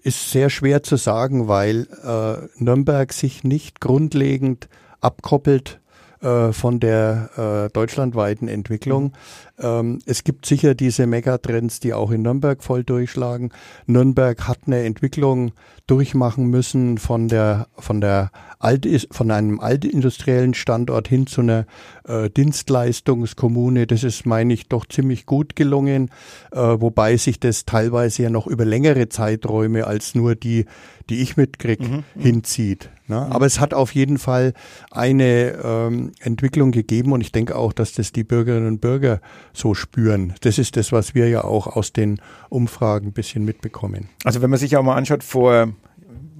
ist 0.00 0.30
sehr 0.30 0.48
schwer 0.48 0.82
zu 0.82 0.96
sagen, 0.96 1.48
weil 1.48 1.86
äh, 2.04 2.62
Nürnberg 2.62 3.12
sich 3.12 3.44
nicht 3.44 3.80
grundlegend 3.80 4.68
abkoppelt 5.00 5.80
äh, 6.20 6.52
von 6.52 6.80
der 6.80 7.66
äh, 7.68 7.72
deutschlandweiten 7.72 8.48
Entwicklung. 8.48 9.04
Mhm. 9.04 9.12
Ähm, 9.60 9.98
es 10.06 10.24
gibt 10.24 10.46
sicher 10.46 10.74
diese 10.74 11.06
Megatrends, 11.06 11.80
die 11.80 11.94
auch 11.94 12.10
in 12.10 12.22
Nürnberg 12.22 12.62
voll 12.62 12.84
durchschlagen. 12.84 13.50
Nürnberg 13.86 14.46
hat 14.46 14.58
eine 14.66 14.84
Entwicklung 14.84 15.52
durchmachen 15.86 16.46
müssen 16.46 16.98
von 16.98 17.28
der 17.28 17.68
von 17.76 18.00
der 18.00 18.30
Alt, 18.58 18.86
von 19.10 19.30
einem 19.30 19.60
altindustriellen 19.60 20.54
Standort 20.54 21.08
hin 21.08 21.26
zu 21.26 21.42
einer 21.42 21.66
äh, 22.06 22.28
Dienstleistungskommune. 22.28 23.86
Das 23.86 24.02
ist, 24.02 24.26
meine 24.26 24.52
ich, 24.52 24.68
doch 24.68 24.86
ziemlich 24.86 25.26
gut 25.26 25.54
gelungen, 25.54 26.10
äh, 26.50 26.58
wobei 26.58 27.16
sich 27.16 27.38
das 27.38 27.64
teilweise 27.64 28.24
ja 28.24 28.30
noch 28.30 28.46
über 28.46 28.64
längere 28.64 29.08
Zeiträume 29.08 29.86
als 29.86 30.14
nur 30.14 30.34
die, 30.34 30.66
die 31.10 31.20
ich 31.20 31.36
mitkriege, 31.36 31.84
mhm, 31.84 32.04
hinzieht. 32.16 32.90
Ne? 33.06 33.16
Mhm. 33.16 33.32
Aber 33.32 33.46
es 33.46 33.60
hat 33.60 33.74
auf 33.74 33.94
jeden 33.94 34.18
Fall 34.18 34.52
eine 34.90 35.58
ähm, 35.62 36.12
Entwicklung 36.20 36.70
gegeben 36.70 37.12
und 37.12 37.20
ich 37.20 37.32
denke 37.32 37.56
auch, 37.56 37.72
dass 37.72 37.92
das 37.92 38.12
die 38.12 38.24
Bürgerinnen 38.24 38.66
und 38.66 38.80
Bürger 38.80 39.20
so 39.52 39.74
spüren. 39.74 40.34
Das 40.42 40.58
ist 40.58 40.76
das, 40.76 40.92
was 40.92 41.14
wir 41.14 41.28
ja 41.28 41.44
auch 41.44 41.66
aus 41.66 41.92
den 41.92 42.20
Umfragen 42.48 43.08
ein 43.08 43.12
bisschen 43.12 43.44
mitbekommen. 43.44 44.08
Also 44.24 44.42
wenn 44.42 44.50
man 44.50 44.58
sich 44.58 44.76
auch 44.76 44.82
mal 44.82 44.96
anschaut, 44.96 45.24
vor 45.24 45.68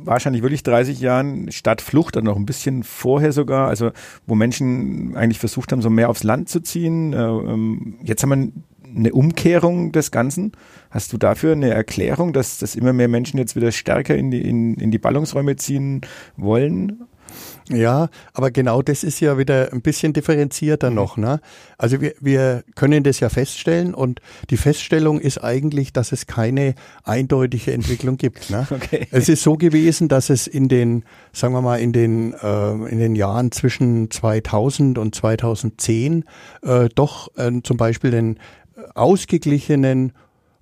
wahrscheinlich 0.00 0.42
wirklich 0.42 0.62
30 0.62 1.00
Jahren 1.00 1.50
Stadtflucht, 1.52 2.16
dann 2.16 2.24
noch 2.24 2.36
ein 2.36 2.46
bisschen 2.46 2.82
vorher 2.82 3.32
sogar, 3.32 3.68
also 3.68 3.90
wo 4.26 4.34
Menschen 4.34 5.16
eigentlich 5.16 5.38
versucht 5.38 5.72
haben, 5.72 5.82
so 5.82 5.90
mehr 5.90 6.08
aufs 6.08 6.22
Land 6.22 6.48
zu 6.48 6.60
ziehen. 6.60 7.12
Äh, 7.12 7.16
ähm, 7.16 7.98
jetzt 8.02 8.22
haben 8.22 8.30
wir 8.30 8.62
eine 8.96 9.12
Umkehrung 9.12 9.92
des 9.92 10.10
Ganzen. 10.10 10.52
Hast 10.90 11.12
du 11.12 11.18
dafür 11.18 11.52
eine 11.52 11.70
Erklärung, 11.70 12.32
dass, 12.32 12.58
dass 12.58 12.74
immer 12.74 12.92
mehr 12.92 13.08
Menschen 13.08 13.38
jetzt 13.38 13.56
wieder 13.56 13.72
stärker 13.72 14.16
in 14.16 14.30
die, 14.30 14.40
in, 14.40 14.74
in 14.74 14.90
die 14.90 14.98
Ballungsräume 14.98 15.56
ziehen 15.56 16.02
wollen? 16.36 17.08
Ja, 17.70 18.08
aber 18.32 18.50
genau 18.50 18.80
das 18.80 19.04
ist 19.04 19.20
ja 19.20 19.36
wieder 19.36 19.72
ein 19.72 19.82
bisschen 19.82 20.12
differenzierter 20.12 20.90
mhm. 20.90 20.96
noch. 20.96 21.16
Ne? 21.16 21.40
Also 21.76 22.00
wir, 22.00 22.14
wir 22.20 22.64
können 22.74 23.04
das 23.04 23.20
ja 23.20 23.28
feststellen 23.28 23.94
und 23.94 24.20
die 24.50 24.56
Feststellung 24.56 25.20
ist 25.20 25.38
eigentlich, 25.38 25.92
dass 25.92 26.12
es 26.12 26.26
keine 26.26 26.74
eindeutige 27.04 27.72
Entwicklung 27.72 28.16
gibt. 28.16 28.50
Ne? 28.50 28.66
Okay. 28.78 29.08
Es 29.10 29.28
ist 29.28 29.42
so 29.42 29.56
gewesen, 29.56 30.08
dass 30.08 30.30
es 30.30 30.46
in 30.46 30.68
den, 30.68 31.04
sagen 31.32 31.52
wir 31.52 31.62
mal, 31.62 31.80
in 31.80 31.92
den, 31.92 32.32
äh, 32.32 32.70
in 32.88 32.98
den 32.98 33.16
Jahren 33.16 33.50
zwischen 33.50 34.10
2000 34.10 34.98
und 34.98 35.14
2010 35.14 36.24
äh, 36.62 36.88
doch 36.94 37.36
äh, 37.36 37.50
zum 37.62 37.76
Beispiel 37.76 38.12
den 38.12 38.38
ausgeglichenen 38.94 40.12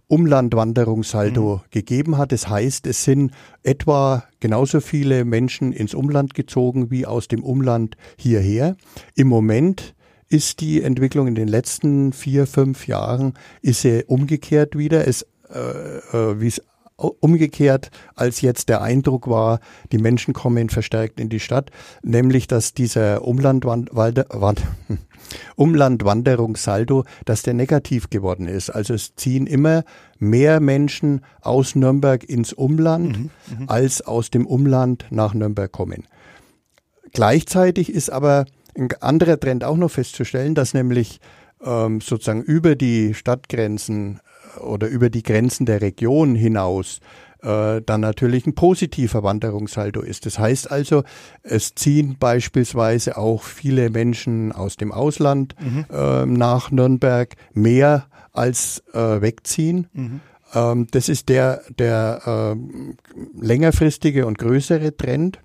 Umlandwanderungssaldo 0.08 1.56
mhm. 1.56 1.70
gegeben 1.70 2.18
hat. 2.18 2.32
Das 2.32 2.48
heißt, 2.48 2.86
es 2.86 3.04
sind 3.04 3.32
etwa 3.62 4.24
genauso 4.40 4.80
viele 4.80 5.24
Menschen 5.24 5.72
ins 5.72 5.94
Umland 5.94 6.34
gezogen 6.34 6.90
wie 6.90 7.06
aus 7.06 7.28
dem 7.28 7.42
Umland 7.42 7.96
hierher. 8.16 8.76
Im 9.14 9.28
Moment 9.28 9.94
ist 10.28 10.60
die 10.60 10.82
Entwicklung 10.82 11.26
in 11.26 11.34
den 11.34 11.48
letzten 11.48 12.12
vier, 12.12 12.46
fünf 12.46 12.86
Jahren, 12.86 13.34
ist 13.62 13.82
sie 13.82 14.04
umgekehrt 14.06 14.76
wieder. 14.76 15.06
Es, 15.06 15.26
äh, 15.52 15.58
äh, 15.58 16.40
wie 16.40 16.48
es 16.48 16.62
umgekehrt, 16.96 17.90
als 18.14 18.40
jetzt 18.40 18.68
der 18.68 18.80
Eindruck 18.80 19.28
war, 19.28 19.60
die 19.92 19.98
Menschen 19.98 20.32
kommen 20.32 20.70
verstärkt 20.70 21.20
in 21.20 21.28
die 21.28 21.40
Stadt, 21.40 21.70
nämlich 22.02 22.46
dass 22.46 22.72
dieser 22.72 23.22
Umlandwand 23.22 23.90
Umlandwanderungssaldo, 25.56 27.04
dass 27.24 27.42
der 27.42 27.54
negativ 27.54 28.10
geworden 28.10 28.46
ist. 28.46 28.70
Also 28.70 28.94
es 28.94 29.14
ziehen 29.16 29.46
immer 29.46 29.84
mehr 30.18 30.60
Menschen 30.60 31.22
aus 31.42 31.74
Nürnberg 31.74 32.24
ins 32.24 32.52
Umland, 32.52 33.18
mhm, 33.18 33.30
mhm. 33.58 33.68
als 33.68 34.00
aus 34.02 34.30
dem 34.30 34.46
Umland 34.46 35.06
nach 35.10 35.34
Nürnberg 35.34 35.70
kommen. 35.70 36.06
Gleichzeitig 37.12 37.92
ist 37.92 38.10
aber 38.10 38.46
ein 38.76 38.88
anderer 39.00 39.40
Trend 39.40 39.64
auch 39.64 39.76
noch 39.76 39.90
festzustellen, 39.90 40.54
dass 40.54 40.74
nämlich 40.74 41.20
ähm, 41.64 42.00
sozusagen 42.00 42.42
über 42.42 42.76
die 42.76 43.14
Stadtgrenzen 43.14 44.20
oder 44.60 44.88
über 44.88 45.10
die 45.10 45.22
Grenzen 45.22 45.66
der 45.66 45.80
Region 45.80 46.34
hinaus 46.34 47.00
äh, 47.42 47.82
dann 47.84 48.00
natürlich 48.00 48.46
ein 48.46 48.54
positiver 48.54 49.22
Wanderungssaldo 49.22 50.00
ist. 50.00 50.26
Das 50.26 50.38
heißt 50.38 50.70
also, 50.70 51.04
es 51.42 51.74
ziehen 51.74 52.16
beispielsweise 52.18 53.16
auch 53.16 53.42
viele 53.42 53.90
Menschen 53.90 54.52
aus 54.52 54.76
dem 54.76 54.90
Ausland 54.92 55.54
mhm. 55.60 55.86
äh, 55.90 56.26
nach 56.26 56.70
Nürnberg 56.70 57.34
mehr 57.52 58.06
als 58.32 58.82
äh, 58.92 59.20
wegziehen. 59.20 59.86
Mhm. 59.92 60.20
Ähm, 60.54 60.86
das 60.90 61.08
ist 61.08 61.28
der, 61.28 61.62
der 61.78 62.56
äh, 62.56 62.56
längerfristige 63.40 64.26
und 64.26 64.38
größere 64.38 64.96
Trend. 64.96 65.40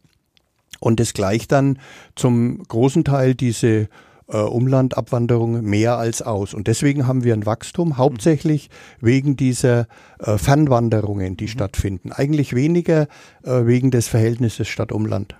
Und 0.79 0.99
es 0.99 1.13
gleicht 1.13 1.51
dann 1.51 1.77
zum 2.15 2.63
großen 2.63 3.03
Teil 3.03 3.35
diese 3.35 3.87
äh, 4.31 4.37
Umlandabwanderung 4.37 5.61
mehr 5.61 5.97
als 5.97 6.21
aus. 6.21 6.53
Und 6.53 6.67
deswegen 6.67 7.07
haben 7.07 7.23
wir 7.23 7.33
ein 7.33 7.45
Wachstum, 7.45 7.97
hauptsächlich 7.97 8.69
wegen 8.99 9.35
dieser 9.35 9.87
äh, 10.19 10.37
Fernwanderungen, 10.37 11.37
die 11.37 11.45
mhm. 11.45 11.49
stattfinden. 11.49 12.11
Eigentlich 12.11 12.55
weniger 12.55 13.07
äh, 13.43 13.65
wegen 13.65 13.91
des 13.91 14.07
Verhältnisses 14.07 14.67
Stadt-Umland 14.67 15.35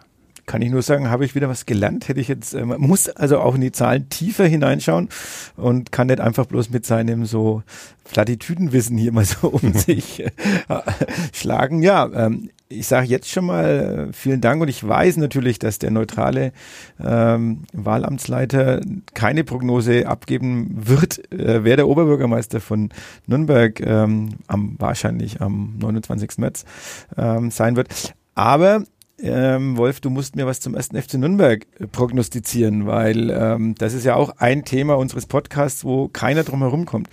kann 0.51 0.61
ich 0.61 0.71
nur 0.71 0.81
sagen, 0.81 1.09
habe 1.09 1.23
ich 1.23 1.33
wieder 1.33 1.47
was 1.47 1.65
gelernt. 1.65 2.09
Hätte 2.09 2.19
ich 2.19 2.27
jetzt, 2.27 2.53
äh, 2.53 2.65
man 2.65 2.81
muss 2.81 3.07
also 3.07 3.39
auch 3.39 3.55
in 3.55 3.61
die 3.61 3.71
Zahlen 3.71 4.09
tiefer 4.09 4.45
hineinschauen 4.45 5.07
und 5.55 5.93
kann 5.93 6.07
nicht 6.07 6.19
einfach 6.19 6.45
bloß 6.45 6.71
mit 6.71 6.85
seinem 6.85 7.25
so 7.25 7.63
Plattitüdenwissen 8.03 8.97
hier 8.97 9.13
mal 9.13 9.23
so 9.23 9.47
um 9.47 9.73
sich 9.75 10.19
äh, 10.19 10.29
schlagen. 11.31 11.81
Ja, 11.83 12.09
ähm, 12.13 12.49
ich 12.71 12.87
sage 12.87 13.07
jetzt 13.07 13.29
schon 13.29 13.45
mal 13.45 14.09
äh, 14.09 14.13
vielen 14.13 14.41
Dank 14.41 14.61
und 14.61 14.67
ich 14.67 14.87
weiß 14.87 15.17
natürlich, 15.17 15.59
dass 15.59 15.79
der 15.79 15.91
neutrale 15.91 16.53
ähm, 17.03 17.63
Wahlamtsleiter 17.73 18.81
keine 19.13 19.43
Prognose 19.43 20.07
abgeben 20.07 20.69
wird, 20.73 21.31
äh, 21.31 21.63
wer 21.63 21.75
der 21.75 21.87
Oberbürgermeister 21.87 22.61
von 22.61 22.89
Nürnberg 23.27 23.79
ähm, 23.81 24.35
am 24.47 24.75
wahrscheinlich 24.79 25.41
am 25.41 25.75
29. 25.79 26.37
März 26.37 26.65
ähm, 27.17 27.51
sein 27.51 27.75
wird. 27.75 28.13
Aber 28.33 28.83
ähm, 29.19 29.77
Wolf, 29.77 29.99
du 29.99 30.09
musst 30.09 30.35
mir 30.35 30.47
was 30.47 30.59
zum 30.59 30.73
ersten 30.73 30.99
FC 30.99 31.15
Nürnberg 31.15 31.67
prognostizieren, 31.91 32.87
weil 32.87 33.29
ähm, 33.29 33.75
das 33.77 33.93
ist 33.93 34.05
ja 34.05 34.15
auch 34.15 34.37
ein 34.37 34.65
Thema 34.65 34.97
unseres 34.97 35.27
Podcasts, 35.27 35.83
wo 35.83 36.07
keiner 36.07 36.43
drum 36.43 36.61
herum 36.61 36.85
kommt. 36.85 37.09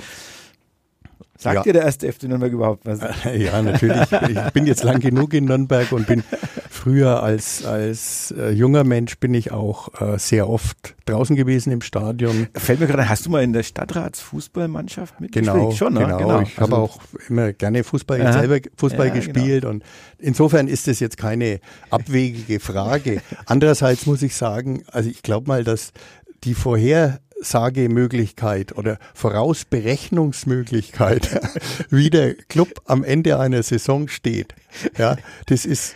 Sagt 1.41 1.55
ja. 1.55 1.63
dir 1.63 1.73
der 1.73 1.83
erste 1.83 2.13
FC 2.13 2.25
Nürnberg 2.25 2.53
überhaupt 2.53 2.85
was? 2.85 2.99
Ja, 3.39 3.63
natürlich. 3.63 4.11
Ich 4.11 4.53
bin 4.53 4.67
jetzt 4.67 4.83
lang 4.83 4.99
genug 4.99 5.33
in 5.35 5.45
Nürnberg 5.45 5.93
und 5.93 6.09
bin 6.09 6.25
früher 6.69 7.23
als, 7.23 7.65
als 7.65 8.35
äh, 8.37 8.51
junger 8.51 8.83
Mensch 8.83 9.19
bin 9.19 9.35
ich 9.35 9.53
auch 9.53 10.01
äh, 10.01 10.19
sehr 10.19 10.49
oft 10.49 10.97
draußen 11.05 11.37
gewesen 11.37 11.73
im 11.73 11.81
Stadion. 11.81 12.49
Fällt 12.55 12.81
mir 12.81 12.89
gerade, 12.89 13.09
hast 13.09 13.27
du 13.27 13.31
mal 13.31 13.45
in 13.45 13.53
der 13.53 13.63
Stadtratsfußballmannschaft 13.63 15.21
mitgespielt? 15.21 15.55
Genau, 15.55 15.71
schon, 15.71 15.95
ne? 15.95 16.01
genau. 16.01 16.19
genau. 16.19 16.41
Ich 16.41 16.59
also, 16.59 16.73
habe 16.73 16.77
auch 16.77 17.01
immer 17.29 17.53
gerne 17.53 17.85
Fußball, 17.85 18.21
aha. 18.21 18.33
selber 18.33 18.59
Fußball 18.77 19.07
ja, 19.07 19.15
gespielt 19.15 19.63
genau. 19.63 19.75
und 19.75 19.85
insofern 20.19 20.67
ist 20.67 20.89
das 20.89 20.99
jetzt 20.99 21.19
keine 21.19 21.61
abwegige 21.91 22.59
Frage. 22.59 23.23
Andererseits 23.47 24.07
muss 24.07 24.23
ich 24.23 24.35
sagen, 24.35 24.83
also 24.91 25.09
ich 25.09 25.23
glaube 25.23 25.47
mal, 25.47 25.63
dass 25.63 25.93
die 26.45 26.55
vorher 26.55 27.21
Vorhersagemöglichkeit 27.41 28.77
oder 28.77 28.99
Vorausberechnungsmöglichkeit, 29.15 31.41
wie 31.91 32.11
der 32.11 32.35
Club 32.35 32.83
am 32.87 33.05
Ende 33.05 33.39
einer 33.39 33.63
Saison 33.63 34.09
steht. 34.09 34.57
Ja, 34.97 35.17
das 35.47 35.65
ist 35.65 35.95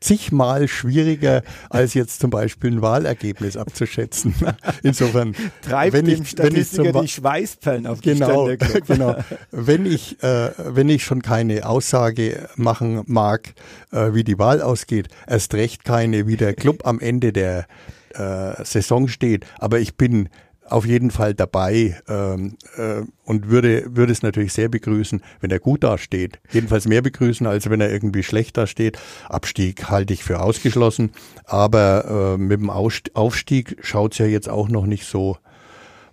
zigmal 0.00 0.66
schwieriger, 0.66 1.42
als 1.68 1.92
jetzt 1.92 2.20
zum 2.20 2.30
Beispiel 2.30 2.72
ein 2.72 2.80
Wahlergebnis 2.80 3.58
abzuschätzen. 3.58 4.34
Insofern, 4.82 5.34
treibt 5.60 5.92
wenn 5.92 6.06
ich, 6.06 6.38
wenn 6.38 6.56
ich 6.56 6.70
zum, 6.70 6.90
die 6.90 7.08
Schweißperlen 7.08 7.86
auf 7.86 8.00
die 8.00 8.14
genau, 8.14 8.48
genau. 8.86 9.16
Wenn 9.50 9.84
ich, 9.84 10.22
äh, 10.22 10.52
wenn 10.56 10.88
ich 10.88 11.04
schon 11.04 11.20
keine 11.20 11.66
Aussage 11.66 12.48
machen 12.56 13.02
mag, 13.06 13.52
äh, 13.92 14.14
wie 14.14 14.24
die 14.24 14.38
Wahl 14.38 14.62
ausgeht, 14.62 15.08
erst 15.26 15.52
recht 15.52 15.84
keine, 15.84 16.26
wie 16.26 16.38
der 16.38 16.54
Club 16.54 16.86
am 16.86 16.98
Ende 16.98 17.34
der 17.34 17.66
äh, 18.14 18.64
Saison 18.64 19.06
steht. 19.06 19.44
Aber 19.58 19.80
ich 19.80 19.98
bin 19.98 20.30
auf 20.70 20.86
jeden 20.86 21.10
Fall 21.10 21.34
dabei 21.34 22.00
ähm, 22.08 22.56
äh, 22.76 23.02
und 23.24 23.48
würde, 23.48 23.84
würde 23.94 24.12
es 24.12 24.22
natürlich 24.22 24.52
sehr 24.52 24.68
begrüßen, 24.68 25.22
wenn 25.40 25.50
er 25.50 25.58
gut 25.58 25.84
dasteht. 25.84 26.40
Jedenfalls 26.52 26.86
mehr 26.86 27.02
begrüßen, 27.02 27.46
als 27.46 27.68
wenn 27.68 27.80
er 27.80 27.90
irgendwie 27.90 28.22
schlecht 28.22 28.56
dasteht. 28.56 28.98
Abstieg 29.28 29.90
halte 29.90 30.12
ich 30.12 30.24
für 30.24 30.40
ausgeschlossen, 30.40 31.10
aber 31.44 32.36
äh, 32.36 32.38
mit 32.38 32.60
dem 32.60 32.70
Aufstieg 32.70 33.76
schaut 33.80 34.12
es 34.12 34.18
ja 34.18 34.26
jetzt 34.26 34.48
auch 34.48 34.68
noch 34.68 34.86
nicht 34.86 35.04
so 35.04 35.36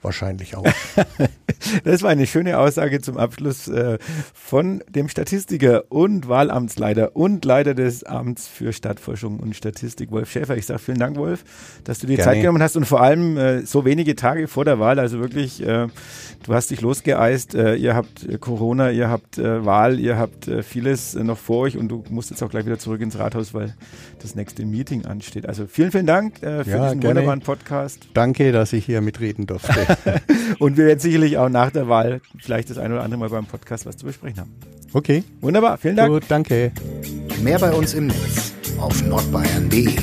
wahrscheinlich 0.01 0.55
auch. 0.55 0.65
das 1.83 2.01
war 2.03 2.09
eine 2.09 2.27
schöne 2.27 2.57
Aussage 2.59 3.01
zum 3.01 3.17
Abschluss 3.17 3.67
äh, 3.67 3.97
von 4.33 4.83
dem 4.89 5.09
Statistiker 5.09 5.85
und 5.89 6.27
Wahlamtsleiter 6.27 7.15
und 7.15 7.43
Leiter 7.45 7.73
des 7.73 8.03
Amts 8.03 8.47
für 8.47 8.73
Stadtforschung 8.73 9.39
und 9.39 9.55
Statistik, 9.55 10.11
Wolf 10.11 10.31
Schäfer. 10.31 10.57
Ich 10.57 10.65
sage 10.65 10.79
vielen 10.79 10.99
Dank, 10.99 11.17
Wolf, 11.17 11.43
dass 11.83 11.99
du 11.99 12.07
dir 12.07 12.17
Gerne. 12.17 12.31
Zeit 12.31 12.41
genommen 12.41 12.61
hast 12.61 12.75
und 12.75 12.85
vor 12.85 13.01
allem 13.01 13.37
äh, 13.37 13.61
so 13.65 13.85
wenige 13.85 14.15
Tage 14.15 14.47
vor 14.47 14.65
der 14.65 14.79
Wahl, 14.79 14.99
also 14.99 15.19
wirklich, 15.19 15.61
äh, 15.61 15.87
du 16.43 16.53
hast 16.53 16.71
dich 16.71 16.81
losgeeist, 16.81 17.53
ihr 17.53 17.95
habt 17.95 18.39
Corona, 18.39 18.91
ihr 18.91 19.09
habt 19.09 19.37
Wahl, 19.37 19.99
ihr 19.99 20.17
habt 20.17 20.49
vieles 20.63 21.15
noch 21.15 21.37
vor 21.37 21.59
euch 21.59 21.77
und 21.77 21.89
du 21.89 22.03
musst 22.09 22.29
jetzt 22.29 22.41
auch 22.43 22.49
gleich 22.49 22.65
wieder 22.65 22.77
zurück 22.77 23.01
ins 23.01 23.17
Rathaus, 23.17 23.53
weil 23.53 23.75
das 24.21 24.35
nächste 24.35 24.65
Meeting 24.65 25.05
ansteht. 25.05 25.47
Also 25.47 25.65
vielen, 25.67 25.91
vielen 25.91 26.05
Dank 26.05 26.39
für 26.39 26.47
ja, 26.47 26.61
diesen 26.63 26.99
gerne. 26.99 27.03
wunderbaren 27.03 27.41
Podcast. 27.41 28.07
Danke, 28.13 28.51
dass 28.51 28.73
ich 28.73 28.85
hier 28.85 29.01
mitreden 29.01 29.47
durfte. 29.47 29.86
und 30.59 30.77
wir 30.77 30.85
werden 30.85 30.99
sicherlich 30.99 31.37
auch 31.37 31.49
nach 31.49 31.71
der 31.71 31.87
Wahl 31.87 32.21
vielleicht 32.39 32.69
das 32.69 32.77
eine 32.77 32.95
oder 32.95 33.03
andere 33.03 33.19
Mal 33.19 33.29
beim 33.29 33.45
Podcast 33.45 33.85
was 33.85 33.97
zu 33.97 34.05
besprechen 34.05 34.41
haben. 34.41 34.55
Okay. 34.93 35.23
Wunderbar. 35.41 35.77
Vielen 35.77 35.95
Dank. 35.95 36.11
Gut, 36.11 36.23
danke. 36.27 36.71
Mehr 37.41 37.59
bei 37.59 37.71
uns 37.71 37.93
im 37.93 38.07
Netz 38.07 38.53
auf 38.79 39.03
nordbayern.de. 39.03 39.95